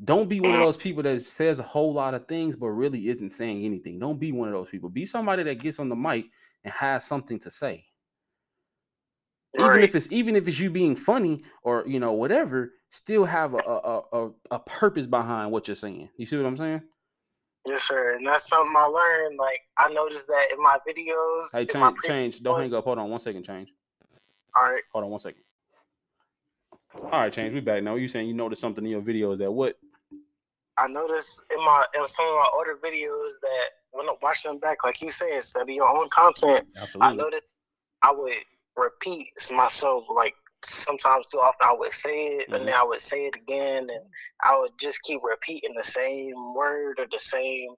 Don't 0.03 0.29
be 0.31 0.41
one 0.41 0.55
of 0.55 0.61
those 0.61 0.79
people 0.79 1.03
that 1.03 1.21
says 1.21 1.59
a 1.59 1.63
whole 1.63 1.93
lot 1.93 2.15
of 2.15 2.27
things 2.27 2.57
but 2.57 2.69
really 2.69 3.09
isn't 3.09 3.29
saying 3.31 3.65
anything. 3.65 3.99
Don't 3.99 4.19
be 4.19 4.33
one 4.33 4.49
of 4.49 4.55
those 4.55 4.71
people. 4.71 4.89
Be 4.89 5.05
somebody 5.05 5.43
that 5.43 5.61
gets 5.61 5.79
on 5.79 5.91
the 5.91 5.97
mic 5.97 6.27
and 6.65 6.73
has 6.73 7.05
something 7.05 7.39
to 7.41 7.51
say. 7.51 7.85
Even 9.59 9.83
if 9.83 9.95
it's 9.95 10.11
even 10.13 10.37
if 10.37 10.47
it's 10.47 10.59
you 10.61 10.71
being 10.71 10.95
funny 10.95 11.41
or 11.63 11.85
you 11.87 11.99
know 11.99 12.13
whatever, 12.13 12.73
still 12.89 13.25
have 13.25 13.55
a 13.55 13.59
a, 13.59 14.03
a, 14.13 14.31
a- 14.53 14.59
purpose 14.61 15.07
behind 15.07 15.51
what 15.51 15.67
you're 15.67 15.75
saying. 15.75 16.09
You 16.17 16.27
see 16.27 16.37
what 16.37 16.47
I'm 16.47 16.57
saying? 16.57 16.83
Yes, 17.67 17.83
sir. 17.83 18.17
And 18.17 18.27
that's 18.27 18.49
something 18.49 18.75
I 18.77 18.85
learned. 18.85 19.39
Like 19.39 19.61
I 19.77 19.93
noticed 19.93 20.29
that 20.29 20.47
in 20.53 20.63
my 20.63 20.79
videos. 20.89 21.47
Hey, 21.53 21.67
change, 21.67 21.97
change. 22.05 22.43
Don't 22.43 22.61
hang 22.61 22.73
up. 22.75 22.85
Hold 22.85 22.99
on 22.99 23.11
one 23.11 23.21
second. 23.21 23.43
Change. 23.43 23.73
All 24.57 24.71
right. 24.71 24.83
Hold 24.93 25.05
on 25.05 25.11
one 25.11 25.21
second. 25.21 25.43
All 27.03 27.11
right, 27.11 27.33
change. 27.33 27.53
We 27.53 27.61
back 27.61 27.83
now. 27.83 27.97
You 27.97 28.09
saying 28.09 28.29
you 28.29 28.35
noticed 28.35 28.61
something 28.61 28.85
in 28.85 28.91
your 28.91 29.03
videos 29.03 29.39
that 29.39 29.51
what? 29.51 29.77
I 30.79 30.87
noticed 30.87 31.45
in 31.55 31.63
my 31.65 31.85
in 31.99 32.07
some 32.07 32.27
of 32.27 32.35
my 32.35 32.49
older 32.55 32.79
videos 32.83 33.33
that 33.43 33.67
when 33.93 34.09
I 34.09 34.15
watch 34.23 34.45
them 34.45 34.59
back, 34.59 34.85
like 34.85 35.03
you 35.03 35.11
said, 35.11 35.43
study 35.45 35.75
your 35.75 35.89
own 35.89 36.09
content. 36.09 36.67
Absolutely. 36.81 37.13
I 37.13 37.15
noticed 37.17 37.45
I 38.03 38.13
would 38.13 38.33
repeat 38.81 39.29
myself 39.51 40.05
like 40.09 40.35
sometimes 40.65 41.27
too 41.27 41.39
often. 41.39 41.67
I 41.67 41.73
would 41.73 41.93
say 41.93 42.27
it, 42.39 42.49
Mhm. 42.49 42.57
and 42.57 42.69
then 42.69 42.75
I 42.75 42.83
would 42.85 43.01
say 43.01 43.27
it 43.27 43.35
again, 43.35 43.89
and 43.91 44.05
I 44.43 44.59
would 44.59 44.77
just 44.79 45.03
keep 45.03 45.23
repeating 45.23 45.75
the 45.75 45.85
same 45.85 46.35
word 46.55 46.99
or 47.01 47.07
the 47.11 47.19
same. 47.19 47.75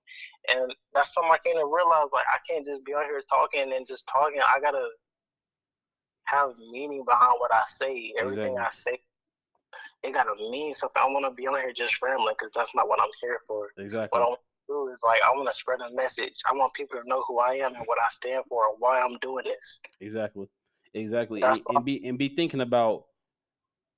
And 0.48 0.74
that's 0.92 1.12
something 1.14 1.30
I 1.32 1.38
came 1.38 1.56
to 1.56 1.66
realize. 1.66 2.10
Like 2.12 2.26
I 2.32 2.38
can't 2.48 2.64
just 2.64 2.84
be 2.84 2.94
out 2.94 3.04
here 3.04 3.20
talking 3.28 3.72
and 3.72 3.86
just 3.86 4.06
talking. 4.08 4.40
I 4.40 4.58
gotta 4.60 4.88
have 6.24 6.56
meaning 6.58 7.04
behind 7.04 7.34
what 7.38 7.54
I 7.54 7.62
say. 7.66 8.12
Everything 8.18 8.58
I 8.58 8.70
say, 8.70 9.00
it 10.02 10.12
gotta 10.12 10.34
mean 10.50 10.74
something. 10.74 11.02
I 11.02 11.06
want 11.06 11.24
to 11.26 11.34
be 11.34 11.46
on 11.46 11.60
here 11.60 11.72
just 11.72 12.00
rambling 12.02 12.34
because 12.38 12.50
that's 12.54 12.74
not 12.74 12.88
what 12.88 13.00
I'm 13.00 13.10
here 13.20 13.40
for. 13.46 13.72
Exactly. 13.78 14.18
What 14.18 14.26
I 14.26 14.28
want 14.30 14.40
to 14.40 14.72
do 14.72 14.88
is 14.88 15.00
like 15.04 15.20
I 15.22 15.30
want 15.30 15.48
to 15.48 15.54
spread 15.54 15.80
a 15.80 15.90
message. 15.94 16.34
I 16.50 16.54
want 16.54 16.74
people 16.74 17.00
to 17.00 17.08
know 17.08 17.22
who 17.28 17.38
I 17.38 17.54
am 17.54 17.74
and 17.74 17.86
what 17.86 17.98
I 18.00 18.08
stand 18.10 18.44
for 18.48 18.68
and 18.68 18.76
why 18.78 18.98
I'm 18.98 19.18
doing 19.18 19.44
this. 19.44 19.80
Exactly. 20.00 20.48
Exactly. 20.94 21.42
And, 21.42 21.60
and 21.68 21.84
be 21.84 22.06
and 22.06 22.18
be 22.18 22.28
thinking 22.28 22.60
about 22.60 23.04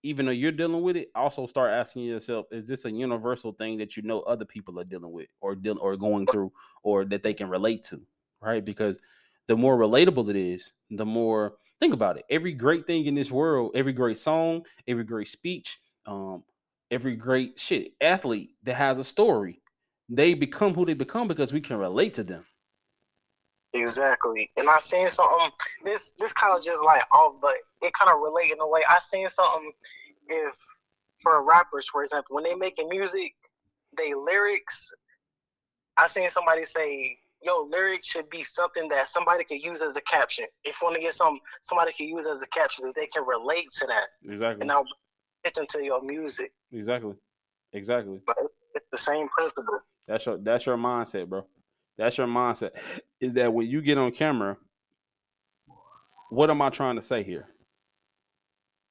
even 0.04 0.26
though 0.26 0.32
you're 0.32 0.52
dealing 0.52 0.82
with 0.82 0.96
it, 0.96 1.10
also 1.14 1.46
start 1.46 1.72
asking 1.72 2.04
yourself, 2.04 2.44
is 2.52 2.68
this 2.68 2.84
a 2.84 2.90
universal 2.90 3.52
thing 3.52 3.78
that 3.78 3.96
you 3.96 4.02
know 4.02 4.20
other 4.20 4.44
people 4.44 4.78
are 4.78 4.84
dealing 4.84 5.10
with 5.10 5.28
or 5.40 5.54
deal 5.54 5.78
or 5.80 5.96
going 5.96 6.26
through 6.26 6.52
or 6.82 7.06
that 7.06 7.22
they 7.22 7.32
can 7.32 7.48
relate 7.48 7.82
to? 7.84 8.00
Right? 8.42 8.62
Because 8.62 9.00
the 9.48 9.56
more 9.56 9.78
relatable 9.78 10.28
it 10.28 10.36
is, 10.36 10.72
the 10.90 11.06
more 11.06 11.54
think 11.80 11.94
about 11.94 12.18
it. 12.18 12.24
Every 12.28 12.52
great 12.52 12.86
thing 12.86 13.06
in 13.06 13.14
this 13.14 13.30
world, 13.30 13.72
every 13.74 13.92
great 13.92 14.18
song, 14.18 14.66
every 14.86 15.04
great 15.04 15.28
speech, 15.28 15.78
um, 16.06 16.44
every 16.90 17.16
great 17.16 17.58
shit 17.58 17.92
athlete 18.00 18.50
that 18.62 18.74
has 18.74 18.98
a 18.98 19.04
story, 19.04 19.62
they 20.10 20.34
become 20.34 20.74
who 20.74 20.84
they 20.84 20.94
become 20.94 21.28
because 21.28 21.52
we 21.52 21.62
can 21.62 21.76
relate 21.78 22.14
to 22.14 22.24
them. 22.24 22.44
Exactly. 23.74 24.50
And 24.56 24.68
I 24.68 24.78
seen 24.78 25.08
something. 25.08 25.50
This 25.84 26.14
this 26.18 26.32
kind 26.32 26.56
of 26.56 26.62
just 26.62 26.82
like 26.84 27.02
off, 27.12 27.34
but 27.42 27.54
it 27.82 27.92
kind 27.92 28.10
of 28.10 28.20
relate 28.20 28.52
in 28.52 28.60
a 28.60 28.66
way. 28.68 28.82
I 28.88 28.98
seen 29.00 29.28
something. 29.28 29.72
If 30.28 30.54
for 31.20 31.44
rappers, 31.44 31.86
for 31.90 32.02
example, 32.02 32.36
when 32.36 32.44
they 32.44 32.54
making 32.54 32.88
music, 32.88 33.34
they 33.96 34.14
lyrics. 34.14 34.92
I 35.96 36.06
seen 36.06 36.28
somebody 36.30 36.64
say, 36.64 37.18
"Yo, 37.42 37.62
lyrics 37.62 38.06
should 38.08 38.30
be 38.30 38.42
something 38.42 38.88
that 38.88 39.08
somebody 39.08 39.44
could 39.44 39.62
use 39.62 39.82
as 39.82 39.96
a 39.96 40.00
caption. 40.02 40.46
If 40.64 40.80
you 40.80 40.86
want 40.86 40.96
to 40.96 41.02
get 41.02 41.14
some, 41.14 41.40
somebody 41.60 41.92
can 41.92 42.08
use 42.08 42.26
as 42.26 42.42
a 42.42 42.48
caption 42.48 42.82
because 42.82 42.94
they 42.94 43.06
can 43.06 43.24
relate 43.26 43.70
to 43.78 43.86
that. 43.86 44.08
Exactly. 44.30 44.62
And 44.62 44.68
now 44.68 44.84
listen 45.44 45.66
to 45.68 45.84
your 45.84 46.00
music, 46.02 46.52
Exactly. 46.72 47.14
Exactly. 47.72 48.20
but 48.26 48.36
it's 48.74 48.86
the 48.92 48.98
same 48.98 49.28
principle. 49.28 49.80
That's 50.06 50.26
your 50.26 50.38
that's 50.38 50.66
your 50.66 50.76
mindset, 50.76 51.28
bro. 51.28 51.44
That's 51.96 52.18
your 52.18 52.26
mindset. 52.26 52.70
Is 53.20 53.34
that 53.34 53.52
when 53.52 53.68
you 53.68 53.82
get 53.82 53.98
on 53.98 54.12
camera, 54.12 54.56
what 56.30 56.50
am 56.50 56.62
I 56.62 56.70
trying 56.70 56.96
to 56.96 57.02
say 57.02 57.22
here? 57.22 57.48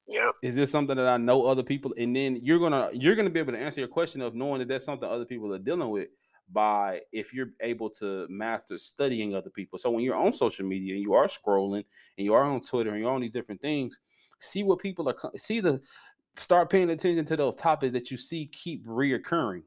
Yep. 0.06 0.34
Is 0.42 0.54
this 0.54 0.70
something 0.70 0.96
that 0.96 1.08
I 1.08 1.16
know 1.16 1.46
other 1.46 1.62
people? 1.62 1.94
And 1.98 2.14
then 2.14 2.38
you're 2.42 2.58
gonna 2.58 2.90
you're 2.92 3.14
gonna 3.14 3.30
be 3.30 3.40
able 3.40 3.52
to 3.52 3.58
answer 3.58 3.80
your 3.80 3.88
question 3.88 4.20
of 4.20 4.34
knowing 4.34 4.58
that 4.60 4.68
that's 4.68 4.84
something 4.84 5.08
other 5.08 5.24
people 5.24 5.52
are 5.54 5.58
dealing 5.58 5.90
with 5.90 6.08
by 6.52 7.00
if 7.12 7.32
you're 7.32 7.50
able 7.62 7.88
to 7.88 8.26
master 8.28 8.76
studying 8.76 9.34
other 9.34 9.50
people. 9.50 9.78
So 9.78 9.90
when 9.90 10.04
you're 10.04 10.16
on 10.16 10.32
social 10.32 10.66
media 10.66 10.94
and 10.94 11.02
you 11.02 11.14
are 11.14 11.26
scrolling 11.26 11.84
and 12.18 12.24
you 12.24 12.34
are 12.34 12.44
on 12.44 12.60
Twitter 12.60 12.90
and 12.90 13.00
you're 13.00 13.12
on 13.12 13.22
these 13.22 13.30
different 13.30 13.62
things, 13.62 13.98
see 14.40 14.62
what 14.62 14.78
people 14.78 15.08
are 15.08 15.16
see 15.36 15.60
the 15.60 15.80
start 16.36 16.68
paying 16.68 16.90
attention 16.90 17.24
to 17.24 17.36
those 17.36 17.54
topics 17.54 17.92
that 17.92 18.10
you 18.10 18.16
see 18.16 18.46
keep 18.46 18.84
reoccurring, 18.86 19.62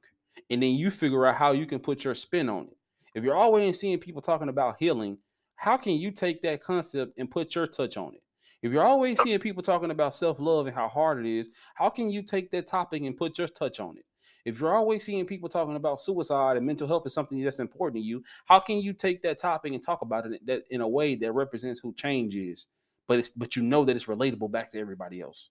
and 0.49 0.61
then 0.61 0.71
you 0.71 0.91
figure 0.91 1.25
out 1.25 1.35
how 1.35 1.51
you 1.51 1.65
can 1.65 1.79
put 1.79 2.03
your 2.03 2.15
spin 2.15 2.47
on 2.49 2.65
it. 2.65 2.76
If 3.17 3.23
you're 3.23 3.35
always 3.35 3.79
seeing 3.79 3.97
people 3.97 4.21
talking 4.21 4.47
about 4.47 4.75
healing, 4.77 5.17
how 5.55 5.75
can 5.75 5.93
you 5.93 6.11
take 6.11 6.43
that 6.43 6.61
concept 6.61 7.13
and 7.17 7.31
put 7.31 7.55
your 7.55 7.65
touch 7.65 7.97
on 7.97 8.13
it? 8.13 8.21
If 8.61 8.71
you're 8.71 8.85
always 8.85 9.19
seeing 9.19 9.39
people 9.39 9.63
talking 9.63 9.89
about 9.89 10.13
self 10.13 10.39
love 10.39 10.67
and 10.67 10.75
how 10.75 10.87
hard 10.87 11.25
it 11.25 11.39
is, 11.39 11.49
how 11.73 11.89
can 11.89 12.11
you 12.11 12.21
take 12.21 12.51
that 12.51 12.67
topic 12.67 13.01
and 13.01 13.17
put 13.17 13.39
your 13.39 13.47
touch 13.47 13.79
on 13.79 13.97
it? 13.97 14.05
If 14.45 14.61
you're 14.61 14.75
always 14.75 15.03
seeing 15.03 15.25
people 15.25 15.49
talking 15.49 15.75
about 15.75 15.99
suicide 15.99 16.57
and 16.57 16.65
mental 16.67 16.87
health 16.87 17.07
is 17.07 17.15
something 17.15 17.41
that's 17.43 17.59
important 17.59 18.03
to 18.03 18.05
you, 18.07 18.23
how 18.45 18.59
can 18.59 18.77
you 18.81 18.93
take 18.93 19.23
that 19.23 19.39
topic 19.39 19.73
and 19.73 19.81
talk 19.81 20.03
about 20.03 20.27
it 20.27 20.45
that 20.45 20.65
in 20.69 20.81
a 20.81 20.87
way 20.87 21.15
that 21.15 21.31
represents 21.31 21.79
who 21.79 21.95
change 21.95 22.35
is, 22.35 22.67
but 23.07 23.17
it's 23.17 23.31
but 23.31 23.55
you 23.55 23.63
know 23.63 23.83
that 23.83 23.95
it's 23.95 24.05
relatable 24.05 24.51
back 24.51 24.69
to 24.73 24.79
everybody 24.79 25.21
else, 25.21 25.49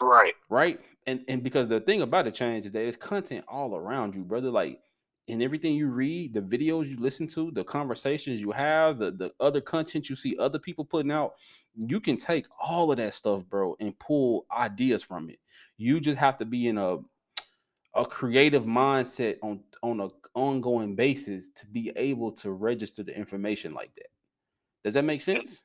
Right. 0.00 0.34
right? 0.48 0.80
And 1.06 1.24
and 1.28 1.42
because 1.42 1.68
the 1.68 1.80
thing 1.80 2.02
about 2.02 2.26
the 2.26 2.30
change 2.30 2.66
is 2.66 2.72
that 2.72 2.84
it's 2.84 2.96
content 2.96 3.44
all 3.48 3.74
around 3.74 4.14
you, 4.14 4.22
brother. 4.24 4.50
Like 4.50 4.80
in 5.28 5.40
everything 5.40 5.74
you 5.74 5.88
read, 5.88 6.34
the 6.34 6.40
videos 6.40 6.88
you 6.88 6.96
listen 6.96 7.26
to, 7.28 7.50
the 7.52 7.64
conversations 7.64 8.40
you 8.40 8.50
have, 8.50 8.98
the 8.98 9.12
the 9.12 9.32
other 9.40 9.60
content 9.60 10.08
you 10.08 10.16
see 10.16 10.36
other 10.38 10.58
people 10.58 10.84
putting 10.84 11.12
out, 11.12 11.34
you 11.74 12.00
can 12.00 12.16
take 12.16 12.46
all 12.60 12.90
of 12.90 12.96
that 12.98 13.14
stuff, 13.14 13.46
bro, 13.46 13.76
and 13.80 13.98
pull 13.98 14.46
ideas 14.56 15.02
from 15.02 15.30
it. 15.30 15.38
You 15.76 16.00
just 16.00 16.18
have 16.18 16.36
to 16.38 16.44
be 16.44 16.68
in 16.68 16.78
a 16.78 16.98
a 17.94 18.06
creative 18.06 18.64
mindset 18.64 19.36
on 19.42 19.60
on 19.82 20.00
a 20.00 20.08
ongoing 20.34 20.94
basis 20.94 21.48
to 21.50 21.66
be 21.66 21.92
able 21.96 22.32
to 22.32 22.52
register 22.52 23.02
the 23.02 23.16
information 23.16 23.74
like 23.74 23.94
that. 23.96 24.08
Does 24.84 24.94
that 24.94 25.04
make 25.04 25.20
sense? 25.20 25.64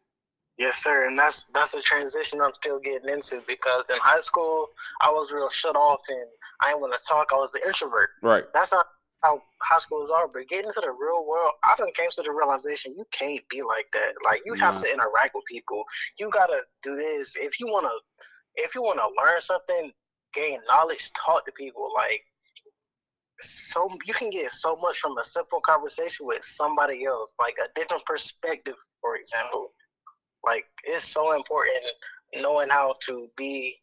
Yes, 0.57 0.77
sir. 0.77 1.05
And 1.05 1.17
that's 1.17 1.45
that's 1.53 1.73
a 1.75 1.81
transition 1.81 2.41
I'm 2.41 2.53
still 2.53 2.79
getting 2.79 3.09
into 3.09 3.43
because 3.47 3.89
in 3.89 3.97
high 3.99 4.19
school 4.19 4.67
I 5.01 5.11
was 5.11 5.31
real 5.31 5.49
shut 5.49 5.75
off 5.75 6.01
and 6.09 6.25
I 6.61 6.69
didn't 6.69 6.81
want 6.81 6.93
to 6.97 7.03
talk. 7.07 7.29
I 7.31 7.35
was 7.35 7.53
an 7.53 7.61
introvert. 7.65 8.09
Right. 8.23 8.45
That's 8.53 8.71
how, 8.71 8.83
how 9.23 9.41
high 9.61 9.79
schools 9.79 10.11
are. 10.11 10.27
But 10.27 10.47
getting 10.47 10.67
into 10.67 10.81
the 10.81 10.91
real 10.91 11.25
world, 11.27 11.51
I 11.63 11.75
done 11.77 11.91
came 11.95 12.09
to 12.11 12.23
the 12.23 12.31
realization 12.31 12.95
you 12.97 13.05
can't 13.11 13.47
be 13.49 13.61
like 13.61 13.87
that. 13.93 14.13
Like 14.23 14.41
you 14.45 14.53
have 14.55 14.79
to 14.81 14.91
interact 14.91 15.35
with 15.35 15.45
people. 15.45 15.83
You 16.19 16.29
gotta 16.29 16.59
do 16.83 16.95
this. 16.95 17.35
If 17.39 17.59
you 17.59 17.67
wanna 17.71 17.91
if 18.55 18.75
you 18.75 18.81
wanna 18.83 19.03
learn 19.17 19.41
something, 19.41 19.91
gain 20.33 20.59
knowledge, 20.67 21.11
talk 21.25 21.45
to 21.45 21.51
people. 21.51 21.91
Like 21.95 22.21
so 23.39 23.87
you 24.05 24.13
can 24.13 24.29
get 24.29 24.51
so 24.51 24.75
much 24.77 24.99
from 24.99 25.17
a 25.17 25.23
simple 25.23 25.61
conversation 25.61 26.25
with 26.25 26.43
somebody 26.43 27.05
else, 27.05 27.35
like 27.39 27.55
a 27.63 27.79
different 27.79 28.05
perspective, 28.05 28.75
for 29.01 29.15
example. 29.15 29.71
Like 30.45 30.65
it's 30.83 31.03
so 31.05 31.33
important 31.35 31.83
knowing 32.35 32.69
how 32.69 32.95
to 33.07 33.27
be 33.37 33.79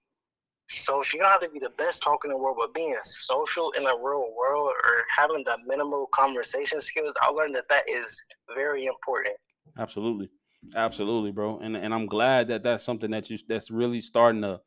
social. 0.74 1.18
You 1.18 1.24
don't 1.24 1.32
have 1.32 1.40
to 1.42 1.48
be 1.48 1.58
the 1.58 1.70
best 1.70 2.02
talker 2.02 2.28
in 2.28 2.32
the 2.32 2.38
world, 2.38 2.56
but 2.58 2.74
being 2.74 2.94
social 3.02 3.70
in 3.72 3.84
the 3.84 3.96
real 3.96 4.32
world 4.36 4.72
or 4.84 5.04
having 5.14 5.44
the 5.44 5.58
minimal 5.66 6.08
conversation 6.14 6.80
skills, 6.80 7.14
I 7.20 7.28
learned 7.30 7.54
that 7.54 7.68
that 7.68 7.88
is 7.88 8.22
very 8.54 8.86
important. 8.86 9.36
Absolutely. 9.78 10.28
Absolutely, 10.76 11.30
bro. 11.30 11.58
And 11.58 11.76
and 11.76 11.92
I'm 11.92 12.06
glad 12.06 12.48
that 12.48 12.62
that's 12.62 12.84
something 12.84 13.10
that 13.10 13.28
you 13.30 13.38
that's 13.48 13.70
really 13.70 14.00
starting 14.00 14.42
to 14.42 14.60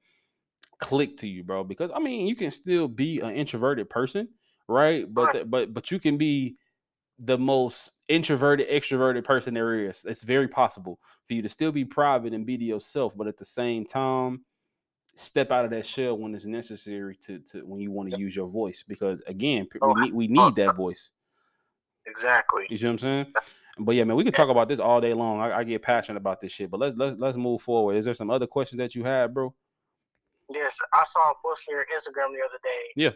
click 0.80 1.17
to 1.17 1.28
you, 1.28 1.43
bro. 1.43 1.63
Because 1.63 1.91
I 1.93 2.00
mean, 2.00 2.28
you 2.28 2.36
can 2.36 2.52
still 2.52 2.88
be 2.88 3.20
an 3.20 3.34
introverted 3.36 3.89
person, 3.89 4.30
right? 4.67 5.12
But 5.12 5.34
the- 5.34 5.46
but 5.46 5.74
but 5.74 5.91
you 5.91 6.00
can 6.00 6.17
be 6.17 6.58
the 7.20 7.38
most 7.38 7.89
introverted 8.10 8.70
extroverted 8.70 9.24
person 9.24 9.56
there 9.56 9.88
is. 9.88 10.06
It's 10.06 10.22
very 10.24 10.48
possible 10.48 11.00
for 11.28 11.34
you 11.34 11.41
to 11.41 11.50
still 11.50 11.72
be 11.72 11.84
private 11.84 12.34
and 12.34 12.46
be 12.46 12.58
to 12.58 12.63
yourself, 12.63 13.17
but 13.17 13.26
at 13.28 13.38
the 13.38 13.46
same 13.46 13.86
time 13.86 14.45
step 15.18 15.51
out 15.51 15.65
of 15.65 15.72
that 15.72 15.86
shell 15.86 16.18
when 16.18 16.36
it's 16.36 16.45
necessary 16.45 17.15
to 17.15 17.39
to 17.39 17.65
when 17.65 17.80
you 17.80 17.91
want 17.91 18.11
to 18.11 18.20
use 18.20 18.36
your 18.36 18.47
voice 18.47 18.84
because 18.88 19.22
again, 19.28 19.68
Oh, 19.82 19.93
we 19.93 20.01
need 20.01 20.13
we 20.13 20.28
need 20.28 20.55
that 20.55 20.76
voice. 20.76 21.11
Exactly. 22.05 22.68
You 22.70 22.78
see 22.78 22.86
what 22.86 22.91
I'm 22.91 22.97
saying? 22.99 23.26
But 23.80 23.95
yeah, 23.95 24.03
man, 24.05 24.15
we 24.15 24.24
could 24.24 24.34
talk 24.34 24.49
about 24.49 24.70
this 24.70 24.80
all 24.80 25.01
day 25.01 25.13
long. 25.13 25.39
I, 25.39 25.59
I 25.59 25.63
get 25.63 25.82
passionate 25.82 26.18
about 26.18 26.39
this 26.39 26.51
shit. 26.51 26.72
But 26.72 26.80
let's 26.80 26.95
let's 26.95 27.15
let's 27.20 27.38
move 27.38 27.61
forward. 27.61 27.95
Is 27.95 28.05
there 28.05 28.13
some 28.13 28.30
other 28.30 28.47
questions 28.47 28.80
that 28.80 28.95
you 28.95 29.03
had, 29.03 29.34
bro? 29.34 29.53
Yes, 30.49 30.78
I 30.93 31.03
saw 31.05 31.32
a 31.32 31.34
post 31.43 31.65
on 31.68 31.76
your 31.76 31.86
Instagram 31.86 32.32
the 32.32 32.43
other 32.47 32.59
day. 32.63 32.91
Yeah. 32.95 33.09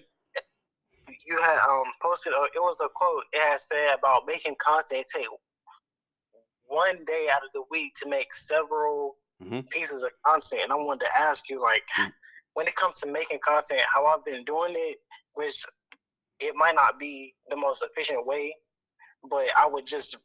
You 1.26 1.38
had 1.38 1.58
um 1.68 1.86
posted 2.02 2.34
a, 2.34 2.44
it 2.56 2.60
was 2.60 2.78
a 2.84 2.90
quote 2.94 3.24
it 3.34 3.42
had 3.42 3.60
said 3.60 3.96
about 3.98 4.28
making 4.28 4.56
content 4.60 5.06
take 5.14 5.28
one 6.68 7.04
day 7.06 7.28
out 7.34 7.44
of 7.44 7.52
the 7.54 7.64
week 7.70 7.94
to 8.02 8.10
make 8.10 8.34
several 8.34 9.18
Mhm. 9.42 9.70
pieces 9.70 10.04
of 10.04 10.12
content. 10.26 10.64
And 10.64 10.72
I 10.72 10.76
wanted 10.76 11.06
to 11.06 11.18
ask 11.18 11.50
you, 11.50 11.62
like, 11.62 11.84
Mm. 11.98 12.14
when 12.54 12.68
it 12.68 12.76
comes 12.76 13.00
to 13.02 13.08
making 13.08 13.40
content, 13.40 13.82
how 13.82 14.06
I've 14.06 14.26
been 14.26 14.44
doing 14.46 14.74
it, 14.76 15.00
which 15.34 15.64
it 16.40 16.56
might 16.56 16.76
not 16.76 17.00
be 17.00 17.36
the 17.50 17.56
most 17.56 17.84
efficient 17.84 18.26
way, 18.26 18.56
but 19.24 19.48
I 19.56 19.66
would 19.68 19.86
just 19.86 20.18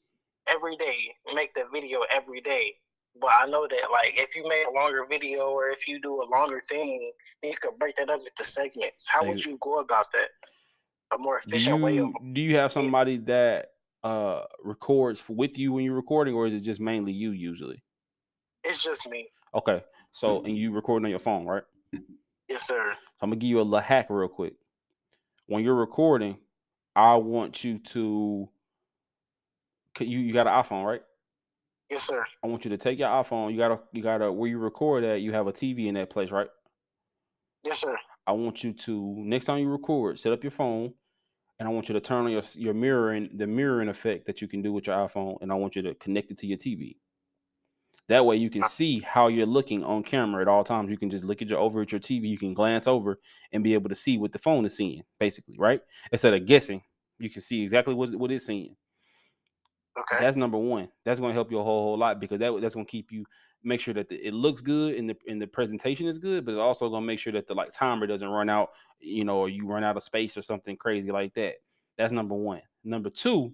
every 0.49 0.77
day 0.77 1.15
make 1.35 1.55
the 1.55 1.67
video 1.73 2.03
every 2.03 2.41
day. 2.41 2.81
But 3.17 3.33
I 3.35 3.47
know 3.47 3.67
that 3.67 3.91
like 3.91 4.17
if 4.17 4.37
you 4.37 4.47
make 4.49 4.67
a 4.67 4.71
longer 4.71 5.07
video 5.07 5.51
or 5.51 5.71
if 5.71 5.89
you 5.89 6.01
do 6.01 6.23
a 6.23 6.25
longer 6.25 6.63
thing, 6.69 7.13
then 7.43 7.53
you 7.53 7.59
could 7.59 7.79
break 7.79 7.97
that 7.97 8.11
up 8.11 8.21
into 8.21 8.45
segments. 8.45 9.09
How 9.09 9.25
would 9.25 9.45
you 9.45 9.59
go 9.61 9.79
about 9.81 10.13
that? 10.13 10.31
A 11.13 11.19
more 11.19 11.41
Do 11.47 11.57
efficient 11.57 11.83
way 11.83 11.99
of 11.99 12.11
do 12.33 12.41
you 12.41 12.57
have 12.57 12.73
somebody 12.73 13.19
that 13.19 13.73
uh 14.05 14.45
records 14.63 15.29
with 15.29 15.59
you 15.59 15.73
when 15.73 15.85
you're 15.85 15.95
recording, 15.95 16.35
or 16.35 16.47
is 16.47 16.55
it 16.55 16.61
just 16.65 16.81
mainly 16.81 17.13
you 17.13 17.31
usually? 17.33 17.83
It's 18.67 18.83
just 18.83 19.09
me. 19.09 19.29
Okay, 19.55 19.83
so 20.11 20.43
and 20.43 20.57
you 20.57 20.73
recording 20.73 21.05
on 21.07 21.11
your 21.11 21.19
phone, 21.19 21.47
right? 21.47 21.63
Yes, 22.49 22.67
sir. 22.67 22.93
So 22.93 22.99
I'm 23.23 23.31
gonna 23.31 23.37
give 23.37 23.51
you 23.51 23.61
a 23.61 23.63
little 23.63 23.81
hack 23.81 24.07
real 24.11 24.29
quick. 24.29 24.55
When 25.47 25.65
you're 25.65 25.75
recording, 25.75 26.39
I 26.95 27.17
want 27.17 27.65
you 27.65 27.79
to 27.79 28.49
you 30.01 30.19
you 30.19 30.33
got 30.33 30.47
an 30.47 30.53
iPhone, 30.53 30.85
right? 30.85 31.03
Yes, 31.91 32.03
sir. 32.03 32.25
I 32.43 32.49
want 32.49 32.65
you 32.65 32.71
to 32.71 32.77
take 32.77 32.99
your 32.99 33.09
iPhone. 33.09 33.53
You 33.53 33.59
gotta 33.59 33.81
you 33.93 34.03
gotta 34.03 34.33
where 34.33 34.51
you 34.51 34.59
record 34.59 35.05
at. 35.05 35.21
You 35.21 35.33
have 35.33 35.47
a 35.47 35.53
TV 35.53 35.87
in 35.87 35.95
that 35.95 36.11
place, 36.11 36.31
right? 36.31 36.49
Yes, 37.65 37.81
sir. 37.81 37.97
I 38.27 38.33
want 38.33 38.65
you 38.65 38.73
to 38.73 39.15
next 39.19 39.45
time 39.45 39.59
you 39.61 39.71
record, 39.71 40.19
set 40.19 40.33
up 40.33 40.43
your 40.43 40.51
phone, 40.51 40.93
and 41.59 41.69
I 41.69 41.71
want 41.71 41.89
you 41.89 41.93
to 41.95 42.01
turn 42.01 42.25
on 42.27 42.33
your 42.33 42.43
your 42.57 42.75
mirroring 42.75 43.31
the 43.35 43.47
mirroring 43.47 43.89
effect 43.89 44.27
that 44.27 44.43
you 44.43 44.49
can 44.49 44.63
do 44.63 44.73
with 44.73 44.89
your 44.89 44.97
iPhone, 44.97 45.39
and 45.41 45.53
I 45.53 45.55
want 45.55 45.77
you 45.77 45.83
to 45.83 45.95
connect 45.95 46.31
it 46.31 46.39
to 46.39 46.47
your 46.47 46.59
TV. 46.59 46.97
That 48.09 48.25
way 48.25 48.37
you 48.37 48.51
can 48.51 48.63
see 48.63 49.01
how 49.01 49.27
you're 49.29 49.47
looking 49.47 49.83
on 49.83 50.05
camera 50.05 50.43
at 50.43 50.49
all 50.49 50.63
times. 50.63 50.91
You 50.91 50.99
can 50.99 51.11
just 51.11 51.25
look 51.25 51.43
at 51.43 51.51
your 51.51 51.59
over 51.59 51.83
at 51.83 51.91
your 51.91 52.01
TV. 52.01 52.29
You 52.29 52.39
can 52.39 52.55
glance 52.55 52.87
over 52.87 53.19
and 53.53 53.65
be 53.65 53.75
able 53.75 53.89
to 53.89 53.97
see 53.97 54.17
what 54.17 54.33
the 54.33 54.39
phone 54.39 54.65
is 54.65 54.77
seeing, 54.77 55.03
basically, 55.19 55.57
right? 55.59 55.81
Instead 56.13 56.35
of 56.35 56.47
guessing, 56.47 56.83
you 57.19 57.29
can 57.29 57.43
see 57.43 57.63
exactly 57.63 57.95
what 57.95 58.15
what 58.15 58.31
it's 58.31 58.47
seeing. 58.47 58.77
Okay. 59.99 60.23
That's 60.23 60.37
number 60.37 60.59
one. 60.59 60.89
That's 61.05 61.19
going 61.19 61.31
to 61.31 61.35
help 61.35 61.51
you 61.51 61.59
a 61.59 61.65
whole 61.65 61.83
whole 61.83 61.99
lot 61.99 62.21
because 62.21 62.39
that 62.39 62.57
that's 62.61 62.75
going 62.75 62.87
to 62.87 62.91
keep 62.91 63.11
you 63.11 63.25
make 63.65 63.81
sure 63.81 63.95
that 63.95 64.09
the, 64.09 64.17
it 64.17 64.33
looks 64.33 64.61
good 64.61 64.95
and 64.95 65.11
the 65.11 65.17
and 65.27 65.43
the 65.43 65.47
presentation 65.47 66.07
is 66.07 66.19
good, 66.19 66.45
but 66.45 66.53
it's 66.53 66.61
also 66.61 66.89
going 66.89 67.03
to 67.03 67.07
make 67.07 67.19
sure 67.19 67.33
that 67.33 67.47
the 67.47 67.55
like 67.55 67.73
timer 67.73 68.07
doesn't 68.07 68.29
run 68.29 68.49
out, 68.49 68.71
you 69.01 69.25
know, 69.25 69.39
or 69.39 69.49
you 69.49 69.67
run 69.67 69.85
out 69.85 69.97
of 69.97 70.03
space 70.03 70.37
or 70.37 70.43
something 70.43 70.77
crazy 70.77 71.11
like 71.11 71.35
that. 71.35 71.55
That's 71.99 72.13
number 72.13 72.35
one. 72.35 72.63
Number 72.85 73.11
two, 73.11 73.53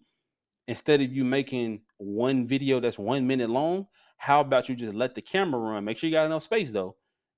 instead 0.68 1.00
of 1.00 1.12
you 1.12 1.24
making 1.24 1.82
one 1.96 2.46
video 2.46 2.80
that's 2.80 2.98
one 2.98 3.26
minute 3.26 3.48
long, 3.48 3.86
how 4.22 4.40
about 4.40 4.68
you 4.68 4.76
just 4.76 4.94
let 4.94 5.16
the 5.16 5.20
camera 5.20 5.58
run? 5.60 5.84
Make 5.84 5.98
sure 5.98 6.08
you 6.08 6.14
got 6.14 6.26
enough 6.26 6.44
space 6.44 6.70
though. 6.70 6.94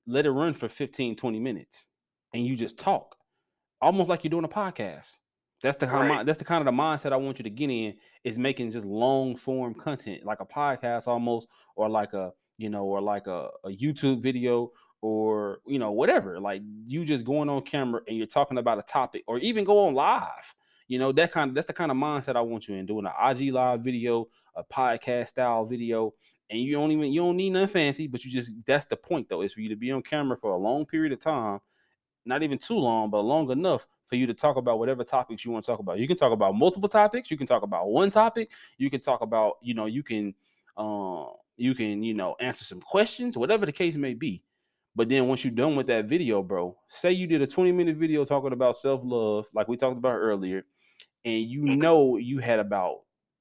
Let 0.06 0.26
it 0.26 0.30
run 0.30 0.52
for 0.52 0.68
15, 0.68 1.16
20 1.16 1.40
minutes 1.40 1.86
and 2.34 2.46
you 2.46 2.56
just 2.56 2.78
talk 2.78 3.16
almost 3.80 4.10
like 4.10 4.22
you're 4.22 4.30
doing 4.30 4.44
a 4.44 4.48
podcast. 4.48 5.16
That's 5.62 5.78
the 5.78 5.86
kind 5.86 6.02
of 6.04 6.10
Right. 6.10 6.18
mi- 6.18 6.24
that's 6.24 6.36
the 6.38 6.44
kind 6.44 6.60
of 6.60 6.66
the 6.66 6.78
mindset 6.78 7.12
I 7.14 7.16
want 7.16 7.38
you 7.38 7.42
to 7.44 7.48
get 7.50 7.70
in 7.70 7.94
is 8.22 8.38
making 8.38 8.70
just 8.70 8.84
long 8.84 9.34
form 9.34 9.72
content 9.72 10.26
like 10.26 10.40
a 10.40 10.44
podcast 10.44 11.06
almost 11.08 11.48
or 11.74 11.88
like 11.88 12.12
a 12.12 12.32
you 12.58 12.68
know 12.68 12.84
or 12.84 13.00
like 13.00 13.28
a, 13.28 13.48
a 13.64 13.70
YouTube 13.70 14.20
video 14.20 14.70
or 15.00 15.60
you 15.66 15.78
know 15.78 15.92
whatever 15.92 16.38
like 16.38 16.60
you 16.86 17.06
just 17.06 17.24
going 17.24 17.48
on 17.48 17.62
camera 17.62 18.02
and 18.08 18.18
you're 18.18 18.26
talking 18.26 18.58
about 18.58 18.78
a 18.78 18.82
topic 18.82 19.24
or 19.26 19.38
even 19.38 19.64
go 19.64 19.86
on 19.86 19.94
live 19.94 20.54
you 20.86 20.98
know 20.98 21.12
that 21.12 21.32
kind 21.32 21.48
of 21.50 21.54
that's 21.54 21.66
the 21.66 21.72
kind 21.72 21.90
of 21.90 21.96
mindset 21.96 22.36
I 22.36 22.42
want 22.42 22.68
you 22.68 22.74
in 22.74 22.84
doing 22.84 23.06
an 23.06 23.12
IG 23.30 23.54
live 23.54 23.82
video 23.82 24.26
a 24.54 24.62
podcast 24.62 25.28
style 25.28 25.64
video 25.64 26.12
and 26.50 26.60
you 26.60 26.72
don't 26.72 26.92
even 26.92 27.12
you 27.12 27.20
don't 27.20 27.36
need 27.36 27.50
nothing 27.50 27.68
fancy 27.68 28.06
but 28.06 28.24
you 28.24 28.30
just 28.30 28.52
that's 28.66 28.86
the 28.86 28.96
point 28.96 29.28
though 29.28 29.42
is 29.42 29.52
for 29.52 29.60
you 29.60 29.68
to 29.68 29.76
be 29.76 29.90
on 29.90 30.02
camera 30.02 30.36
for 30.36 30.52
a 30.52 30.56
long 30.58 30.84
period 30.84 31.12
of 31.12 31.18
time 31.18 31.60
not 32.26 32.42
even 32.42 32.58
too 32.58 32.78
long, 32.78 33.10
but 33.10 33.20
long 33.20 33.50
enough 33.50 33.86
for 34.04 34.16
you 34.16 34.26
to 34.26 34.34
talk 34.34 34.56
about 34.56 34.78
whatever 34.78 35.04
topics 35.04 35.44
you 35.44 35.50
want 35.50 35.64
to 35.64 35.70
talk 35.70 35.80
about. 35.80 35.98
You 35.98 36.08
can 36.08 36.16
talk 36.16 36.32
about 36.32 36.54
multiple 36.54 36.88
topics. 36.88 37.30
You 37.30 37.36
can 37.36 37.46
talk 37.46 37.62
about 37.62 37.88
one 37.88 38.10
topic. 38.10 38.50
You 38.78 38.90
can 38.90 39.00
talk 39.00 39.20
about, 39.20 39.54
you 39.62 39.74
know, 39.74 39.86
you 39.86 40.02
can, 40.02 40.34
uh, 40.76 41.26
you 41.56 41.74
can, 41.74 42.02
you 42.02 42.14
know, 42.14 42.34
answer 42.40 42.64
some 42.64 42.80
questions, 42.80 43.36
whatever 43.36 43.66
the 43.66 43.72
case 43.72 43.96
may 43.96 44.14
be. 44.14 44.42
But 44.96 45.08
then 45.08 45.26
once 45.26 45.44
you're 45.44 45.52
done 45.52 45.76
with 45.76 45.88
that 45.88 46.06
video, 46.06 46.42
bro, 46.42 46.76
say 46.88 47.12
you 47.12 47.26
did 47.26 47.42
a 47.42 47.46
20 47.46 47.72
minute 47.72 47.96
video 47.96 48.24
talking 48.24 48.52
about 48.52 48.76
self 48.76 49.00
love, 49.02 49.48
like 49.52 49.68
we 49.68 49.76
talked 49.76 49.98
about 49.98 50.14
earlier, 50.14 50.64
and 51.24 51.42
you 51.42 51.62
know 51.62 52.16
you 52.16 52.38
had 52.38 52.60
about 52.60 53.00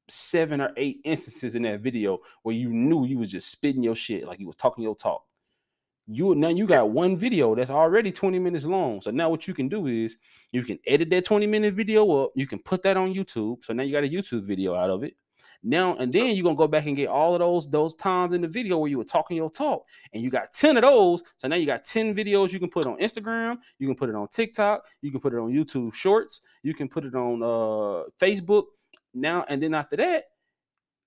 seven 0.10 0.62
or 0.62 0.72
eight 0.78 0.98
instances 1.04 1.56
in 1.56 1.64
that 1.64 1.82
video 1.82 2.20
where 2.44 2.56
you 2.56 2.70
knew 2.70 3.06
you 3.06 3.18
was 3.18 3.32
just 3.32 3.52
spitting 3.52 3.84
your 3.84 3.96
shit, 3.96 4.28
like 4.28 4.40
you 4.40 4.48
was 4.48 4.56
talking 4.56 4.84
your 4.84 4.96
talk 4.96 5.24
you 6.08 6.36
now 6.36 6.50
you 6.50 6.66
got 6.66 6.90
one 6.90 7.16
video 7.16 7.56
that's 7.56 7.70
already 7.70 8.12
20 8.12 8.40
minutes 8.40 8.66
long. 8.66 9.02
So 9.02 9.12
now 9.12 9.30
what 9.30 9.48
you 9.48 9.54
can 9.54 9.70
do 9.70 9.88
is 9.88 10.18
you 10.52 10.64
can 10.64 10.78
edit 10.86 11.10
that 11.12 11.26
20 11.26 11.48
minute 11.48 11.74
video 11.74 12.10
up, 12.24 12.32
you 12.36 12.46
can 12.48 12.60
put 12.60 12.84
that 12.84 12.98
on 12.98 13.14
YouTube. 13.14 13.64
So 13.64 13.74
now 13.74 13.84
you 13.84 13.94
got 13.94 14.04
a 14.04 14.10
YouTube 14.10 14.46
video 14.46 14.76
out 14.76 14.90
of 14.90 15.04
it. 15.04 15.14
Now 15.66 15.96
and 15.96 16.12
then 16.12 16.36
you're 16.36 16.44
gonna 16.44 16.58
go 16.58 16.68
back 16.68 16.88
and 16.88 16.98
get 16.98 17.08
all 17.08 17.36
of 17.36 17.40
those 17.40 17.70
those 17.70 17.96
times 17.96 18.34
in 18.34 18.42
the 18.42 18.50
video 18.50 18.78
where 18.78 18.90
you 18.90 18.98
were 18.98 19.06
talking 19.06 19.38
your 19.38 19.50
talk, 19.50 19.86
and 20.14 20.22
you 20.22 20.30
got 20.30 20.52
10 20.52 20.76
of 20.76 20.84
those. 20.84 21.24
So 21.38 21.48
now 21.48 21.56
you 21.56 21.66
got 21.66 21.86
10 21.86 22.14
videos 22.14 22.52
you 22.52 22.60
can 22.60 22.70
put 22.70 22.86
on 22.86 22.98
Instagram, 22.98 23.58
you 23.80 23.88
can 23.88 23.96
put 23.96 24.10
it 24.10 24.16
on 24.16 24.28
TikTok, 24.28 24.84
you 25.02 25.10
can 25.10 25.22
put 25.22 25.34
it 25.34 25.38
on 25.38 25.54
YouTube 25.54 25.94
Shorts, 25.94 26.42
you 26.64 26.74
can 26.74 26.90
put 26.90 27.06
it 27.06 27.16
on 27.16 27.42
uh 27.42 28.10
Facebook. 28.22 28.66
Now 29.14 29.46
and 29.48 29.62
then 29.62 29.74
after 29.74 29.96
that, 29.98 30.26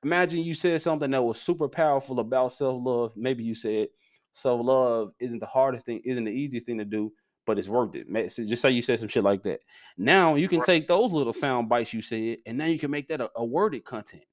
imagine 0.03 0.41
you 0.41 0.55
said 0.55 0.81
something 0.83 1.11
that 1.11 1.23
was 1.23 1.41
super 1.41 1.69
powerful 1.69 2.21
about 2.21 2.53
self-love. 2.53 3.13
Maybe 3.17 3.43
you 3.43 3.55
said 3.55 3.89
self-love 4.35 5.13
isn't 5.19 5.41
the 5.41 5.47
hardest 5.47 5.87
thing, 5.87 6.01
isn't 6.05 6.25
the 6.25 6.31
easiest 6.31 6.67
thing 6.67 6.79
to 6.79 6.85
do, 6.85 7.13
but 7.47 7.59
it's 7.59 7.69
worth 7.69 7.95
it. 7.95 8.07
Just 8.29 8.63
say 8.63 8.71
you 8.71 8.83
said 8.83 9.01
some 9.01 9.09
shit 9.09 9.25
like 9.25 9.43
that. 9.45 9.61
Now 9.97 10.35
you 10.35 10.49
can 10.49 10.61
take 10.61 10.87
those 10.87 11.13
little 11.13 11.33
sound 11.33 11.69
bites 11.69 11.93
you 11.93 12.03
said, 12.03 12.39
and 12.47 12.59
now 12.59 12.67
you 12.67 12.79
can 12.79 12.91
make 12.91 13.09
that 13.09 13.21
a, 13.21 13.31
a 13.37 13.45
worded 13.45 13.85
content. 13.85 14.25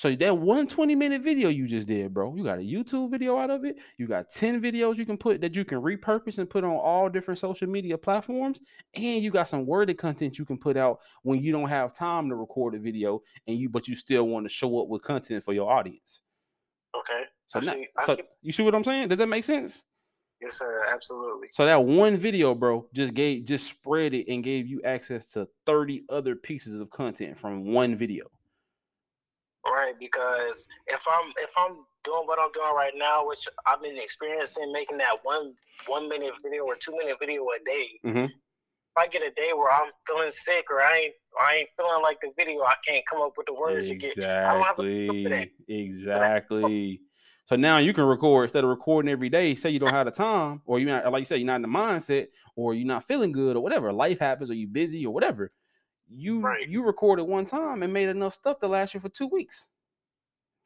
So 0.00 0.10
that 0.16 0.38
one 0.38 0.66
20 0.66 0.94
minute 0.94 1.20
video 1.20 1.50
you 1.50 1.68
just 1.68 1.86
did, 1.86 2.14
bro, 2.14 2.34
you 2.34 2.42
got 2.42 2.58
a 2.58 2.62
YouTube 2.62 3.10
video 3.10 3.36
out 3.36 3.50
of 3.50 3.66
it. 3.66 3.76
You 3.98 4.06
got 4.06 4.30
10 4.30 4.62
videos 4.62 4.96
you 4.96 5.04
can 5.04 5.18
put 5.18 5.42
that 5.42 5.54
you 5.54 5.62
can 5.62 5.82
repurpose 5.82 6.38
and 6.38 6.48
put 6.48 6.64
on 6.64 6.70
all 6.70 7.10
different 7.10 7.38
social 7.38 7.68
media 7.68 7.98
platforms. 7.98 8.62
And 8.94 9.22
you 9.22 9.30
got 9.30 9.48
some 9.48 9.66
worded 9.66 9.98
content 9.98 10.38
you 10.38 10.46
can 10.46 10.56
put 10.56 10.78
out 10.78 11.00
when 11.22 11.42
you 11.42 11.52
don't 11.52 11.68
have 11.68 11.92
time 11.92 12.30
to 12.30 12.34
record 12.34 12.74
a 12.76 12.78
video 12.78 13.20
and 13.46 13.58
you 13.58 13.68
but 13.68 13.88
you 13.88 13.94
still 13.94 14.26
want 14.26 14.46
to 14.46 14.48
show 14.48 14.80
up 14.80 14.88
with 14.88 15.02
content 15.02 15.44
for 15.44 15.52
your 15.52 15.70
audience. 15.70 16.22
Okay. 16.98 17.24
So, 17.46 17.60
I 17.60 17.64
now, 17.64 17.72
see. 17.72 17.86
So 18.06 18.14
see. 18.14 18.22
you 18.40 18.52
see 18.52 18.62
what 18.62 18.74
I'm 18.74 18.84
saying? 18.84 19.08
Does 19.08 19.18
that 19.18 19.26
make 19.26 19.44
sense? 19.44 19.84
Yes, 20.40 20.54
sir. 20.54 20.82
Absolutely. 20.94 21.48
So 21.52 21.66
that 21.66 21.84
one 21.84 22.16
video, 22.16 22.54
bro, 22.54 22.86
just 22.94 23.12
gave 23.12 23.44
just 23.44 23.66
spread 23.66 24.14
it 24.14 24.32
and 24.32 24.42
gave 24.42 24.66
you 24.66 24.80
access 24.82 25.32
to 25.32 25.46
30 25.66 26.04
other 26.08 26.36
pieces 26.36 26.80
of 26.80 26.88
content 26.88 27.38
from 27.38 27.66
one 27.66 27.96
video. 27.96 28.24
Right, 29.64 29.94
because 30.00 30.66
if 30.86 31.02
I'm 31.06 31.30
if 31.38 31.50
I'm 31.56 31.84
doing 32.04 32.26
what 32.26 32.38
I'm 32.40 32.50
doing 32.52 32.74
right 32.74 32.92
now, 32.96 33.26
which 33.26 33.46
I've 33.66 33.82
been 33.82 33.98
experiencing 33.98 34.72
making 34.72 34.98
that 34.98 35.16
one 35.22 35.54
one 35.86 36.08
minute 36.08 36.32
video 36.42 36.64
or 36.64 36.76
two 36.76 36.92
minute 36.96 37.18
video 37.20 37.44
a 37.44 37.62
day, 37.64 38.00
Mhm. 38.04 38.24
if 38.24 38.32
I 38.96 39.06
get 39.06 39.22
a 39.22 39.30
day 39.30 39.52
where 39.52 39.70
I'm 39.70 39.92
feeling 40.06 40.30
sick 40.30 40.64
or 40.70 40.80
I 40.80 40.96
ain't 40.98 41.14
I 41.40 41.56
ain't 41.56 41.68
feeling 41.76 42.02
like 42.02 42.20
the 42.22 42.32
video, 42.36 42.62
I 42.62 42.74
can't 42.86 43.04
come 43.06 43.20
up 43.20 43.36
with 43.36 43.46
the 43.46 43.54
words 43.54 43.88
to 43.88 43.94
get. 43.96 44.18
I 44.18 44.54
don't 44.54 44.62
have 44.62 44.78
a 44.78 44.82
clue 44.82 45.22
for 45.24 45.28
that. 45.30 45.48
Exactly. 45.68 45.80
Exactly. 45.82 47.00
So 47.44 47.56
now 47.56 47.78
you 47.78 47.92
can 47.92 48.04
record 48.04 48.44
instead 48.44 48.64
of 48.64 48.70
recording 48.70 49.10
every 49.10 49.28
day. 49.28 49.54
Say 49.56 49.70
you 49.70 49.78
don't 49.80 49.92
have 49.92 50.06
the 50.06 50.12
time, 50.12 50.62
or 50.64 50.78
you're 50.78 50.88
not, 50.88 51.10
like 51.12 51.20
you 51.20 51.24
said, 51.24 51.36
you're 51.40 51.46
not 51.46 51.56
in 51.56 51.62
the 51.62 51.68
mindset, 51.68 52.28
or 52.56 52.74
you're 52.74 52.86
not 52.86 53.04
feeling 53.06 53.32
good, 53.32 53.56
or 53.56 53.62
whatever. 53.62 53.92
Life 53.92 54.20
happens, 54.20 54.50
or 54.50 54.54
you 54.54 54.68
busy, 54.68 55.04
or 55.04 55.12
whatever. 55.12 55.52
You 56.12 56.40
Right. 56.40 56.68
you 56.68 56.82
recorded 56.82 57.24
one 57.24 57.44
time 57.44 57.82
and 57.82 57.92
made 57.92 58.08
enough 58.08 58.34
stuff 58.34 58.58
to 58.60 58.66
last 58.68 58.94
you 58.94 59.00
for 59.00 59.08
two 59.08 59.28
weeks. 59.28 59.68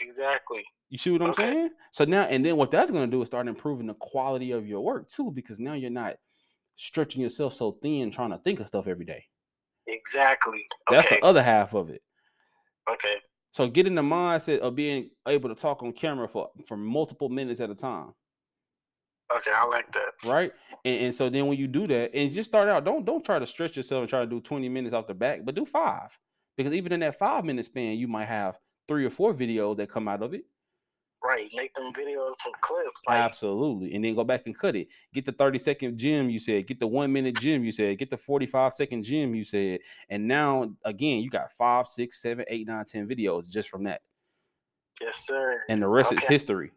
Exactly. 0.00 0.64
You 0.88 0.98
see 0.98 1.10
what 1.10 1.22
I'm 1.22 1.30
Okay. 1.30 1.42
saying? 1.42 1.70
So 1.90 2.04
now, 2.04 2.22
and 2.24 2.44
then 2.44 2.56
what 2.56 2.70
that's 2.70 2.90
going 2.90 3.08
to 3.08 3.16
do 3.16 3.20
is 3.22 3.26
start 3.26 3.48
improving 3.48 3.86
the 3.86 3.94
quality 3.94 4.52
of 4.52 4.66
your 4.66 4.80
work 4.80 5.08
too, 5.08 5.30
because 5.30 5.58
now 5.60 5.74
you're 5.74 5.90
not 5.90 6.16
stretching 6.76 7.22
yourself 7.22 7.54
so 7.54 7.72
thin 7.82 8.10
trying 8.10 8.30
to 8.30 8.38
think 8.38 8.60
of 8.60 8.66
stuff 8.66 8.86
every 8.86 9.04
day. 9.04 9.24
Exactly. 9.86 10.64
That's 10.90 11.08
the 11.08 11.24
other 11.24 11.42
half 11.42 11.74
of 11.74 11.90
it. 11.90 12.02
okay. 12.90 13.16
So 13.52 13.68
get 13.68 13.86
in 13.86 13.94
the 13.94 14.02
mindset 14.02 14.58
of 14.58 14.74
being 14.74 15.10
able 15.28 15.48
to 15.48 15.54
talk 15.54 15.82
on 15.82 15.92
camera 15.92 16.26
for 16.28 16.50
for 16.66 16.76
multiple 16.76 17.28
minutes 17.28 17.60
at 17.60 17.70
a 17.70 17.74
time, 17.74 18.12
Okay. 19.34 19.50
I 19.54 19.64
like 19.66 19.92
that. 19.92 20.12
right? 20.24 20.52
And, 20.84 21.06
and 21.06 21.14
so 21.14 21.28
then 21.30 21.46
when 21.46 21.58
you 21.58 21.66
do 21.66 21.86
that, 21.86 22.14
and 22.14 22.30
just 22.30 22.50
start 22.50 22.68
out, 22.68 22.84
don't 22.84 23.04
don't 23.04 23.24
try 23.24 23.38
to 23.38 23.46
stretch 23.46 23.76
yourself 23.76 24.00
and 24.00 24.08
try 24.08 24.20
to 24.20 24.26
do 24.26 24.40
20 24.40 24.68
minutes 24.68 24.94
off 24.94 25.06
the 25.06 25.14
back, 25.14 25.44
but 25.44 25.54
do 25.54 25.64
five. 25.64 26.16
Because 26.56 26.72
even 26.72 26.92
in 26.92 27.00
that 27.00 27.18
five 27.18 27.44
minute 27.44 27.64
span, 27.64 27.98
you 27.98 28.06
might 28.08 28.26
have 28.26 28.58
three 28.86 29.04
or 29.04 29.10
four 29.10 29.32
videos 29.34 29.76
that 29.78 29.88
come 29.88 30.08
out 30.08 30.22
of 30.22 30.34
it. 30.34 30.44
Right. 31.24 31.50
Make 31.56 31.72
them 31.74 31.90
videos, 31.94 32.34
some 32.42 32.52
clips. 32.60 33.02
Like 33.08 33.18
Absolutely. 33.18 33.94
And 33.94 34.04
then 34.04 34.14
go 34.14 34.24
back 34.24 34.42
and 34.44 34.56
cut 34.56 34.76
it. 34.76 34.88
Get 35.14 35.24
the 35.24 35.32
30 35.32 35.58
second 35.58 35.98
gym, 35.98 36.28
you 36.28 36.38
said. 36.38 36.66
Get 36.66 36.78
the 36.78 36.86
one 36.86 37.10
minute 37.10 37.40
gym, 37.40 37.64
you 37.64 37.72
said. 37.72 37.98
Get 37.98 38.10
the 38.10 38.18
45 38.18 38.74
second 38.74 39.02
gym, 39.04 39.34
you 39.34 39.42
said. 39.42 39.78
And 40.10 40.28
now, 40.28 40.70
again, 40.84 41.20
you 41.20 41.30
got 41.30 41.50
five, 41.52 41.86
six, 41.86 42.20
seven, 42.20 42.44
eight, 42.48 42.66
nine, 42.66 42.84
ten 42.84 43.08
videos 43.08 43.48
just 43.48 43.70
from 43.70 43.84
that. 43.84 44.02
yes, 45.00 45.16
sir. 45.26 45.62
And 45.70 45.80
the 45.80 45.88
rest 45.88 46.12
is 46.12 46.22
history. 46.24 46.72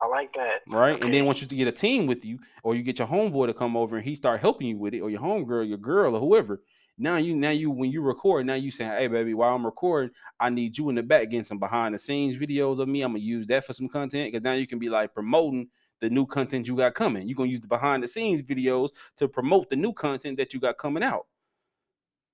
I 0.00 0.06
like 0.08 0.32
that. 0.34 0.62
right? 0.68 1.02
And 1.02 1.12
then 1.12 1.24
once 1.24 1.40
you 1.40 1.46
to 1.46 1.54
get 1.54 1.68
a 1.68 1.72
team 1.72 2.06
with 2.06 2.24
you, 2.24 2.38
or 2.62 2.74
you 2.74 2.82
get 2.82 2.98
your 2.98 3.08
homeboy 3.08 3.46
to 3.46 3.54
come 3.54 3.76
over 3.76 3.96
and 3.96 4.04
he 4.04 4.14
start 4.14 4.40
helping 4.40 4.68
you 4.68 4.76
with 4.78 4.94
it, 4.94 5.00
or 5.00 5.10
your 5.10 5.20
homegirl, 5.20 5.68
your 5.68 5.78
girl, 5.78 6.14
or 6.14 6.20
whoever. 6.20 6.60
Now 6.98 7.16
you, 7.16 7.36
now 7.36 7.50
you, 7.50 7.70
when 7.70 7.90
you 7.90 8.02
record, 8.02 8.46
now 8.46 8.54
you 8.54 8.70
saying, 8.70 8.90
"Hey, 8.90 9.06
baby, 9.06 9.34
while 9.34 9.54
I'm 9.54 9.64
recording, 9.66 10.10
I 10.40 10.48
need 10.48 10.78
you 10.78 10.88
in 10.88 10.94
the 10.94 11.02
back 11.02 11.30
getting 11.30 11.44
some 11.44 11.58
behind 11.58 11.94
the 11.94 11.98
scenes 11.98 12.36
videos 12.36 12.78
of 12.78 12.88
me. 12.88 13.02
I'm 13.02 13.12
gonna 13.12 13.20
use 13.20 13.46
that 13.48 13.64
for 13.64 13.72
some 13.74 13.88
content 13.88 14.32
because 14.32 14.42
now 14.42 14.52
you 14.52 14.66
can 14.66 14.78
be 14.78 14.88
like 14.88 15.12
promoting 15.12 15.68
the 16.00 16.08
new 16.08 16.26
content 16.26 16.68
you 16.68 16.76
got 16.76 16.94
coming. 16.94 17.26
You're 17.28 17.36
gonna 17.36 17.50
use 17.50 17.60
the 17.60 17.68
behind 17.68 18.02
the 18.02 18.08
scenes 18.08 18.42
videos 18.42 18.90
to 19.16 19.28
promote 19.28 19.68
the 19.68 19.76
new 19.76 19.92
content 19.92 20.38
that 20.38 20.54
you 20.54 20.60
got 20.60 20.78
coming 20.78 21.02
out. 21.02 21.26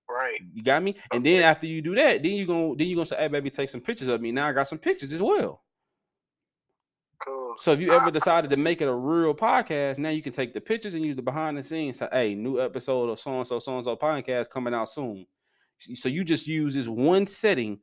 Right. 0.09 0.39
You 0.53 0.63
got 0.63 0.83
me? 0.83 0.97
And 1.13 1.25
then 1.25 1.43
after 1.43 1.67
you 1.67 1.81
do 1.81 1.95
that, 1.95 2.23
then 2.23 2.33
you 2.33 2.47
gonna 2.47 2.77
then 2.77 2.87
you 2.87 2.95
gonna 2.97 3.07
say, 3.07 3.17
"Hey, 3.17 3.29
baby, 3.29 3.51
take 3.51 3.69
some 3.69 3.81
pictures 3.81 4.09
of 4.09 4.21
me." 4.21 4.31
Now 4.31 4.49
I 4.49 4.53
got 4.53 4.69
some 4.69 4.79
pictures 4.79 5.13
as 5.13 5.23
well. 5.23 5.63
Cool. 7.25 7.55
So 7.57 7.73
if 7.73 7.81
you 7.81 7.93
ever 7.93 8.11
decided 8.11 8.51
to 8.51 8.57
make 8.57 8.81
it 8.81 8.89
a 8.89 8.95
real 8.95 9.35
podcast, 9.35 9.99
now 9.99 10.09
you 10.09 10.23
can 10.23 10.33
take 10.33 10.53
the 10.53 10.61
pictures 10.61 10.95
and 10.95 11.05
use 11.05 11.17
the 11.17 11.23
behind 11.23 11.57
the 11.57 11.63
scenes. 11.63 11.99
Say, 11.99 12.09
hey, 12.13 12.35
new 12.35 12.61
episode 12.61 13.09
of 13.11 13.19
so 13.19 13.37
and 13.37 13.47
so, 13.47 13.59
so 13.59 13.75
and 13.75 13.85
so 13.85 13.97
podcast 13.97 14.51
coming 14.51 14.75
out 14.75 14.89
soon. 14.89 15.27
So 15.95 16.09
you 16.09 16.25
just 16.25 16.47
use 16.47 16.75
this 16.75 16.89
one 16.89 17.27
setting 17.27 17.79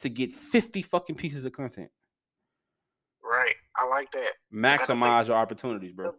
to 0.00 0.08
get 0.08 0.32
50 0.32 0.82
fucking 0.82 1.16
pieces 1.16 1.44
of 1.44 1.52
content. 1.52 1.90
Right. 3.22 3.54
I 3.76 3.86
like 3.86 4.10
that. 4.12 4.32
Maximize 4.52 5.28
your 5.28 5.36
opportunities, 5.36 5.92
bro. 5.92 6.12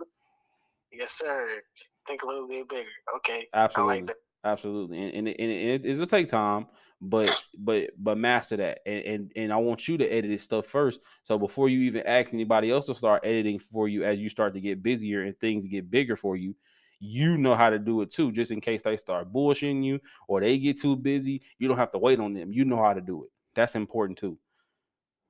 Yes, 0.92 1.12
sir. 1.12 1.62
Think 2.08 2.24
a 2.24 2.26
little 2.26 2.48
bit 2.48 2.68
bigger. 2.70 2.90
Okay. 3.18 3.48
Absolutely. 3.54 3.94
I 3.94 3.98
like 3.98 4.08
that. 4.08 4.16
Absolutely. 4.46 5.02
And, 5.04 5.14
and, 5.16 5.28
it- 5.28 5.40
and 5.40 5.52
it, 5.52 5.86
it'll 5.86 6.06
take 6.06 6.30
time, 6.30 6.68
but 7.02 7.46
but 7.58 7.90
but 7.98 8.18
master 8.18 8.58
that. 8.58 8.80
And, 8.86 9.04
and 9.06 9.32
and 9.36 9.54
I 9.54 9.58
want 9.58 9.88
you 9.88 9.98
to 9.98 10.08
edit 10.08 10.32
this 10.32 10.44
stuff 10.44 10.68
first. 10.68 11.02
So 11.24 11.38
before 11.40 11.68
you 11.70 11.80
even 11.82 12.06
ask 12.08 12.34
anybody 12.34 12.72
else 12.72 12.86
to 12.88 12.96
start 12.96 13.26
editing 13.26 13.60
for 13.60 13.88
you 13.90 14.04
as 14.06 14.20
you 14.20 14.30
start 14.30 14.54
to 14.54 14.62
get 14.62 14.84
busier 14.84 15.24
and 15.24 15.38
things 15.40 15.66
get 15.66 15.92
bigger 15.92 16.16
for 16.16 16.38
you, 16.38 16.56
you 17.00 17.38
know 17.38 17.56
how 17.56 17.70
to 17.72 17.80
do 17.80 18.02
it 18.02 18.12
too, 18.12 18.32
just 18.32 18.52
in 18.52 18.62
case 18.62 18.84
they 18.84 18.98
start 18.98 19.34
bullshitting 19.34 19.84
you 19.84 20.00
or 20.28 20.42
they 20.42 20.58
get 20.60 20.80
too 20.80 20.96
busy. 20.96 21.42
You 21.60 21.68
don't 21.68 21.78
have 21.78 21.92
to 21.92 22.00
wait 22.00 22.20
on 22.20 22.34
them. 22.34 22.54
You 22.54 22.66
know 22.66 22.78
how 22.82 22.94
to 22.94 23.02
do 23.02 23.24
it. 23.26 23.32
That's 23.56 23.76
important 23.76 24.18
too. 24.20 24.38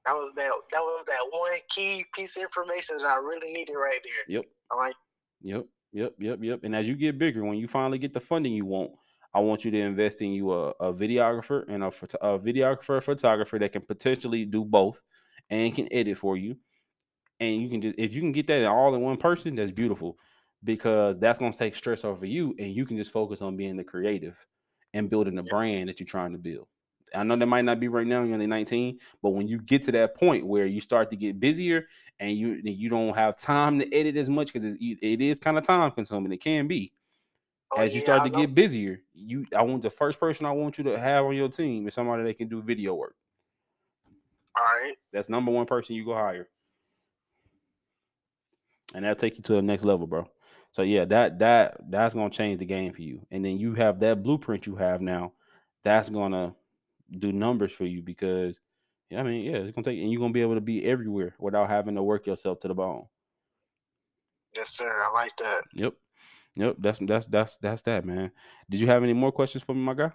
That 0.05 0.13
was 0.13 0.33
that. 0.35 0.51
That 0.71 0.81
was 0.81 1.05
that 1.07 1.19
one 1.31 1.57
key 1.69 2.05
piece 2.13 2.37
of 2.37 2.43
information 2.43 2.97
that 2.97 3.07
I 3.07 3.15
really 3.17 3.51
needed 3.53 3.73
right 3.73 3.99
there. 4.03 4.35
Yep. 4.37 4.45
I 4.71 4.75
like. 4.75 4.95
Yep, 5.41 5.65
yep, 5.93 6.13
yep, 6.19 6.39
yep. 6.43 6.59
And 6.63 6.75
as 6.75 6.87
you 6.87 6.95
get 6.95 7.17
bigger, 7.17 7.43
when 7.43 7.57
you 7.57 7.67
finally 7.67 7.97
get 7.97 8.13
the 8.13 8.19
funding 8.19 8.53
you 8.53 8.65
want, 8.65 8.91
I 9.35 9.39
want 9.39 9.65
you 9.65 9.71
to 9.71 9.79
invest 9.79 10.21
in 10.21 10.31
you 10.31 10.53
a, 10.53 10.69
a 10.79 10.93
videographer 10.93 11.65
and 11.67 11.83
a, 11.83 11.87
a 11.87 12.39
videographer, 12.39 12.97
a 12.97 13.01
photographer 13.01 13.59
that 13.59 13.73
can 13.73 13.81
potentially 13.81 14.45
do 14.45 14.63
both 14.63 15.01
and 15.49 15.75
can 15.75 15.91
edit 15.91 16.17
for 16.17 16.37
you. 16.37 16.55
And 17.41 17.61
you 17.61 17.67
can 17.67 17.81
just 17.81 17.95
if 17.97 18.13
you 18.13 18.21
can 18.21 18.31
get 18.31 18.47
that 18.47 18.63
all 18.63 18.95
in 18.95 19.01
one 19.01 19.17
person, 19.17 19.55
that's 19.55 19.73
beautiful 19.73 20.17
because 20.63 21.19
that's 21.19 21.37
gonna 21.37 21.51
take 21.51 21.75
stress 21.75 22.05
off 22.05 22.23
of 22.23 22.29
you, 22.29 22.55
and 22.57 22.73
you 22.73 22.85
can 22.85 22.95
just 22.95 23.11
focus 23.11 23.41
on 23.41 23.57
being 23.57 23.75
the 23.75 23.83
creative 23.83 24.37
and 24.93 25.09
building 25.09 25.35
the 25.35 25.43
brand 25.43 25.89
that 25.89 25.99
you're 25.99 26.07
trying 26.07 26.31
to 26.31 26.37
build. 26.37 26.67
I 27.13 27.23
know 27.23 27.35
that 27.35 27.45
might 27.45 27.65
not 27.65 27.81
be 27.81 27.89
right 27.89 28.07
now, 28.07 28.23
you're 28.23 28.33
only 28.33 28.47
19, 28.47 28.99
but 29.21 29.31
when 29.31 29.49
you 29.49 29.61
get 29.61 29.83
to 29.83 29.91
that 29.91 30.15
point 30.15 30.47
where 30.47 30.65
you 30.65 30.79
start 30.79 31.09
to 31.09 31.17
get 31.17 31.41
busier 31.41 31.87
and 32.21 32.37
you 32.37 32.61
you 32.63 32.87
don't 32.87 33.13
have 33.15 33.37
time 33.37 33.79
to 33.79 33.93
edit 33.93 34.15
as 34.15 34.29
much 34.29 34.53
because 34.53 34.63
it, 34.63 34.77
it 34.79 35.21
is 35.21 35.39
kind 35.39 35.57
of 35.57 35.65
time 35.65 35.91
consuming. 35.91 36.31
It 36.31 36.41
can 36.41 36.67
be 36.67 36.93
Oh, 37.71 37.81
as 37.81 37.93
you 37.93 37.99
yeah, 37.99 38.05
start 38.05 38.23
to 38.25 38.29
get 38.29 38.53
busier. 38.53 39.01
You, 39.13 39.45
I 39.55 39.63
want 39.63 39.81
the 39.81 39.89
first 39.89 40.19
person 40.19 40.45
I 40.45 40.51
want 40.51 40.77
you 40.77 40.83
to 40.85 40.99
have 40.99 41.25
on 41.25 41.35
your 41.35 41.49
team 41.49 41.87
is 41.87 41.93
somebody 41.93 42.23
that 42.23 42.37
can 42.37 42.47
do 42.47 42.61
video 42.61 42.93
work. 42.93 43.15
All 44.57 44.63
right. 44.63 44.95
That's 45.11 45.29
number 45.29 45.51
one 45.51 45.65
person 45.65 45.95
you 45.95 46.05
go 46.05 46.13
hire, 46.13 46.47
and 48.93 49.03
that'll 49.03 49.15
take 49.15 49.37
you 49.37 49.43
to 49.43 49.53
the 49.53 49.61
next 49.61 49.83
level, 49.83 50.07
bro. 50.07 50.27
So 50.71 50.81
yeah, 50.81 51.05
that 51.05 51.39
that 51.39 51.77
that's 51.89 52.13
gonna 52.13 52.29
change 52.29 52.59
the 52.59 52.65
game 52.65 52.93
for 52.93 53.01
you. 53.01 53.25
And 53.31 53.43
then 53.43 53.57
you 53.57 53.73
have 53.75 53.99
that 54.01 54.23
blueprint 54.23 54.67
you 54.67 54.75
have 54.75 55.01
now. 55.01 55.33
That's 55.83 56.09
gonna 56.09 56.53
do 57.19 57.31
numbers 57.31 57.71
for 57.71 57.85
you 57.85 58.01
because, 58.01 58.59
yeah, 59.09 59.19
I 59.19 59.23
mean, 59.23 59.45
yeah, 59.45 59.57
it's 59.57 59.75
gonna 59.75 59.85
take, 59.85 59.99
and 59.99 60.11
you're 60.11 60.19
gonna 60.19 60.33
be 60.33 60.41
able 60.41 60.55
to 60.55 60.61
be 60.61 60.83
everywhere 60.85 61.35
without 61.39 61.69
having 61.69 61.95
to 61.95 62.03
work 62.03 62.27
yourself 62.27 62.59
to 62.59 62.67
the 62.67 62.73
bone. 62.73 63.05
Yes, 64.55 64.71
sir. 64.71 65.01
I 65.01 65.11
like 65.11 65.35
that. 65.37 65.63
Yep. 65.73 65.93
Yep. 66.55 66.75
That's 66.79 66.99
that's 67.01 67.27
that's 67.27 67.57
that's 67.57 67.81
that, 67.83 68.05
man. 68.05 68.31
Did 68.69 68.79
you 68.79 68.87
have 68.87 69.03
any 69.03 69.13
more 69.13 69.31
questions 69.31 69.63
for 69.63 69.73
me, 69.73 69.81
my 69.81 69.93
guy? 69.93 70.11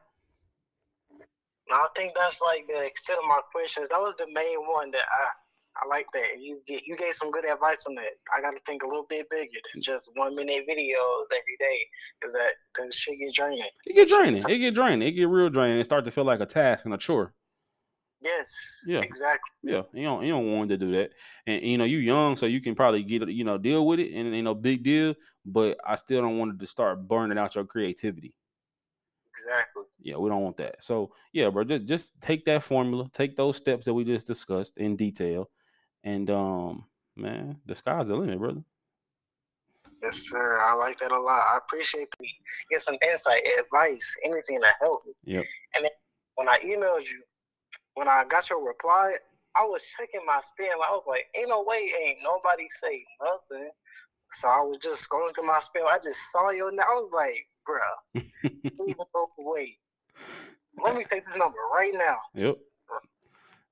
No, 1.68 1.76
I 1.76 1.88
think 1.96 2.12
that's 2.16 2.40
like 2.40 2.66
the 2.66 2.84
extent 2.84 3.18
of 3.22 3.28
my 3.28 3.40
questions. 3.52 3.88
That 3.88 4.00
was 4.00 4.14
the 4.18 4.26
main 4.32 4.58
one 4.66 4.90
that 4.90 5.02
I 5.06 5.84
I 5.84 5.86
like 5.88 6.06
that. 6.14 6.40
You 6.40 6.60
get 6.66 6.84
you 6.86 6.96
gave 6.96 7.14
some 7.14 7.30
good 7.30 7.44
advice 7.44 7.86
on 7.86 7.94
that. 7.94 8.12
I 8.36 8.40
got 8.40 8.50
to 8.56 8.60
think 8.66 8.82
a 8.82 8.86
little 8.86 9.06
bit 9.08 9.28
bigger 9.30 9.46
Mm. 9.46 9.72
than 9.74 9.82
just 9.82 10.10
one 10.14 10.34
minute 10.34 10.64
videos 10.68 11.24
every 11.30 11.56
day, 11.60 11.78
cause 12.22 12.32
that 12.32 12.52
cause 12.76 12.94
shit 12.94 13.18
get 13.20 13.34
draining. 13.34 13.62
It 13.86 13.94
get 13.94 14.08
draining. 14.08 14.42
It 14.48 14.58
get 14.58 14.74
draining. 14.74 15.06
It 15.06 15.12
get 15.12 15.28
real 15.28 15.48
draining. 15.48 15.78
It 15.78 15.84
start 15.84 16.04
to 16.06 16.10
feel 16.10 16.24
like 16.24 16.40
a 16.40 16.46
task 16.46 16.84
and 16.86 16.94
a 16.94 16.98
chore. 16.98 17.34
Yes. 18.22 18.84
Yeah. 18.86 19.00
Exactly. 19.00 19.50
Yeah, 19.62 19.82
you 19.92 20.04
don't 20.04 20.24
you 20.24 20.32
don't 20.32 20.52
want 20.52 20.70
to 20.70 20.78
do 20.78 20.92
that. 20.92 21.10
And 21.46 21.62
you 21.62 21.76
know, 21.76 21.84
you 21.84 21.98
young, 21.98 22.36
so 22.36 22.46
you 22.46 22.60
can 22.60 22.74
probably 22.74 23.02
get 23.02 23.28
you 23.28 23.44
know 23.44 23.58
deal 23.58 23.86
with 23.86 24.00
it, 24.00 24.12
and 24.14 24.26
it 24.26 24.36
ain't 24.36 24.44
no 24.44 24.54
big 24.54 24.82
deal. 24.82 25.14
But 25.44 25.78
I 25.86 25.96
still 25.96 26.22
don't 26.22 26.38
want 26.38 26.54
it 26.54 26.60
to 26.60 26.66
start 26.66 27.06
burning 27.06 27.38
out 27.38 27.54
your 27.54 27.64
creativity. 27.64 28.34
Exactly. 29.34 29.84
Yeah, 30.00 30.16
we 30.16 30.30
don't 30.30 30.42
want 30.42 30.56
that. 30.58 30.82
So 30.82 31.12
yeah, 31.32 31.50
bro, 31.50 31.64
just 31.64 31.84
just 31.86 32.20
take 32.20 32.44
that 32.46 32.62
formula, 32.62 33.10
take 33.12 33.36
those 33.36 33.56
steps 33.56 33.84
that 33.84 33.94
we 33.94 34.04
just 34.04 34.26
discussed 34.26 34.78
in 34.78 34.96
detail, 34.96 35.50
and 36.04 36.30
um, 36.30 36.86
man, 37.16 37.58
the 37.66 37.74
sky's 37.74 38.08
the 38.08 38.16
limit, 38.16 38.38
brother. 38.38 38.62
Yes, 40.02 40.24
sir. 40.30 40.58
I 40.60 40.72
like 40.74 40.98
that 41.00 41.12
a 41.12 41.20
lot. 41.20 41.42
I 41.42 41.58
appreciate 41.58 42.08
the 42.18 42.26
get 42.70 42.80
some 42.80 42.96
insight, 43.06 43.46
advice, 43.58 44.16
anything 44.24 44.58
to 44.60 44.68
help 44.80 45.04
me. 45.06 45.12
Yep. 45.24 45.44
And 45.74 45.84
then 45.84 45.90
when 46.36 46.48
I 46.48 46.58
emailed 46.60 47.02
you, 47.02 47.22
when 47.94 48.08
I 48.08 48.24
got 48.28 48.48
your 48.50 48.64
reply, 48.66 49.14
I 49.56 49.64
was 49.64 49.84
checking 49.98 50.24
my 50.26 50.40
spam. 50.40 50.74
I 50.74 50.90
was 50.90 51.04
like, 51.06 51.26
ain't 51.36 51.48
no 51.48 51.62
way, 51.62 51.92
ain't 52.02 52.18
nobody 52.22 52.66
say 52.68 53.04
nothing. 53.22 53.70
So 54.32 54.48
I 54.48 54.60
was 54.60 54.78
just 54.78 55.08
scrolling 55.08 55.34
through 55.34 55.46
my 55.46 55.58
spam. 55.58 55.86
I 55.86 55.98
just 55.98 56.30
saw 56.30 56.50
your 56.50 56.70
name. 56.70 56.80
I 56.80 56.94
was 56.94 57.10
like, 57.12 57.46
bruh, 57.68 58.24
even 58.86 58.96
go. 59.12 59.30
Let 60.82 60.96
me 60.96 61.04
take 61.04 61.24
this 61.24 61.36
number 61.36 61.58
right 61.72 61.92
now. 61.92 62.16
Yep. 62.34 62.56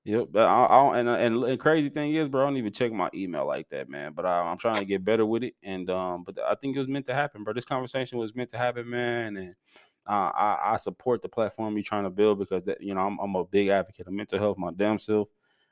Yep. 0.05 0.27
But 0.31 0.43
I, 0.43 0.65
I 0.65 0.67
don't, 0.67 0.95
and, 0.95 1.09
and 1.09 1.43
and 1.43 1.59
crazy 1.59 1.89
thing 1.89 2.15
is, 2.15 2.29
bro, 2.29 2.43
I 2.43 2.47
don't 2.47 2.57
even 2.57 2.71
check 2.71 2.91
my 2.91 3.09
email 3.13 3.45
like 3.45 3.69
that, 3.69 3.89
man. 3.89 4.13
But 4.13 4.25
I, 4.25 4.41
I'm 4.41 4.57
trying 4.57 4.75
to 4.75 4.85
get 4.85 5.03
better 5.03 5.25
with 5.25 5.43
it, 5.43 5.55
and 5.63 5.89
um, 5.89 6.23
but 6.23 6.37
I 6.39 6.55
think 6.55 6.75
it 6.75 6.79
was 6.79 6.87
meant 6.87 7.05
to 7.07 7.13
happen, 7.13 7.43
bro. 7.43 7.53
This 7.53 7.65
conversation 7.65 8.17
was 8.17 8.35
meant 8.35 8.49
to 8.49 8.57
happen, 8.57 8.89
man, 8.89 9.37
and 9.37 9.55
uh, 10.09 10.31
I 10.35 10.73
I 10.73 10.77
support 10.77 11.21
the 11.21 11.29
platform 11.29 11.75
you're 11.75 11.83
trying 11.83 12.03
to 12.05 12.09
build 12.09 12.39
because 12.39 12.63
that 12.65 12.81
you 12.81 12.95
know 12.95 13.01
I'm 13.01 13.19
I'm 13.19 13.35
a 13.35 13.45
big 13.45 13.69
advocate 13.69 14.07
of 14.07 14.13
mental 14.13 14.39
health, 14.39 14.57
my 14.57 14.71
damn 14.71 14.97
self. 14.99 15.29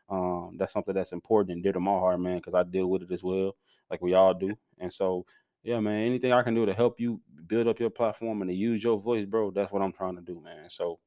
Um, 0.10 0.56
that's 0.58 0.72
something 0.72 0.94
that's 0.94 1.12
important 1.12 1.54
and 1.56 1.64
dear 1.64 1.74
to 1.74 1.80
my 1.82 1.92
heart, 1.92 2.20
man, 2.22 2.38
because 2.38 2.54
I 2.54 2.64
deal 2.64 2.88
with 2.88 3.02
it 3.04 3.12
as 3.12 3.24
well, 3.24 3.58
like 3.92 4.02
we 4.02 4.14
all 4.14 4.34
do. 4.34 4.58
And 4.80 4.94
so, 4.94 5.26
yeah, 5.64 5.82
man, 5.82 6.06
anything 6.06 6.32
I 6.32 6.44
can 6.44 6.56
do 6.56 6.66
to 6.66 6.74
help 6.74 7.00
you 7.00 7.20
build 7.48 7.68
up 7.68 7.80
your 7.80 7.90
platform 7.90 8.42
and 8.42 8.50
to 8.50 8.56
use 8.56 8.82
your 8.82 8.98
voice, 8.98 9.26
bro, 9.26 9.52
that's 9.52 9.74
what 9.74 9.82
I'm 9.82 9.92
trying 9.92 10.16
to 10.16 10.22
do, 10.22 10.40
man. 10.42 10.70
So 10.70 11.00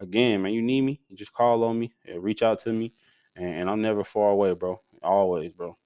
again, 0.00 0.42
man, 0.42 0.52
you 0.52 0.60
need 0.60 0.82
me, 0.82 1.00
just 1.14 1.32
call 1.32 1.64
on 1.64 1.78
me, 1.78 1.94
reach 2.16 2.42
out 2.42 2.58
to 2.60 2.72
me, 2.72 2.92
and, 3.36 3.60
and 3.60 3.70
I'm 3.70 3.80
never 3.80 4.04
far 4.04 4.30
away, 4.32 4.52
bro. 4.52 4.80
Always, 5.02 5.52
bro. 5.52 5.78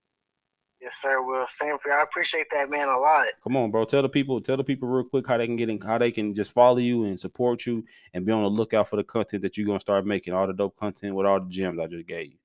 Yes, 0.86 0.98
sir. 1.02 1.20
Will 1.20 1.44
same 1.48 1.76
for 1.78 1.90
you. 1.90 1.96
I 1.96 2.02
appreciate 2.04 2.46
that 2.52 2.70
man 2.70 2.86
a 2.86 2.96
lot. 2.96 3.26
Come 3.42 3.56
on, 3.56 3.72
bro. 3.72 3.84
Tell 3.84 4.02
the 4.02 4.08
people, 4.08 4.40
tell 4.40 4.56
the 4.56 4.62
people 4.62 4.88
real 4.88 5.02
quick 5.02 5.26
how 5.26 5.36
they 5.36 5.46
can 5.46 5.56
get 5.56 5.68
in, 5.68 5.80
how 5.80 5.98
they 5.98 6.12
can 6.12 6.32
just 6.32 6.52
follow 6.52 6.76
you 6.76 7.06
and 7.06 7.18
support 7.18 7.66
you 7.66 7.84
and 8.14 8.24
be 8.24 8.30
on 8.30 8.44
the 8.44 8.48
lookout 8.48 8.88
for 8.88 8.94
the 8.94 9.02
content 9.02 9.42
that 9.42 9.56
you're 9.56 9.66
gonna 9.66 9.80
start 9.80 10.06
making, 10.06 10.32
all 10.32 10.46
the 10.46 10.52
dope 10.52 10.76
content 10.76 11.16
with 11.16 11.26
all 11.26 11.40
the 11.40 11.50
gems 11.50 11.80
I 11.80 11.88
just 11.88 12.06
gave 12.06 12.30
you. 12.30 12.38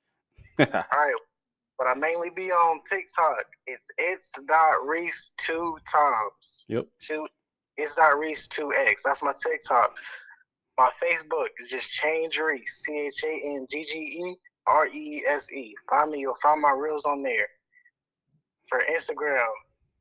All 0.60 0.66
right. 0.66 1.14
But 1.78 1.86
I 1.86 1.94
mainly 1.94 2.32
be 2.36 2.50
on 2.50 2.82
TikTok. 2.90 3.46
It's 3.68 3.88
it's 4.00 4.32
dot 4.48 4.88
Reese 4.88 5.34
two 5.38 5.78
times. 5.92 6.66
Yep. 6.68 6.88
Two 6.98 7.28
it's 7.78 7.96
dot 7.96 8.18
Reese 8.18 8.48
two 8.48 8.74
X. 8.76 9.04
That's 9.06 9.22
my 9.22 9.34
TikTok. 9.40 9.94
My 10.80 10.90
Facebook 11.00 11.50
is 11.60 11.70
just 11.70 11.92
change 11.92 12.40
Reese. 12.40 12.86
C 12.88 13.06
H 13.06 13.24
A 13.24 13.56
N 13.56 13.68
G 13.70 13.84
G 13.84 14.00
E 14.00 14.36
R 14.66 14.88
E 14.88 15.24
S 15.28 15.52
E. 15.54 15.76
Find 15.92 16.10
me, 16.10 16.22
you'll 16.22 16.34
find 16.42 16.60
my 16.60 16.72
reels 16.72 17.06
on 17.06 17.22
there. 17.22 17.48
For 18.72 18.82
Instagram, 18.90 19.46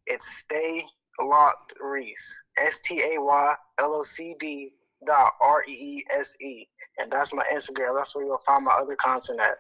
it's 0.07 0.39
stay 0.39 0.85
locked 1.21 1.75
Reese. 1.81 2.41
S 2.57 2.81
T 2.81 3.03
A 3.03 3.21
Y 3.21 3.55
L 3.81 3.95
O 3.95 4.03
C 4.05 4.37
D 4.39 4.71
dot 5.05 5.33
R 5.43 5.65
E 5.69 5.73
E 5.73 6.05
S 6.17 6.37
E. 6.41 6.69
And 6.99 7.11
that's 7.11 7.35
my 7.35 7.43
Instagram. 7.53 7.97
That's 7.97 8.15
where 8.15 8.25
you'll 8.25 8.39
find 8.39 8.65
my 8.65 8.71
other 8.81 8.95
content 8.95 9.41
at. 9.41 9.57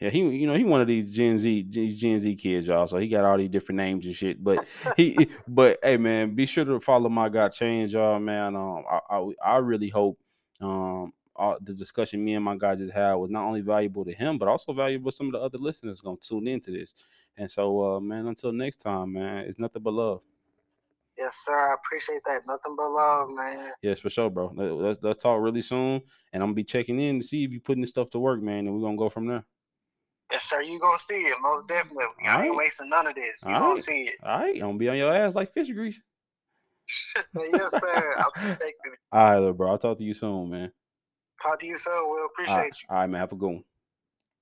Yeah, 0.00 0.08
he 0.08 0.20
you 0.20 0.46
know 0.46 0.54
he 0.54 0.64
one 0.64 0.80
of 0.80 0.86
these 0.86 1.12
Gen 1.12 1.36
Z 1.38 1.66
these 1.68 2.00
Gen 2.00 2.18
Z 2.20 2.36
kids, 2.36 2.68
y'all. 2.68 2.86
So 2.86 2.96
he 2.96 3.06
got 3.06 3.26
all 3.26 3.36
these 3.36 3.50
different 3.50 3.76
names 3.76 4.06
and 4.06 4.16
shit. 4.16 4.42
But 4.42 4.66
he 4.96 5.28
but 5.48 5.78
hey 5.82 5.98
man, 5.98 6.34
be 6.34 6.46
sure 6.46 6.64
to 6.64 6.80
follow 6.80 7.10
my 7.10 7.28
guy 7.28 7.50
Change, 7.50 7.92
y'all, 7.92 8.18
man. 8.18 8.56
Um 8.56 8.84
I 8.90 9.00
I, 9.10 9.30
I 9.44 9.56
really 9.58 9.90
hope 9.90 10.18
um 10.62 11.12
all 11.38 11.56
the 11.60 11.72
discussion 11.72 12.24
me 12.24 12.34
and 12.34 12.44
my 12.44 12.56
guy 12.56 12.74
just 12.74 12.92
had 12.92 13.14
was 13.14 13.30
not 13.30 13.44
only 13.44 13.60
valuable 13.60 14.04
to 14.04 14.12
him, 14.12 14.36
but 14.38 14.48
also 14.48 14.72
valuable 14.72 15.10
to 15.10 15.16
some 15.16 15.26
of 15.26 15.32
the 15.32 15.38
other 15.40 15.58
listeners 15.58 16.00
gonna 16.00 16.16
tune 16.20 16.48
into 16.48 16.70
this. 16.70 16.94
And 17.36 17.50
so, 17.50 17.94
uh, 17.96 18.00
man, 18.00 18.26
until 18.26 18.52
next 18.52 18.76
time, 18.78 19.12
man, 19.12 19.44
it's 19.46 19.58
nothing 19.58 19.82
but 19.82 19.92
love. 19.94 20.20
Yes, 21.16 21.36
sir. 21.44 21.52
I 21.54 21.74
appreciate 21.74 22.20
that. 22.26 22.42
Nothing 22.46 22.76
but 22.76 22.88
love, 22.90 23.28
man. 23.32 23.72
Yes, 23.82 23.98
for 24.00 24.10
sure, 24.10 24.30
bro. 24.30 24.52
Let- 24.54 24.72
Let's 24.72 25.02
let's 25.02 25.22
talk 25.22 25.40
really 25.40 25.62
soon, 25.62 26.00
and 26.32 26.42
I'm 26.42 26.48
gonna 26.48 26.54
be 26.54 26.64
checking 26.64 27.00
in 27.00 27.18
to 27.20 27.24
see 27.26 27.44
if 27.44 27.52
you're 27.52 27.60
putting 27.60 27.80
this 27.80 27.90
stuff 27.90 28.10
to 28.10 28.18
work, 28.18 28.40
man, 28.42 28.66
and 28.66 28.74
we're 28.74 28.82
gonna 28.86 28.96
go 28.96 29.08
from 29.08 29.26
there. 29.26 29.44
Yes, 30.30 30.44
sir. 30.44 30.60
You 30.62 30.78
gonna 30.78 30.98
see 30.98 31.14
it, 31.14 31.36
most 31.40 31.66
definitely. 31.68 32.04
I 32.24 32.42
ain't 32.42 32.50
Alright. 32.50 32.56
wasting 32.56 32.90
none 32.90 33.06
of 33.06 33.14
this. 33.14 33.42
You 33.44 33.52
gonna 33.52 33.64
Alright. 33.64 33.78
see 33.78 34.02
it. 34.02 34.16
All 34.22 34.38
right, 34.40 34.54
I'm 34.56 34.60
gonna 34.60 34.78
be 34.78 34.88
on 34.88 34.96
your 34.96 35.12
ass 35.14 35.34
like 35.34 35.52
fish 35.52 35.70
grease. 35.70 36.00
yes, 37.34 37.80
sir. 37.80 38.14
Expecting 38.18 38.66
it. 38.92 38.98
All 39.12 39.46
right, 39.46 39.52
bro. 39.56 39.70
I'll 39.70 39.78
talk 39.78 39.98
to 39.98 40.04
you 40.04 40.14
soon, 40.14 40.50
man. 40.50 40.72
Talk 41.42 41.60
to 41.60 41.66
you 41.66 41.76
soon. 41.76 41.94
Will 41.94 42.26
appreciate 42.26 42.56
right, 42.56 42.66
you. 42.66 42.86
all 42.90 42.96
right, 42.96 43.06
man. 43.10 43.20
Have 43.20 43.32
a 43.32 43.36
good 43.36 43.46
one. 43.46 43.64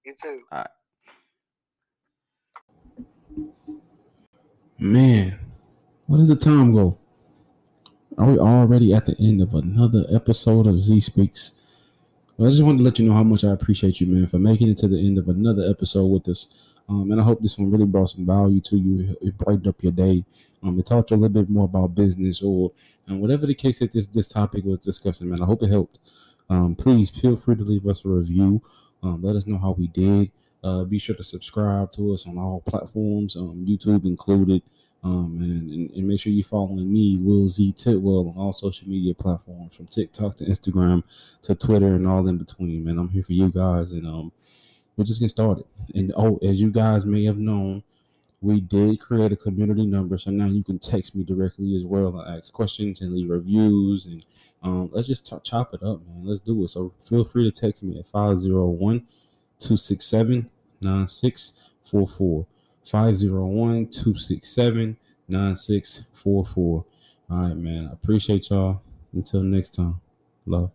You 0.04 0.14
too. 0.20 0.40
All 0.52 0.58
right. 0.58 0.68
Man, 4.78 5.38
where 6.06 6.18
does 6.18 6.28
the 6.28 6.36
time 6.36 6.72
go? 6.74 6.98
Are 8.18 8.26
we 8.30 8.38
already 8.38 8.94
at 8.94 9.06
the 9.06 9.16
end 9.18 9.42
of 9.42 9.54
another 9.54 10.04
episode 10.14 10.66
of 10.66 10.80
Zee 10.80 11.00
Speaks? 11.00 11.52
Well, 12.36 12.46
I 12.46 12.50
just 12.50 12.62
wanted 12.62 12.78
to 12.78 12.84
let 12.84 12.98
you 12.98 13.06
know 13.06 13.14
how 13.14 13.24
much 13.24 13.44
I 13.44 13.52
appreciate 13.52 14.00
you, 14.00 14.06
man, 14.06 14.26
for 14.26 14.38
making 14.38 14.68
it 14.68 14.76
to 14.78 14.88
the 14.88 14.98
end 14.98 15.18
of 15.18 15.28
another 15.28 15.68
episode 15.68 16.06
with 16.06 16.28
us. 16.28 16.54
Um, 16.88 17.10
and 17.10 17.20
I 17.20 17.24
hope 17.24 17.40
this 17.40 17.58
one 17.58 17.70
really 17.70 17.86
brought 17.86 18.10
some 18.10 18.26
value 18.26 18.60
to 18.60 18.76
you. 18.76 19.16
It 19.20 19.36
brightened 19.36 19.66
up 19.66 19.82
your 19.82 19.92
day. 19.92 20.24
Um, 20.62 20.78
it 20.78 20.86
taught 20.86 21.10
you 21.10 21.16
a 21.16 21.18
little 21.18 21.42
bit 21.42 21.50
more 21.50 21.64
about 21.64 21.94
business 21.94 22.42
or 22.42 22.72
and 23.08 23.20
whatever 23.20 23.46
the 23.46 23.54
case 23.54 23.80
that 23.80 23.92
this 23.92 24.06
this 24.06 24.28
topic 24.28 24.64
was 24.64 24.78
discussing, 24.78 25.28
man. 25.28 25.42
I 25.42 25.46
hope 25.46 25.62
it 25.62 25.70
helped. 25.70 25.98
Um, 26.48 26.74
please 26.74 27.10
feel 27.10 27.36
free 27.36 27.56
to 27.56 27.62
leave 27.62 27.86
us 27.86 28.04
a 28.04 28.08
review. 28.08 28.62
Um, 29.02 29.22
let 29.22 29.36
us 29.36 29.46
know 29.46 29.58
how 29.58 29.72
we 29.72 29.88
did. 29.88 30.30
Uh, 30.62 30.84
be 30.84 30.98
sure 30.98 31.14
to 31.14 31.24
subscribe 31.24 31.90
to 31.92 32.12
us 32.12 32.26
on 32.26 32.38
all 32.38 32.60
platforms, 32.66 33.36
um, 33.36 33.64
YouTube 33.68 34.04
included. 34.04 34.62
Um, 35.04 35.38
and, 35.40 35.70
and, 35.70 35.90
and 35.90 36.08
make 36.08 36.18
sure 36.18 36.32
you're 36.32 36.42
following 36.42 36.92
me, 36.92 37.16
Will 37.18 37.46
Zee 37.46 37.70
Tidwell, 37.70 38.34
on 38.34 38.34
all 38.36 38.52
social 38.52 38.88
media 38.88 39.14
platforms 39.14 39.76
from 39.76 39.86
TikTok 39.86 40.34
to 40.36 40.44
Instagram 40.44 41.04
to 41.42 41.54
Twitter 41.54 41.94
and 41.94 42.08
all 42.08 42.26
in 42.26 42.38
between, 42.38 42.84
man. 42.84 42.98
I'm 42.98 43.10
here 43.10 43.22
for 43.22 43.32
you 43.32 43.48
guys, 43.48 43.92
and 43.92 44.04
um, 44.04 44.32
we're 44.96 45.04
just 45.04 45.20
getting 45.20 45.28
started. 45.28 45.64
And 45.94 46.12
oh, 46.16 46.38
as 46.42 46.60
you 46.60 46.70
guys 46.70 47.06
may 47.06 47.24
have 47.24 47.38
known, 47.38 47.84
we 48.40 48.60
did 48.60 49.00
create 49.00 49.32
a 49.32 49.36
community 49.36 49.86
number, 49.86 50.18
so 50.18 50.30
now 50.30 50.46
you 50.46 50.62
can 50.62 50.78
text 50.78 51.14
me 51.14 51.24
directly 51.24 51.74
as 51.74 51.84
well 51.84 52.18
and 52.18 52.38
ask 52.38 52.52
questions 52.52 53.00
and 53.00 53.14
leave 53.14 53.30
reviews. 53.30 54.06
And 54.06 54.24
um, 54.62 54.90
let's 54.92 55.06
just 55.06 55.26
t- 55.26 55.36
chop 55.42 55.72
it 55.74 55.82
up, 55.82 56.06
man. 56.06 56.22
Let's 56.24 56.40
do 56.40 56.62
it. 56.64 56.68
So 56.68 56.92
feel 57.00 57.24
free 57.24 57.50
to 57.50 57.60
text 57.60 57.82
me 57.82 57.98
at 57.98 58.06
501 58.06 59.00
267 59.58 60.50
9644. 60.80 62.46
501 62.84 63.86
267 63.86 64.96
9644. 65.28 66.84
All 67.28 67.36
right, 67.36 67.56
man. 67.56 67.88
I 67.90 67.92
appreciate 67.92 68.50
y'all. 68.50 68.82
Until 69.12 69.42
next 69.42 69.74
time. 69.74 70.00
Love. 70.44 70.70